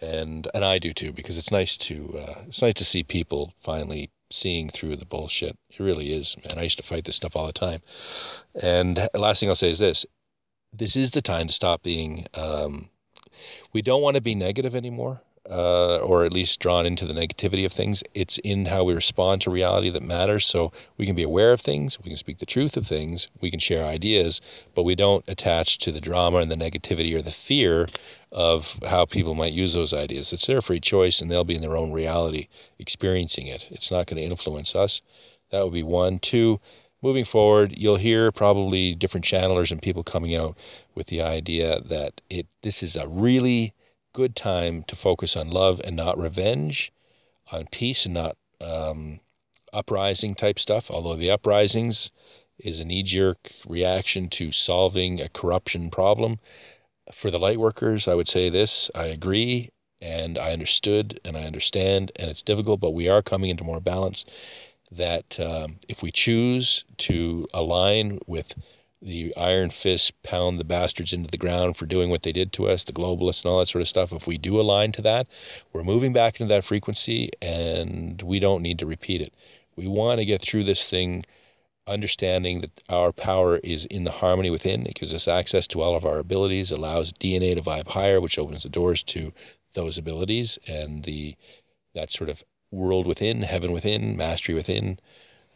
And 0.00 0.48
and 0.54 0.64
I 0.64 0.78
do 0.78 0.92
too 0.92 1.12
because 1.12 1.38
it's 1.38 1.52
nice 1.52 1.76
to 1.78 2.18
uh, 2.18 2.42
it's 2.48 2.62
nice 2.62 2.74
to 2.74 2.84
see 2.84 3.02
people 3.02 3.52
finally 3.62 4.10
seeing 4.30 4.68
through 4.68 4.96
the 4.96 5.06
bullshit. 5.06 5.56
It 5.70 5.80
really 5.80 6.12
is, 6.12 6.36
man. 6.36 6.58
I 6.58 6.64
used 6.64 6.78
to 6.78 6.82
fight 6.82 7.04
this 7.04 7.16
stuff 7.16 7.36
all 7.36 7.46
the 7.46 7.52
time. 7.52 7.80
And 8.60 9.08
last 9.14 9.40
thing 9.40 9.48
I'll 9.48 9.54
say 9.54 9.70
is 9.70 9.78
this: 9.78 10.04
this 10.72 10.96
is 10.96 11.12
the 11.12 11.22
time 11.22 11.46
to 11.46 11.52
stop 11.52 11.82
being. 11.82 12.26
Um, 12.34 12.90
we 13.72 13.82
don't 13.82 14.02
want 14.02 14.16
to 14.16 14.22
be 14.22 14.34
negative 14.34 14.74
anymore 14.74 15.20
uh, 15.50 15.98
or 15.98 16.24
at 16.24 16.32
least 16.32 16.60
drawn 16.60 16.86
into 16.86 17.06
the 17.06 17.14
negativity 17.14 17.66
of 17.66 17.72
things. 17.72 18.02
It's 18.14 18.38
in 18.38 18.64
how 18.64 18.84
we 18.84 18.94
respond 18.94 19.42
to 19.42 19.50
reality 19.50 19.90
that 19.90 20.02
matters. 20.02 20.46
So 20.46 20.72
we 20.96 21.06
can 21.06 21.14
be 21.14 21.22
aware 21.22 21.52
of 21.52 21.60
things, 21.60 21.98
we 22.00 22.08
can 22.08 22.16
speak 22.16 22.38
the 22.38 22.46
truth 22.46 22.76
of 22.76 22.86
things, 22.86 23.28
we 23.40 23.50
can 23.50 23.60
share 23.60 23.84
ideas, 23.84 24.40
but 24.74 24.84
we 24.84 24.94
don't 24.94 25.24
attach 25.28 25.78
to 25.78 25.92
the 25.92 26.00
drama 26.00 26.38
and 26.38 26.50
the 26.50 26.56
negativity 26.56 27.14
or 27.14 27.22
the 27.22 27.30
fear 27.30 27.86
of 28.32 28.78
how 28.86 29.04
people 29.04 29.34
might 29.34 29.52
use 29.52 29.72
those 29.72 29.92
ideas. 29.92 30.32
It's 30.32 30.46
their 30.46 30.62
free 30.62 30.80
choice 30.80 31.20
and 31.20 31.30
they'll 31.30 31.44
be 31.44 31.56
in 31.56 31.62
their 31.62 31.76
own 31.76 31.92
reality 31.92 32.48
experiencing 32.78 33.46
it. 33.46 33.68
It's 33.70 33.90
not 33.90 34.06
going 34.06 34.16
to 34.16 34.28
influence 34.28 34.74
us. 34.74 35.02
That 35.50 35.62
would 35.62 35.74
be 35.74 35.82
one. 35.82 36.18
Two, 36.18 36.58
moving 37.02 37.26
forward, 37.26 37.74
you'll 37.76 37.96
hear 37.96 38.32
probably 38.32 38.94
different 38.94 39.26
channelers 39.26 39.70
and 39.70 39.82
people 39.82 40.02
coming 40.02 40.34
out 40.34 40.56
with 40.94 41.06
the 41.08 41.20
idea 41.20 41.80
that 41.82 42.22
it 42.30 42.46
this 42.62 42.82
is 42.82 42.96
a 42.96 43.06
really 43.06 43.73
good 44.14 44.34
time 44.36 44.84
to 44.84 44.96
focus 44.96 45.36
on 45.36 45.50
love 45.50 45.80
and 45.84 45.96
not 45.96 46.16
revenge, 46.16 46.92
on 47.52 47.66
peace 47.70 48.06
and 48.06 48.14
not 48.14 48.36
um, 48.60 49.20
uprising 49.72 50.34
type 50.34 50.58
stuff. 50.58 50.90
Although 50.90 51.16
the 51.16 51.32
uprisings 51.32 52.10
is 52.58 52.80
a 52.80 52.84
knee 52.84 53.02
jerk 53.02 53.50
reaction 53.66 54.28
to 54.30 54.52
solving 54.52 55.20
a 55.20 55.28
corruption 55.28 55.90
problem. 55.90 56.38
For 57.12 57.30
the 57.30 57.38
light 57.38 57.58
workers, 57.58 58.08
I 58.08 58.14
would 58.14 58.28
say 58.28 58.48
this 58.48 58.90
I 58.94 59.06
agree 59.06 59.70
and 60.00 60.38
I 60.38 60.52
understood 60.52 61.20
and 61.24 61.36
I 61.36 61.42
understand, 61.42 62.12
and 62.16 62.30
it's 62.30 62.42
difficult, 62.42 62.80
but 62.80 62.92
we 62.92 63.08
are 63.08 63.22
coming 63.22 63.50
into 63.50 63.64
more 63.64 63.80
balance. 63.80 64.24
That 64.92 65.40
um, 65.40 65.80
if 65.88 66.02
we 66.02 66.12
choose 66.12 66.84
to 66.98 67.48
align 67.52 68.20
with 68.26 68.54
the 69.04 69.36
iron 69.36 69.68
fist 69.68 70.20
pound 70.22 70.58
the 70.58 70.64
bastards 70.64 71.12
into 71.12 71.30
the 71.30 71.36
ground 71.36 71.76
for 71.76 71.84
doing 71.84 72.08
what 72.08 72.22
they 72.22 72.32
did 72.32 72.52
to 72.54 72.68
us, 72.68 72.84
the 72.84 72.92
globalists 72.92 73.44
and 73.44 73.52
all 73.52 73.58
that 73.58 73.68
sort 73.68 73.82
of 73.82 73.88
stuff, 73.88 74.12
if 74.12 74.26
we 74.26 74.38
do 74.38 74.58
align 74.58 74.92
to 74.92 75.02
that, 75.02 75.26
we're 75.72 75.84
moving 75.84 76.14
back 76.14 76.40
into 76.40 76.52
that 76.52 76.64
frequency 76.64 77.30
and 77.42 78.22
we 78.22 78.38
don't 78.38 78.62
need 78.62 78.78
to 78.78 78.86
repeat 78.86 79.20
it. 79.20 79.34
We 79.76 79.86
want 79.86 80.20
to 80.20 80.24
get 80.24 80.40
through 80.40 80.64
this 80.64 80.88
thing 80.88 81.22
understanding 81.86 82.62
that 82.62 82.70
our 82.88 83.12
power 83.12 83.58
is 83.58 83.84
in 83.84 84.04
the 84.04 84.10
harmony 84.10 84.48
within. 84.48 84.86
It 84.86 84.94
gives 84.94 85.12
us 85.12 85.28
access 85.28 85.66
to 85.68 85.82
all 85.82 85.96
of 85.96 86.06
our 86.06 86.18
abilities, 86.18 86.70
allows 86.70 87.12
DNA 87.12 87.54
to 87.56 87.62
vibe 87.62 87.88
higher, 87.88 88.22
which 88.22 88.38
opens 88.38 88.62
the 88.62 88.70
doors 88.70 89.02
to 89.02 89.34
those 89.74 89.98
abilities 89.98 90.58
and 90.66 91.04
the 91.04 91.36
that 91.94 92.10
sort 92.10 92.30
of 92.30 92.42
world 92.70 93.06
within, 93.06 93.42
heaven 93.42 93.70
within, 93.70 94.16
mastery 94.16 94.54
within, 94.54 94.98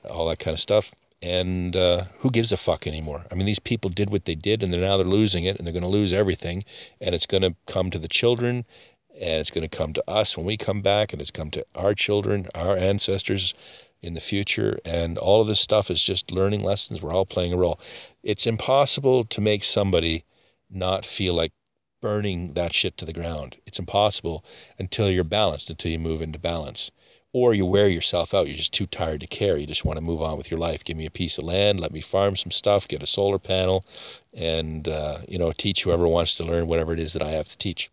all 0.09 0.29
that 0.29 0.39
kind 0.39 0.55
of 0.55 0.61
stuff 0.61 0.93
and 1.21 1.75
uh, 1.75 2.05
who 2.19 2.31
gives 2.31 2.53
a 2.53 2.57
fuck 2.57 2.87
anymore? 2.87 3.25
I 3.31 3.35
mean, 3.35 3.47
these 3.47 3.59
people 3.59 3.91
did 3.91 4.11
what 4.11 4.25
they 4.25 4.35
did, 4.35 4.63
and 4.63 4.73
they're 4.73 4.81
now 4.81 4.97
they're 4.97 5.07
losing 5.07 5.45
it, 5.45 5.57
and 5.57 5.67
they're 5.67 5.73
going 5.73 5.83
to 5.83 5.89
lose 5.89 6.13
everything, 6.13 6.65
and 7.01 7.15
it's 7.15 7.27
going 7.27 7.43
to 7.43 7.55
come 7.67 7.91
to 7.91 7.99
the 7.99 8.09
children, 8.09 8.65
and 9.15 9.41
it's 9.41 9.51
going 9.51 9.69
to 9.69 9.77
come 9.77 9.93
to 9.95 10.11
us 10.11 10.37
when 10.37 10.47
we 10.47 10.57
come 10.57 10.81
back, 10.81 11.13
and 11.13 11.21
it's 11.21 11.31
come 11.31 11.51
to 11.51 11.67
our 11.75 11.95
children, 11.95 12.49
our 12.55 12.77
ancestors 12.77 13.55
in 14.01 14.15
the 14.15 14.21
future, 14.21 14.79
and 14.85 15.19
all 15.19 15.41
of 15.41 15.49
this 15.49 15.61
stuff 15.61 15.91
is 15.91 16.01
just 16.01 16.31
learning 16.31 16.63
lessons. 16.63 17.03
We're 17.03 17.13
all 17.13 17.27
playing 17.27 17.53
a 17.53 17.57
role. 17.57 17.81
It's 18.23 18.47
impossible 18.47 19.25
to 19.25 19.41
make 19.41 19.65
somebody 19.65 20.25
not 20.71 21.05
feel 21.05 21.35
like 21.35 21.51
burning 22.01 22.53
that 22.53 22.73
shit 22.73 22.97
to 22.99 23.05
the 23.05 23.13
ground. 23.13 23.57
It's 23.67 23.81
impossible 23.81 24.45
until 24.79 25.11
you're 25.11 25.25
balanced, 25.25 25.71
until 25.71 25.91
you 25.91 25.99
move 25.99 26.23
into 26.23 26.39
balance 26.39 26.93
or 27.39 27.55
you 27.55 27.65
wear 27.65 27.89
yourself 27.89 28.35
out. 28.35 28.47
You're 28.47 28.57
just 28.57 28.75
too 28.75 28.87
tired 28.87 29.21
to 29.21 29.27
care. 29.27 29.57
You 29.57 29.67
just 29.67 29.85
want 29.85 29.97
to 29.97 30.05
move 30.05 30.23
on 30.23 30.37
with 30.37 30.51
your 30.51 30.59
life. 30.59 30.85
Give 30.85 30.97
me 30.97 31.07
a 31.07 31.11
piece 31.11 31.39
of 31.39 31.45
land, 31.45 31.81
let 31.81 31.93
me 31.93 32.01
farm 32.01 32.37
some 32.37 32.51
stuff, 32.51 32.89
get 32.89 33.03
a 33.03 33.07
solar 33.07 33.39
panel, 33.39 33.85
and 34.35 34.89
uh, 34.89 35.19
you 35.29 35.39
know 35.39 35.53
teach 35.53 35.83
whoever 35.83 36.09
wants 36.09 36.37
to 36.37 36.45
learn 36.45 36.67
whatever 36.67 36.93
it 36.93 37.01
is 37.01 37.13
that 37.13 37.23
I 37.23 37.33
have 37.33 37.49
to 37.49 37.59
teach. 37.59 37.91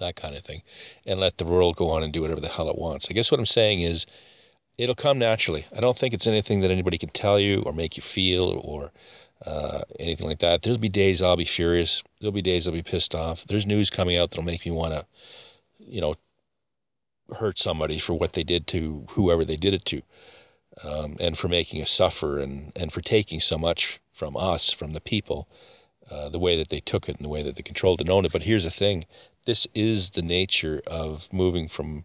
That 0.00 0.16
kind 0.16 0.34
of 0.34 0.42
thing, 0.42 0.62
and 1.06 1.20
let 1.20 1.36
the 1.36 1.44
world 1.44 1.76
go 1.76 1.90
on 1.90 2.02
and 2.02 2.12
do 2.12 2.22
whatever 2.22 2.40
the 2.40 2.48
hell 2.48 2.70
it 2.70 2.78
wants. 2.78 3.08
I 3.10 3.12
guess 3.12 3.30
what 3.30 3.38
I'm 3.38 3.46
saying 3.46 3.82
is, 3.82 4.06
it'll 4.78 4.94
come 4.94 5.18
naturally. 5.18 5.66
I 5.76 5.80
don't 5.80 5.96
think 5.96 6.14
it's 6.14 6.26
anything 6.26 6.60
that 6.60 6.70
anybody 6.70 6.98
can 6.98 7.10
tell 7.10 7.38
you 7.38 7.62
or 7.66 7.72
make 7.72 7.96
you 7.96 8.02
feel 8.02 8.60
or 8.64 8.90
uh, 9.44 9.82
anything 10.00 10.26
like 10.26 10.38
that. 10.40 10.62
There'll 10.62 10.78
be 10.78 10.88
days 10.88 11.22
I'll 11.22 11.36
be 11.36 11.44
furious. 11.44 12.02
There'll 12.20 12.32
be 12.32 12.42
days 12.42 12.66
I'll 12.66 12.74
be 12.74 12.82
pissed 12.82 13.14
off. 13.14 13.44
There's 13.44 13.66
news 13.66 13.90
coming 13.90 14.16
out 14.16 14.30
that'll 14.30 14.44
make 14.44 14.64
me 14.64 14.72
want 14.72 14.94
to, 14.94 15.06
you 15.78 16.00
know, 16.00 16.14
hurt 17.32 17.58
somebody 17.58 17.98
for 17.98 18.14
what 18.14 18.32
they 18.32 18.44
did 18.44 18.66
to 18.68 19.06
whoever 19.10 19.44
they 19.44 19.56
did 19.56 19.74
it 19.74 19.84
to, 19.86 20.02
um, 20.82 21.16
and 21.20 21.38
for 21.38 21.48
making 21.48 21.80
us 21.82 21.90
suffer, 21.90 22.38
and 22.38 22.72
and 22.76 22.92
for 22.92 23.00
taking 23.00 23.40
so 23.40 23.58
much 23.58 24.00
from 24.12 24.36
us, 24.36 24.70
from 24.70 24.92
the 24.92 25.00
people, 25.00 25.48
uh, 26.10 26.28
the 26.28 26.38
way 26.38 26.56
that 26.56 26.68
they 26.68 26.80
took 26.80 27.08
it 27.08 27.16
and 27.16 27.24
the 27.24 27.30
way 27.30 27.42
that 27.42 27.56
they 27.56 27.62
controlled 27.62 28.00
and 28.00 28.10
owned 28.10 28.26
it. 28.26 28.32
But 28.32 28.42
here's 28.42 28.64
the 28.64 28.70
thing: 28.70 29.06
this 29.46 29.66
is 29.74 30.10
the 30.10 30.22
nature 30.22 30.82
of 30.86 31.32
moving 31.32 31.68
from 31.68 32.04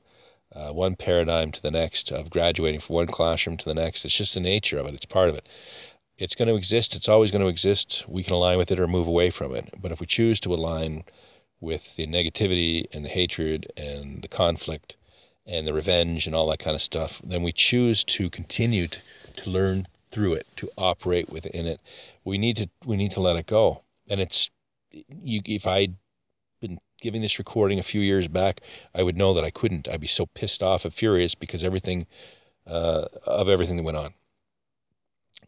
uh, 0.53 0.71
one 0.71 0.95
paradigm 0.95 1.51
to 1.51 1.61
the 1.61 1.71
next, 1.71 2.11
of 2.11 2.29
graduating 2.29 2.79
from 2.79 2.95
one 2.95 3.07
classroom 3.07 3.57
to 3.57 3.65
the 3.65 3.75
next. 3.75 4.05
It's 4.05 4.15
just 4.15 4.33
the 4.33 4.39
nature 4.39 4.79
of 4.79 4.87
it. 4.87 4.93
It's 4.93 5.05
part 5.05 5.29
of 5.29 5.35
it. 5.35 5.47
It's 6.17 6.35
going 6.35 6.47
to 6.49 6.55
exist. 6.55 6.95
It's 6.95 7.07
always 7.07 7.31
going 7.31 7.43
to 7.43 7.47
exist. 7.47 8.05
We 8.07 8.23
can 8.23 8.33
align 8.33 8.57
with 8.57 8.71
it 8.71 8.79
or 8.79 8.87
move 8.87 9.07
away 9.07 9.29
from 9.29 9.55
it. 9.55 9.69
But 9.79 9.91
if 9.91 9.99
we 9.99 10.05
choose 10.05 10.39
to 10.41 10.53
align 10.53 11.05
with 11.61 11.95
the 11.95 12.07
negativity 12.07 12.87
and 12.91 13.05
the 13.05 13.09
hatred 13.09 13.71
and 13.77 14.21
the 14.21 14.27
conflict 14.27 14.95
and 15.49 15.65
the 15.65 15.73
revenge 15.73 16.27
and 16.27 16.35
all 16.35 16.47
that 16.49 16.59
kind 16.59 16.75
of 16.75 16.81
stuff, 16.81 17.21
then 17.23 17.41
we 17.41 17.51
choose 17.51 18.03
to 18.03 18.29
continue 18.29 18.87
to, 18.87 18.99
to 19.37 19.49
learn 19.49 19.87
through 20.11 20.33
it, 20.33 20.45
to 20.57 20.69
operate 20.77 21.29
within 21.29 21.65
it. 21.65 21.81
We 22.23 22.37
need 22.37 22.57
to 22.57 22.69
we 22.85 22.97
need 22.97 23.11
to 23.11 23.21
let 23.21 23.35
it 23.35 23.47
go. 23.47 23.83
And 24.09 24.21
it's 24.21 24.51
you 24.91 25.41
if 25.45 25.65
I'd 25.65 25.95
been 26.61 26.79
giving 27.01 27.21
this 27.21 27.39
recording 27.39 27.79
a 27.79 27.83
few 27.83 28.01
years 28.01 28.27
back, 28.27 28.61
I 28.93 29.01
would 29.01 29.17
know 29.17 29.33
that 29.33 29.43
I 29.43 29.49
couldn't. 29.49 29.87
I'd 29.87 30.01
be 30.01 30.07
so 30.07 30.27
pissed 30.27 30.61
off 30.61 30.85
and 30.85 30.93
furious 30.93 31.35
because 31.35 31.63
everything 31.63 32.05
uh, 32.67 33.05
of 33.25 33.49
everything 33.49 33.77
that 33.77 33.83
went 33.83 33.97
on. 33.97 34.13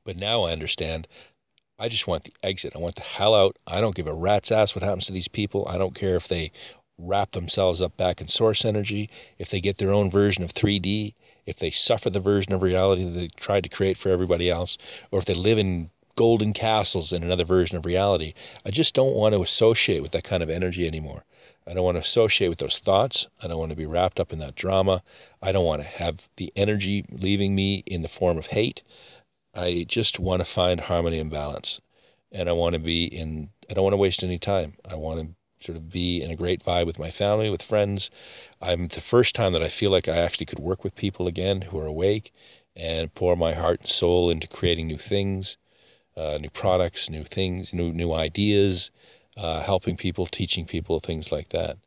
But 0.03 0.17
now 0.17 0.43
I 0.43 0.51
understand. 0.51 1.07
I 1.77 1.89
just 1.89 2.07
want 2.07 2.23
the 2.23 2.33
exit. 2.43 2.75
I 2.75 2.79
want 2.79 2.95
the 2.95 3.01
hell 3.01 3.35
out. 3.35 3.57
I 3.65 3.81
don't 3.81 3.95
give 3.95 4.07
a 4.07 4.13
rat's 4.13 4.51
ass 4.51 4.75
what 4.75 4.83
happens 4.83 5.07
to 5.07 5.13
these 5.13 5.27
people. 5.27 5.67
I 5.67 5.77
don't 5.77 5.95
care 5.95 6.15
if 6.15 6.27
they 6.27 6.51
wrap 7.01 7.31
themselves 7.31 7.81
up 7.81 7.97
back 7.97 8.21
in 8.21 8.27
source 8.27 8.65
energy, 8.65 9.09
if 9.37 9.49
they 9.49 9.61
get 9.61 9.77
their 9.77 9.91
own 9.91 10.09
version 10.09 10.43
of 10.43 10.53
3D, 10.53 11.13
if 11.45 11.57
they 11.57 11.71
suffer 11.71 12.09
the 12.09 12.19
version 12.19 12.53
of 12.53 12.61
reality 12.61 13.03
that 13.03 13.11
they 13.11 13.27
tried 13.27 13.63
to 13.63 13.69
create 13.69 13.97
for 13.97 14.09
everybody 14.09 14.49
else, 14.49 14.77
or 15.11 15.19
if 15.19 15.25
they 15.25 15.33
live 15.33 15.57
in 15.57 15.89
golden 16.15 16.53
castles 16.53 17.13
in 17.13 17.23
another 17.23 17.45
version 17.45 17.77
of 17.77 17.85
reality. 17.85 18.33
I 18.65 18.71
just 18.71 18.93
don't 18.93 19.15
want 19.15 19.33
to 19.33 19.41
associate 19.41 20.01
with 20.01 20.11
that 20.11 20.23
kind 20.25 20.43
of 20.43 20.49
energy 20.49 20.85
anymore. 20.85 21.23
I 21.65 21.73
don't 21.73 21.85
want 21.85 21.95
to 21.95 22.01
associate 22.01 22.49
with 22.49 22.57
those 22.57 22.79
thoughts. 22.79 23.27
I 23.41 23.47
don't 23.47 23.59
want 23.59 23.69
to 23.69 23.77
be 23.77 23.85
wrapped 23.85 24.19
up 24.19 24.33
in 24.33 24.39
that 24.39 24.55
drama. 24.55 25.03
I 25.41 25.51
don't 25.51 25.65
want 25.65 25.81
to 25.81 25.87
have 25.87 26.27
the 26.35 26.51
energy 26.55 27.05
leaving 27.11 27.55
me 27.55 27.83
in 27.85 28.01
the 28.01 28.09
form 28.09 28.37
of 28.37 28.47
hate. 28.47 28.83
I 29.55 29.85
just 29.87 30.19
want 30.19 30.41
to 30.41 30.45
find 30.45 30.79
harmony 30.79 31.19
and 31.19 31.31
balance. 31.31 31.79
and 32.31 32.47
I 32.49 32.53
want 32.53 32.73
to 32.73 32.79
be 32.79 33.05
in. 33.05 33.49
I 33.69 33.73
don't 33.73 33.83
want 33.83 33.93
to 33.93 33.97
waste 33.97 34.23
any 34.23 34.39
time. 34.39 34.73
I 34.89 34.95
want 34.95 35.19
to 35.19 35.27
sort 35.61 35.77
of 35.77 35.89
be 35.89 36.21
in 36.21 36.31
a 36.31 36.35
great 36.35 36.63
vibe 36.63 36.85
with 36.85 36.99
my 36.99 37.11
family, 37.11 37.49
with 37.49 37.61
friends. 37.61 38.09
I'm 38.61 38.87
the 38.87 39.01
first 39.01 39.35
time 39.35 39.53
that 39.53 39.63
I 39.63 39.69
feel 39.69 39.91
like 39.91 40.07
I 40.07 40.17
actually 40.17 40.47
could 40.47 40.59
work 40.59 40.83
with 40.83 40.95
people 40.95 41.27
again 41.27 41.61
who 41.61 41.79
are 41.79 41.87
awake 41.87 42.33
and 42.75 43.13
pour 43.13 43.35
my 43.35 43.53
heart 43.53 43.81
and 43.81 43.89
soul 43.89 44.29
into 44.29 44.47
creating 44.47 44.87
new 44.87 44.97
things, 44.97 45.57
uh, 46.17 46.37
new 46.39 46.49
products, 46.49 47.09
new 47.09 47.23
things, 47.23 47.73
new 47.73 47.91
new 47.93 48.13
ideas, 48.13 48.91
uh, 49.37 49.61
helping 49.61 49.97
people, 49.97 50.25
teaching 50.25 50.65
people, 50.65 50.99
things 50.99 51.31
like 51.31 51.49
that. 51.49 51.77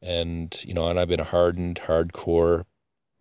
And 0.00 0.56
you 0.62 0.74
know, 0.74 0.88
and 0.88 0.98
I've 0.98 1.08
been 1.08 1.20
a 1.20 1.24
hardened, 1.24 1.80
hardcore, 1.80 2.64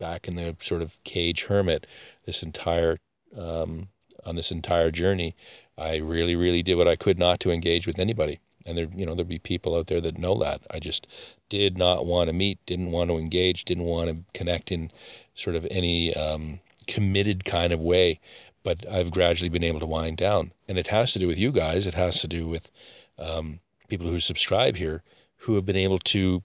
back 0.02 0.28
in 0.28 0.36
the 0.36 0.56
sort 0.60 0.82
of 0.82 1.02
cage 1.04 1.44
hermit 1.44 1.86
this 2.26 2.42
entire 2.44 2.98
um, 3.38 3.88
on 4.26 4.36
this 4.36 4.52
entire 4.52 4.92
journey. 4.92 5.36
I 5.78 5.98
really, 5.98 6.36
really 6.36 6.64
did 6.64 6.76
what 6.76 6.88
I 6.88 6.96
could 6.96 7.18
not 7.18 7.40
to 7.42 7.52
engage 7.52 7.88
with 7.88 8.00
anybody. 8.00 8.40
And 8.66 8.78
there, 8.78 8.88
you 8.94 9.06
know, 9.06 9.16
there'd 9.16 9.28
be 9.28 9.40
people 9.40 9.76
out 9.76 9.88
there 9.88 10.02
that 10.02 10.18
know 10.18 10.38
that. 10.40 10.62
I 10.70 10.80
just 10.80 11.08
did 11.50 11.78
not 11.78 12.06
want 12.06 12.30
to 12.30 12.34
meet, 12.34 12.66
didn't 12.66 12.92
want 12.92 13.10
to 13.10 13.18
engage, 13.18 13.66
didn't 13.66 13.86
want 13.86 14.10
to 14.10 14.18
connect 14.34 14.72
in 14.72 14.92
sort 15.36 15.56
of 15.56 15.68
any 15.72 16.14
um, 16.16 16.60
committed 16.88 17.46
kind 17.46 17.74
of 17.74 17.80
way. 17.80 18.20
But 18.64 18.88
I've 18.88 19.12
gradually 19.12 19.50
been 19.50 19.64
able 19.64 19.80
to 19.80 19.88
wind 19.88 20.18
down, 20.18 20.52
and 20.68 20.78
it 20.78 20.88
has 20.88 21.14
to 21.14 21.20
do 21.20 21.28
with 21.28 21.40
you 21.40 21.52
guys. 21.52 21.88
It 21.88 21.96
has 21.96 22.22
to 22.22 22.28
do 22.28 22.48
with 22.48 22.70
um, 23.18 23.60
people 23.88 24.08
who 24.08 24.20
subscribe 24.20 24.76
here 24.76 25.04
who 25.38 25.56
have 25.56 25.66
been 25.66 25.76
able 25.76 26.00
to 26.00 26.44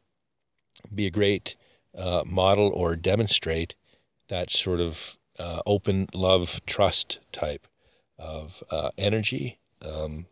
be 0.95 1.07
a 1.07 1.11
great 1.11 1.57
uh, 1.97 2.23
model 2.27 2.71
or 2.75 2.97
demonstrate 2.97 3.75
that 4.29 4.51
sort 4.51 4.81
of 4.81 5.19
uh, 5.39 5.61
open 5.67 6.09
love 6.15 6.61
trust 6.67 7.19
type 7.33 7.67
of 8.19 8.63
uh, 8.71 8.91
energy. 8.97 9.59
Um, 9.83 10.27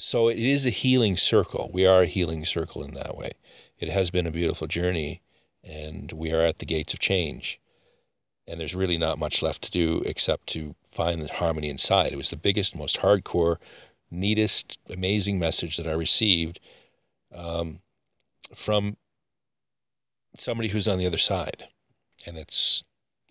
so 0.00 0.28
it 0.28 0.38
is 0.38 0.64
a 0.64 0.70
healing 0.70 1.18
circle. 1.18 1.70
We 1.72 1.84
are 1.84 2.02
a 2.02 2.06
healing 2.06 2.46
circle 2.46 2.82
in 2.82 2.94
that 2.94 3.16
way. 3.16 3.32
It 3.78 3.90
has 3.90 4.10
been 4.10 4.26
a 4.26 4.30
beautiful 4.30 4.66
journey, 4.66 5.20
and 5.62 6.10
we 6.10 6.32
are 6.32 6.40
at 6.40 6.58
the 6.58 6.64
gates 6.64 6.94
of 6.94 7.00
change. 7.00 7.60
And 8.48 8.58
there's 8.58 8.74
really 8.74 8.96
not 8.96 9.18
much 9.18 9.42
left 9.42 9.62
to 9.62 9.70
do 9.70 10.02
except 10.06 10.46
to 10.48 10.74
find 10.90 11.20
the 11.20 11.30
harmony 11.32 11.68
inside. 11.68 12.12
It 12.12 12.16
was 12.16 12.30
the 12.30 12.36
biggest, 12.36 12.74
most 12.74 12.96
hardcore, 12.98 13.58
neatest, 14.10 14.78
amazing 14.88 15.38
message 15.38 15.76
that 15.76 15.86
I 15.86 15.92
received 15.92 16.60
um, 17.34 17.80
from 18.54 18.96
somebody 20.38 20.70
who's 20.70 20.88
on 20.88 20.98
the 20.98 21.06
other 21.06 21.18
side. 21.18 21.68
And 22.26 22.38
it's 22.38 22.84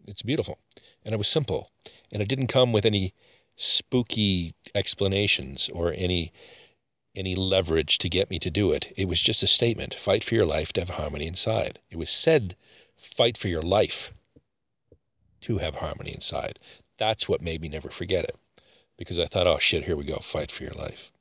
it's 0.05 0.22
beautiful. 0.22 0.59
And 1.03 1.13
it 1.15 1.17
was 1.17 1.28
simple. 1.28 1.72
And 2.11 2.22
it 2.22 2.30
didn't 2.30 2.47
come 2.47 2.72
with 2.72 2.86
any 2.86 3.15
spooky 3.57 4.55
explanations 4.74 5.70
or 5.70 5.93
any 5.95 6.32
any 7.20 7.36
leverage 7.36 7.99
to 7.99 8.09
get 8.09 8.30
me 8.30 8.39
to 8.39 8.49
do 8.49 8.72
it. 8.72 8.91
It 8.95 9.05
was 9.05 9.22
just 9.22 9.43
a 9.43 9.47
statement. 9.47 9.93
Fight 9.93 10.24
for 10.24 10.34
your 10.36 10.45
life 10.45 10.74
to 10.74 10.82
have 10.82 10.89
harmony 10.89 11.28
inside. 11.28 11.78
It 11.91 11.97
was 11.97 12.09
said, 12.09 12.55
fight 12.95 13.38
for 13.38 13.49
your 13.49 13.61
life 13.61 14.11
to 15.41 15.59
have 15.59 15.76
harmony 15.76 16.13
inside. 16.13 16.57
That's 16.97 17.30
what 17.30 17.41
made 17.41 17.61
me 17.61 17.67
never 17.67 17.89
forget 17.89 18.24
it. 18.24 18.36
Because 18.97 19.20
I 19.20 19.26
thought, 19.26 19.47
oh 19.47 19.59
shit, 19.59 19.86
here 19.86 19.95
we 19.95 20.05
go, 20.05 20.17
fight 20.17 20.49
for 20.49 20.63
your 20.63 20.74
life. 20.74 21.11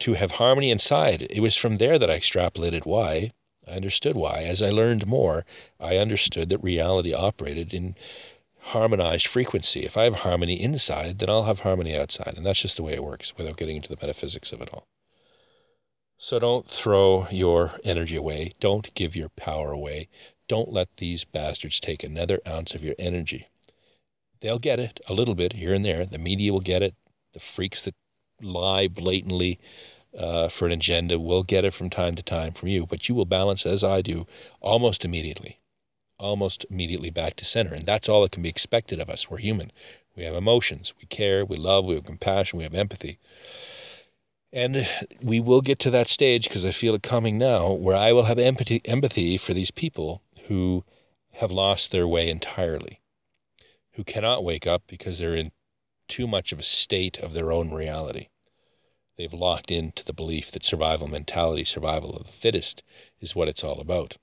To 0.00 0.14
have 0.14 0.30
harmony 0.30 0.70
inside, 0.70 1.22
it 1.22 1.40
was 1.40 1.56
from 1.56 1.76
there 1.76 1.98
that 1.98 2.10
I 2.10 2.18
extrapolated 2.18 2.86
why 2.86 3.32
I 3.66 3.72
understood 3.76 4.14
why. 4.14 4.42
As 4.42 4.60
I 4.60 4.68
learned 4.68 5.06
more, 5.06 5.46
I 5.80 5.96
understood 5.96 6.50
that 6.50 6.62
reality 6.62 7.14
operated 7.14 7.72
in 7.72 7.96
harmonized 8.58 9.26
frequency. 9.26 9.84
If 9.84 9.96
I 9.96 10.04
have 10.04 10.16
harmony 10.16 10.60
inside, 10.60 11.18
then 11.18 11.30
I'll 11.30 11.44
have 11.44 11.60
harmony 11.60 11.96
outside. 11.96 12.34
And 12.36 12.44
that's 12.44 12.60
just 12.60 12.76
the 12.76 12.82
way 12.82 12.92
it 12.92 13.02
works 13.02 13.36
without 13.38 13.56
getting 13.56 13.76
into 13.76 13.88
the 13.88 13.96
metaphysics 14.00 14.52
of 14.52 14.60
it 14.60 14.68
all. 14.72 14.86
So 16.18 16.38
don't 16.38 16.66
throw 16.66 17.26
your 17.30 17.72
energy 17.84 18.16
away. 18.16 18.52
Don't 18.60 18.94
give 18.94 19.16
your 19.16 19.30
power 19.30 19.72
away. 19.72 20.08
Don't 20.48 20.72
let 20.72 20.96
these 20.96 21.24
bastards 21.24 21.80
take 21.80 22.04
another 22.04 22.40
ounce 22.46 22.74
of 22.74 22.84
your 22.84 22.94
energy. 22.98 23.48
They'll 24.40 24.58
get 24.58 24.78
it 24.78 25.00
a 25.08 25.14
little 25.14 25.34
bit 25.34 25.54
here 25.54 25.74
and 25.74 25.84
there. 25.84 26.06
The 26.06 26.18
media 26.18 26.52
will 26.52 26.60
get 26.60 26.82
it. 26.82 26.94
The 27.32 27.40
freaks 27.40 27.82
that 27.82 27.94
lie 28.40 28.88
blatantly 28.88 29.58
uh, 30.16 30.48
for 30.48 30.66
an 30.66 30.72
agenda 30.72 31.18
will 31.18 31.42
get 31.42 31.64
it 31.64 31.74
from 31.74 31.90
time 31.90 32.14
to 32.14 32.22
time 32.22 32.52
from 32.52 32.68
you, 32.68 32.86
but 32.86 33.08
you 33.08 33.14
will 33.14 33.24
balance, 33.24 33.66
as 33.66 33.82
I 33.82 34.00
do, 34.00 34.26
almost 34.60 35.04
immediately, 35.04 35.58
almost 36.18 36.64
immediately 36.70 37.10
back 37.10 37.36
to 37.36 37.44
center. 37.44 37.74
And 37.74 37.84
that's 37.84 38.08
all 38.08 38.22
that 38.22 38.32
can 38.32 38.42
be 38.42 38.48
expected 38.48 39.00
of 39.00 39.10
us. 39.10 39.28
We're 39.28 39.38
human. 39.38 39.72
We 40.14 40.24
have 40.24 40.34
emotions. 40.34 40.92
We 41.00 41.06
care. 41.06 41.44
We 41.44 41.56
love. 41.56 41.84
We 41.84 41.96
have 41.96 42.04
compassion. 42.04 42.58
We 42.58 42.64
have 42.64 42.74
empathy. 42.74 43.18
And 44.54 44.88
we 45.20 45.40
will 45.40 45.62
get 45.62 45.80
to 45.80 45.90
that 45.90 46.06
stage 46.06 46.44
because 46.44 46.64
I 46.64 46.70
feel 46.70 46.94
it 46.94 47.02
coming 47.02 47.38
now 47.38 47.72
where 47.72 47.96
I 47.96 48.12
will 48.12 48.22
have 48.22 48.38
empathy, 48.38 48.80
empathy 48.84 49.36
for 49.36 49.52
these 49.52 49.72
people 49.72 50.22
who 50.46 50.84
have 51.32 51.50
lost 51.50 51.90
their 51.90 52.06
way 52.06 52.30
entirely, 52.30 53.00
who 53.94 54.04
cannot 54.04 54.44
wake 54.44 54.64
up 54.64 54.84
because 54.86 55.18
they're 55.18 55.34
in 55.34 55.50
too 56.06 56.28
much 56.28 56.52
of 56.52 56.60
a 56.60 56.62
state 56.62 57.18
of 57.18 57.34
their 57.34 57.50
own 57.50 57.72
reality. 57.72 58.28
They've 59.16 59.32
locked 59.32 59.72
into 59.72 60.04
the 60.04 60.12
belief 60.12 60.52
that 60.52 60.64
survival 60.64 61.08
mentality, 61.08 61.64
survival 61.64 62.14
of 62.14 62.28
the 62.28 62.32
fittest, 62.32 62.84
is 63.20 63.34
what 63.34 63.48
it's 63.48 63.64
all 63.64 63.80
about. 63.80 64.18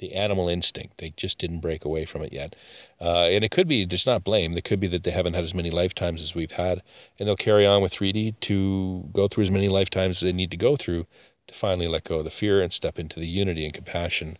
The 0.00 0.14
animal 0.14 0.48
instinct. 0.48 0.98
They 0.98 1.10
just 1.10 1.38
didn't 1.38 1.60
break 1.60 1.84
away 1.84 2.06
from 2.06 2.22
it 2.22 2.32
yet. 2.32 2.56
Uh, 3.00 3.26
and 3.26 3.44
it 3.44 3.50
could 3.50 3.68
be, 3.68 3.84
there's 3.84 4.06
not 4.06 4.24
blame. 4.24 4.56
It 4.56 4.64
could 4.64 4.80
be 4.80 4.88
that 4.88 5.04
they 5.04 5.10
haven't 5.10 5.34
had 5.34 5.44
as 5.44 5.54
many 5.54 5.70
lifetimes 5.70 6.22
as 6.22 6.34
we've 6.34 6.50
had. 6.50 6.82
And 7.18 7.28
they'll 7.28 7.36
carry 7.36 7.66
on 7.66 7.82
with 7.82 7.92
3D 7.92 8.40
to 8.40 9.08
go 9.12 9.28
through 9.28 9.44
as 9.44 9.50
many 9.50 9.68
lifetimes 9.68 10.16
as 10.16 10.20
they 10.22 10.32
need 10.32 10.50
to 10.50 10.56
go 10.56 10.74
through 10.76 11.06
to 11.46 11.54
finally 11.54 11.86
let 11.86 12.04
go 12.04 12.18
of 12.18 12.24
the 12.24 12.30
fear 12.30 12.62
and 12.62 12.72
step 12.72 12.98
into 12.98 13.20
the 13.20 13.28
unity 13.28 13.64
and 13.64 13.74
compassion, 13.74 14.38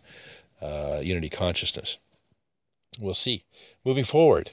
uh, 0.63 1.01
unity 1.03 1.29
consciousness. 1.29 1.99
We'll 2.99 3.15
see. 3.15 3.45
Moving 3.85 4.05
forward, 4.05 4.53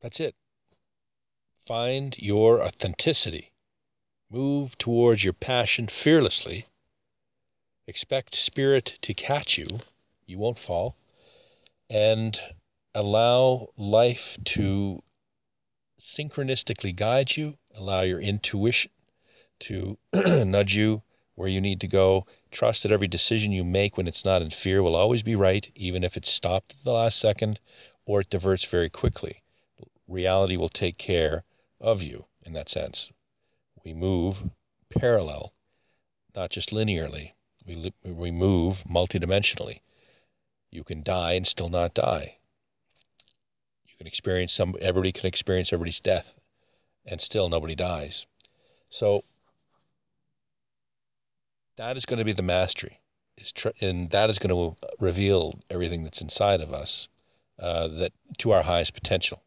that's 0.00 0.20
it. 0.20 0.34
Find 1.54 2.16
your 2.18 2.62
authenticity. 2.62 3.52
Move 4.30 4.76
towards 4.76 5.24
your 5.24 5.32
passion 5.32 5.86
fearlessly. 5.86 6.66
Expect 7.88 8.34
spirit 8.34 8.98
to 9.00 9.14
catch 9.14 9.56
you. 9.56 9.80
You 10.26 10.36
won't 10.36 10.58
fall. 10.58 10.94
And 11.88 12.38
allow 12.94 13.70
life 13.78 14.36
to 14.44 15.02
synchronistically 15.98 16.94
guide 16.94 17.34
you. 17.34 17.56
Allow 17.74 18.02
your 18.02 18.20
intuition 18.20 18.90
to 19.60 19.96
nudge 20.12 20.76
you 20.76 21.02
where 21.34 21.48
you 21.48 21.62
need 21.62 21.80
to 21.80 21.88
go. 21.88 22.26
Trust 22.50 22.82
that 22.82 22.92
every 22.92 23.08
decision 23.08 23.52
you 23.52 23.64
make 23.64 23.96
when 23.96 24.06
it's 24.06 24.24
not 24.24 24.42
in 24.42 24.50
fear 24.50 24.82
will 24.82 24.94
always 24.94 25.22
be 25.22 25.34
right, 25.34 25.72
even 25.74 26.04
if 26.04 26.18
it's 26.18 26.30
stopped 26.30 26.74
at 26.74 26.84
the 26.84 26.92
last 26.92 27.18
second 27.18 27.58
or 28.04 28.20
it 28.20 28.28
diverts 28.28 28.64
very 28.64 28.90
quickly. 28.90 29.42
Reality 30.06 30.58
will 30.58 30.68
take 30.68 30.98
care 30.98 31.42
of 31.80 32.02
you 32.02 32.26
in 32.42 32.52
that 32.52 32.68
sense. 32.68 33.10
We 33.82 33.94
move 33.94 34.50
parallel, 34.90 35.54
not 36.34 36.50
just 36.50 36.68
linearly. 36.68 37.32
We, 37.68 37.92
we 38.02 38.30
move 38.30 38.82
multidimensionally. 38.88 39.80
You 40.70 40.84
can 40.84 41.02
die 41.02 41.34
and 41.34 41.46
still 41.46 41.68
not 41.68 41.92
die. 41.92 42.38
You 43.86 43.94
can 43.98 44.06
experience 44.06 44.54
some, 44.54 44.74
everybody 44.80 45.12
can 45.12 45.26
experience 45.26 45.70
everybody's 45.70 46.00
death, 46.00 46.34
and 47.04 47.20
still 47.20 47.50
nobody 47.50 47.74
dies. 47.74 48.26
So 48.88 49.22
that 51.76 51.98
is 51.98 52.06
going 52.06 52.20
to 52.20 52.24
be 52.24 52.32
the 52.32 52.42
mastery, 52.42 53.00
is 53.36 53.52
tr- 53.52 53.68
and 53.82 54.08
that 54.10 54.30
is 54.30 54.38
going 54.38 54.54
to 54.54 54.76
reveal 54.98 55.60
everything 55.68 56.04
that's 56.04 56.22
inside 56.22 56.62
of 56.62 56.72
us, 56.72 57.08
uh, 57.58 57.88
that 57.88 58.12
to 58.38 58.52
our 58.52 58.62
highest 58.62 58.94
potential, 58.94 59.42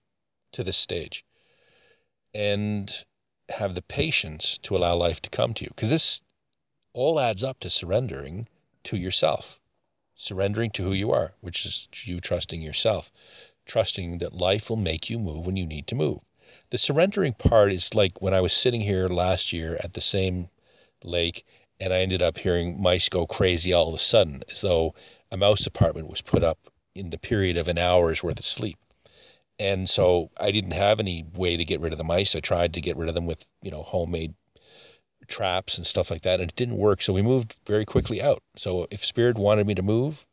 to 0.51 0.63
this 0.63 0.77
stage, 0.77 1.25
and 2.35 3.03
have 3.49 3.73
the 3.73 3.81
patience 3.81 4.59
to 4.59 4.77
allow 4.77 4.95
life 4.95 5.23
to 5.23 5.29
come 5.31 5.55
to 5.55 5.63
you. 5.63 5.71
Because 5.75 5.89
this 5.89 6.21
all 6.93 7.19
adds 7.19 7.43
up 7.43 7.59
to 7.59 7.69
surrendering 7.69 8.47
to 8.83 8.97
yourself, 8.97 9.59
surrendering 10.15 10.71
to 10.71 10.83
who 10.83 10.93
you 10.93 11.11
are, 11.11 11.33
which 11.41 11.65
is 11.65 11.87
you 12.03 12.19
trusting 12.19 12.61
yourself, 12.61 13.11
trusting 13.65 14.17
that 14.17 14.33
life 14.33 14.69
will 14.69 14.77
make 14.77 15.09
you 15.09 15.19
move 15.19 15.45
when 15.45 15.57
you 15.57 15.65
need 15.65 15.87
to 15.87 15.95
move. 15.95 16.19
The 16.69 16.77
surrendering 16.77 17.33
part 17.33 17.71
is 17.71 17.93
like 17.93 18.21
when 18.21 18.33
I 18.33 18.41
was 18.41 18.53
sitting 18.53 18.81
here 18.81 19.07
last 19.07 19.53
year 19.53 19.77
at 19.83 19.93
the 19.93 20.01
same 20.01 20.49
lake 21.03 21.45
and 21.79 21.93
I 21.93 22.01
ended 22.01 22.21
up 22.21 22.37
hearing 22.37 22.81
mice 22.81 23.09
go 23.09 23.25
crazy 23.25 23.73
all 23.73 23.89
of 23.89 23.95
a 23.95 24.03
sudden, 24.03 24.43
as 24.49 24.61
though 24.61 24.93
a 25.31 25.37
mouse 25.37 25.65
apartment 25.65 26.09
was 26.09 26.21
put 26.21 26.43
up 26.43 26.59
in 26.93 27.09
the 27.09 27.17
period 27.17 27.57
of 27.57 27.67
an 27.67 27.77
hour's 27.77 28.21
worth 28.21 28.39
of 28.39 28.45
sleep 28.45 28.77
and 29.61 29.87
so 29.87 30.31
I 30.39 30.49
didn't 30.49 30.71
have 30.71 30.99
any 30.99 31.23
way 31.35 31.55
to 31.55 31.63
get 31.63 31.81
rid 31.81 31.91
of 31.91 31.99
the 31.99 32.03
mice. 32.03 32.35
I 32.35 32.39
tried 32.39 32.73
to 32.73 32.81
get 32.81 32.97
rid 32.97 33.09
of 33.09 33.15
them 33.15 33.27
with 33.27 33.45
you 33.61 33.69
know 33.69 33.83
homemade 33.83 34.33
traps 35.31 35.77
and 35.77 35.87
stuff 35.87 36.11
like 36.11 36.21
that, 36.21 36.39
and 36.39 36.49
it 36.51 36.55
didn't 36.55 36.77
work. 36.77 37.01
So 37.01 37.13
we 37.13 37.23
moved 37.23 37.55
very 37.65 37.85
quickly 37.85 38.21
out. 38.21 38.43
So 38.57 38.87
if 38.91 39.03
spirit 39.03 39.37
wanted 39.37 39.65
me 39.65 39.73
to 39.75 39.81
move, 39.81 40.25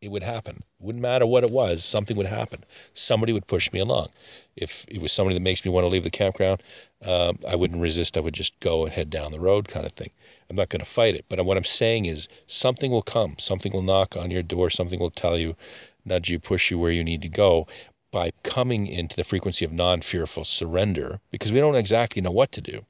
it 0.00 0.10
would 0.12 0.22
happen. 0.22 0.62
It 0.78 0.84
Wouldn't 0.84 1.02
matter 1.02 1.26
what 1.26 1.42
it 1.42 1.50
was, 1.50 1.84
something 1.84 2.16
would 2.16 2.26
happen. 2.26 2.64
Somebody 2.94 3.32
would 3.32 3.48
push 3.48 3.72
me 3.72 3.80
along. 3.80 4.10
If 4.54 4.86
it 4.88 5.00
was 5.00 5.10
somebody 5.10 5.34
that 5.34 5.42
makes 5.42 5.64
me 5.64 5.72
want 5.72 5.84
to 5.84 5.88
leave 5.88 6.04
the 6.04 6.10
campground, 6.10 6.62
um, 7.04 7.40
I 7.46 7.56
wouldn't 7.56 7.82
resist. 7.82 8.16
I 8.16 8.20
would 8.20 8.34
just 8.34 8.58
go 8.60 8.84
and 8.84 8.92
head 8.92 9.10
down 9.10 9.32
the 9.32 9.40
road, 9.40 9.66
kind 9.66 9.84
of 9.84 9.92
thing. 9.92 10.10
I'm 10.48 10.56
not 10.56 10.68
going 10.68 10.84
to 10.84 10.90
fight 10.90 11.16
it. 11.16 11.24
But 11.28 11.44
what 11.44 11.56
I'm 11.56 11.64
saying 11.64 12.06
is, 12.06 12.28
something 12.46 12.92
will 12.92 13.02
come. 13.02 13.36
Something 13.38 13.72
will 13.72 13.82
knock 13.82 14.16
on 14.16 14.30
your 14.30 14.42
door. 14.44 14.70
Something 14.70 15.00
will 15.00 15.10
tell 15.10 15.38
you, 15.38 15.56
nudge 16.04 16.30
you, 16.30 16.38
push 16.38 16.70
you 16.70 16.78
where 16.78 16.92
you 16.92 17.02
need 17.02 17.22
to 17.22 17.28
go 17.28 17.66
by 18.12 18.32
coming 18.44 18.86
into 18.86 19.16
the 19.16 19.24
frequency 19.24 19.64
of 19.64 19.72
non 19.72 20.00
fearful 20.00 20.44
surrender, 20.44 21.20
because 21.32 21.50
we 21.50 21.58
don't 21.58 21.74
exactly 21.74 22.22
know 22.22 22.30
what 22.30 22.52
to 22.52 22.60
do 22.60 22.84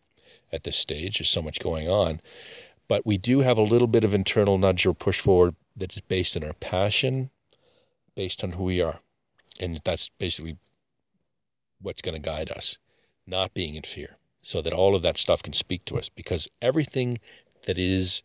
at 0.53 0.65
this 0.65 0.77
stage. 0.77 1.19
There's 1.19 1.29
so 1.29 1.43
much 1.43 1.61
going 1.61 1.89
on. 1.89 2.21
But 2.89 3.05
we 3.05 3.19
do 3.19 3.41
have 3.41 3.59
a 3.59 3.63
little 3.63 3.89
bit 3.89 4.05
of 4.05 4.15
internal 4.15 4.59
nudge 4.59 4.87
or 4.87 4.95
push 4.95 5.21
forward 5.21 5.55
that's 5.77 6.01
based 6.01 6.37
on 6.37 6.45
our 6.45 6.55
passion, 6.55 7.31
based 8.15 8.43
on 8.43 8.53
who 8.53 8.65
we 8.65 8.81
are. 8.81 9.01
And 9.61 9.81
that's 9.85 10.09
basically 10.19 10.57
what's 11.81 12.03
going 12.03 12.21
to 12.21 12.27
guide 12.27 12.51
us, 12.51 12.79
not 13.27 13.55
being 13.55 13.75
in 13.75 13.83
fear, 13.83 14.17
so 14.43 14.63
that 14.63 14.73
all 14.73 14.97
of 14.97 15.03
that 15.03 15.19
stuff 15.19 15.43
can 15.43 15.53
speak 15.53 15.85
to 15.87 15.99
us. 15.99 16.09
Because 16.09 16.49
everything 16.63 17.21
that 17.67 17.79
is 17.79 18.23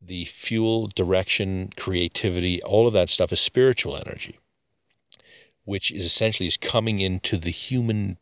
the 0.00 0.24
fuel, 0.24 0.88
direction, 0.88 1.70
creativity, 1.76 2.62
all 2.62 2.86
of 2.86 2.94
that 2.94 3.08
stuff 3.08 3.32
is 3.32 3.40
spiritual 3.40 3.96
energy 3.96 4.38
which 5.64 5.90
is 5.90 6.04
essentially 6.04 6.46
is 6.46 6.56
coming 6.56 7.00
into 7.00 7.36
the 7.38 7.50
human 7.50 8.18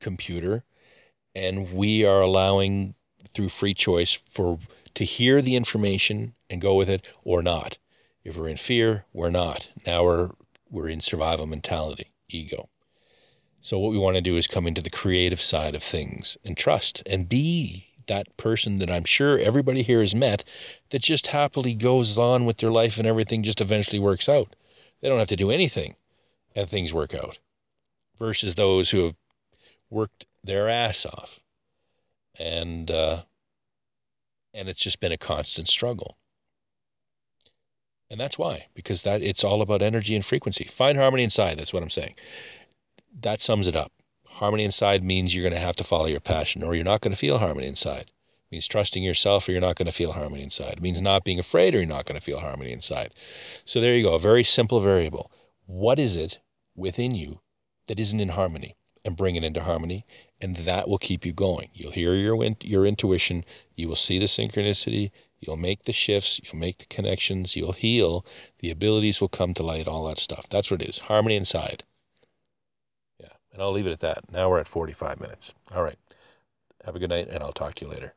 computer, 0.00 0.64
and 1.34 1.72
we 1.72 2.04
are 2.04 2.20
allowing 2.20 2.94
through 3.32 3.48
free 3.48 3.74
choice 3.74 4.12
for 4.30 4.58
to 4.94 5.04
hear 5.04 5.40
the 5.40 5.56
information 5.56 6.34
and 6.48 6.60
go 6.60 6.74
with 6.74 6.88
it 6.88 7.08
or 7.24 7.42
not. 7.42 7.78
If 8.24 8.36
we're 8.36 8.48
in 8.48 8.56
fear, 8.56 9.04
we're 9.12 9.30
not. 9.30 9.68
Now 9.86 10.04
we're 10.04 10.30
we're 10.70 10.88
in 10.88 11.00
survival 11.00 11.46
mentality, 11.46 12.10
ego. 12.28 12.68
So 13.62 13.78
what 13.78 13.90
we 13.90 13.98
want 13.98 14.16
to 14.16 14.22
do 14.22 14.36
is 14.36 14.46
come 14.46 14.66
into 14.66 14.82
the 14.82 14.90
creative 14.90 15.40
side 15.40 15.74
of 15.74 15.82
things 15.82 16.38
and 16.44 16.56
trust 16.56 17.02
and 17.06 17.28
be 17.28 17.86
that 18.06 18.36
person 18.36 18.78
that 18.78 18.90
I'm 18.90 19.04
sure 19.04 19.38
everybody 19.38 19.82
here 19.82 20.00
has 20.00 20.14
met 20.14 20.44
that 20.90 21.02
just 21.02 21.26
happily 21.28 21.74
goes 21.74 22.18
on 22.18 22.44
with 22.44 22.56
their 22.56 22.70
life 22.70 22.98
and 22.98 23.06
everything 23.06 23.42
just 23.42 23.60
eventually 23.60 23.98
works 23.98 24.28
out. 24.28 24.54
They 25.00 25.08
don't 25.08 25.18
have 25.18 25.28
to 25.28 25.36
do 25.36 25.50
anything 25.50 25.94
and 26.54 26.68
things 26.68 26.92
work 26.92 27.14
out 27.14 27.38
versus 28.18 28.54
those 28.54 28.90
who 28.90 29.04
have 29.04 29.16
worked 29.90 30.24
their 30.44 30.68
ass 30.68 31.06
off. 31.06 31.40
And 32.38 32.90
uh, 32.90 33.22
and 34.54 34.68
it's 34.68 34.80
just 34.80 35.00
been 35.00 35.12
a 35.12 35.18
constant 35.18 35.68
struggle. 35.68 36.16
And 38.10 38.18
that's 38.18 38.38
why 38.38 38.66
because 38.74 39.02
that 39.02 39.22
it's 39.22 39.44
all 39.44 39.62
about 39.62 39.82
energy 39.82 40.16
and 40.16 40.24
frequency. 40.24 40.64
Find 40.64 40.98
harmony 40.98 41.22
inside 41.22 41.58
that's 41.58 41.72
what 41.72 41.82
i'm 41.82 41.90
saying. 41.90 42.14
That 43.20 43.40
sums 43.40 43.66
it 43.68 43.76
up. 43.76 43.92
Harmony 44.26 44.64
inside 44.64 45.02
means 45.02 45.34
you're 45.34 45.42
going 45.42 45.54
to 45.54 45.60
have 45.60 45.76
to 45.76 45.84
follow 45.84 46.06
your 46.06 46.20
passion 46.20 46.62
or 46.62 46.74
you're 46.74 46.84
not 46.84 47.00
going 47.00 47.12
to 47.12 47.18
feel 47.18 47.38
harmony 47.38 47.66
inside. 47.66 48.02
It 48.02 48.52
means 48.52 48.66
trusting 48.66 49.02
yourself 49.02 49.48
or 49.48 49.52
you're 49.52 49.60
not 49.60 49.76
going 49.76 49.86
to 49.86 49.92
feel 49.92 50.12
harmony 50.12 50.42
inside. 50.42 50.74
It 50.74 50.82
means 50.82 51.00
not 51.00 51.24
being 51.24 51.38
afraid 51.38 51.74
or 51.74 51.78
you're 51.78 51.86
not 51.86 52.06
going 52.06 52.18
to 52.18 52.24
feel 52.24 52.40
harmony 52.40 52.72
inside. 52.72 53.14
So 53.64 53.80
there 53.80 53.96
you 53.96 54.04
go 54.04 54.14
a 54.14 54.18
very 54.18 54.44
simple 54.44 54.80
variable. 54.80 55.30
What 55.66 55.98
is 55.98 56.16
it 56.16 56.40
within 56.74 57.14
you 57.14 57.40
that 57.86 58.00
isn't 58.00 58.20
in 58.20 58.30
harmony 58.30 58.76
and 59.04 59.16
bring 59.16 59.36
it 59.36 59.44
into 59.44 59.62
harmony 59.62 60.04
and 60.40 60.56
that 60.56 60.88
will 60.88 60.98
keep 60.98 61.26
you 61.26 61.32
going. 61.32 61.68
You'll 61.74 61.92
hear 61.92 62.14
your 62.14 62.42
your 62.60 62.86
intuition 62.86 63.44
you 63.76 63.88
will 63.88 63.96
see 63.96 64.18
the 64.18 64.26
synchronicity 64.26 65.10
you'll 65.40 65.56
make 65.56 65.84
the 65.84 65.92
shifts 65.92 66.40
you'll 66.42 66.60
make 66.60 66.78
the 66.78 66.86
connections 66.86 67.56
you'll 67.56 67.72
heal 67.72 68.24
the 68.58 68.70
abilities 68.70 69.20
will 69.20 69.28
come 69.28 69.54
to 69.54 69.62
light 69.62 69.88
all 69.88 70.06
that 70.08 70.18
stuff. 70.18 70.46
That's 70.50 70.70
what 70.70 70.82
it 70.82 70.88
is 70.88 70.98
harmony 70.98 71.36
inside. 71.36 71.84
Yeah 73.18 73.32
and 73.52 73.62
i'll 73.62 73.72
leave 73.72 73.86
it 73.86 73.92
at 73.92 74.00
that. 74.00 74.32
Now 74.32 74.50
we're 74.50 74.60
at 74.60 74.68
45 74.68 75.20
minutes. 75.20 75.54
All 75.74 75.82
right. 75.82 75.98
Have 76.84 76.96
a 76.96 76.98
good 76.98 77.10
night 77.10 77.28
and 77.28 77.42
i'll 77.42 77.52
talk 77.52 77.74
to 77.76 77.84
you 77.84 77.90
later 77.90 78.14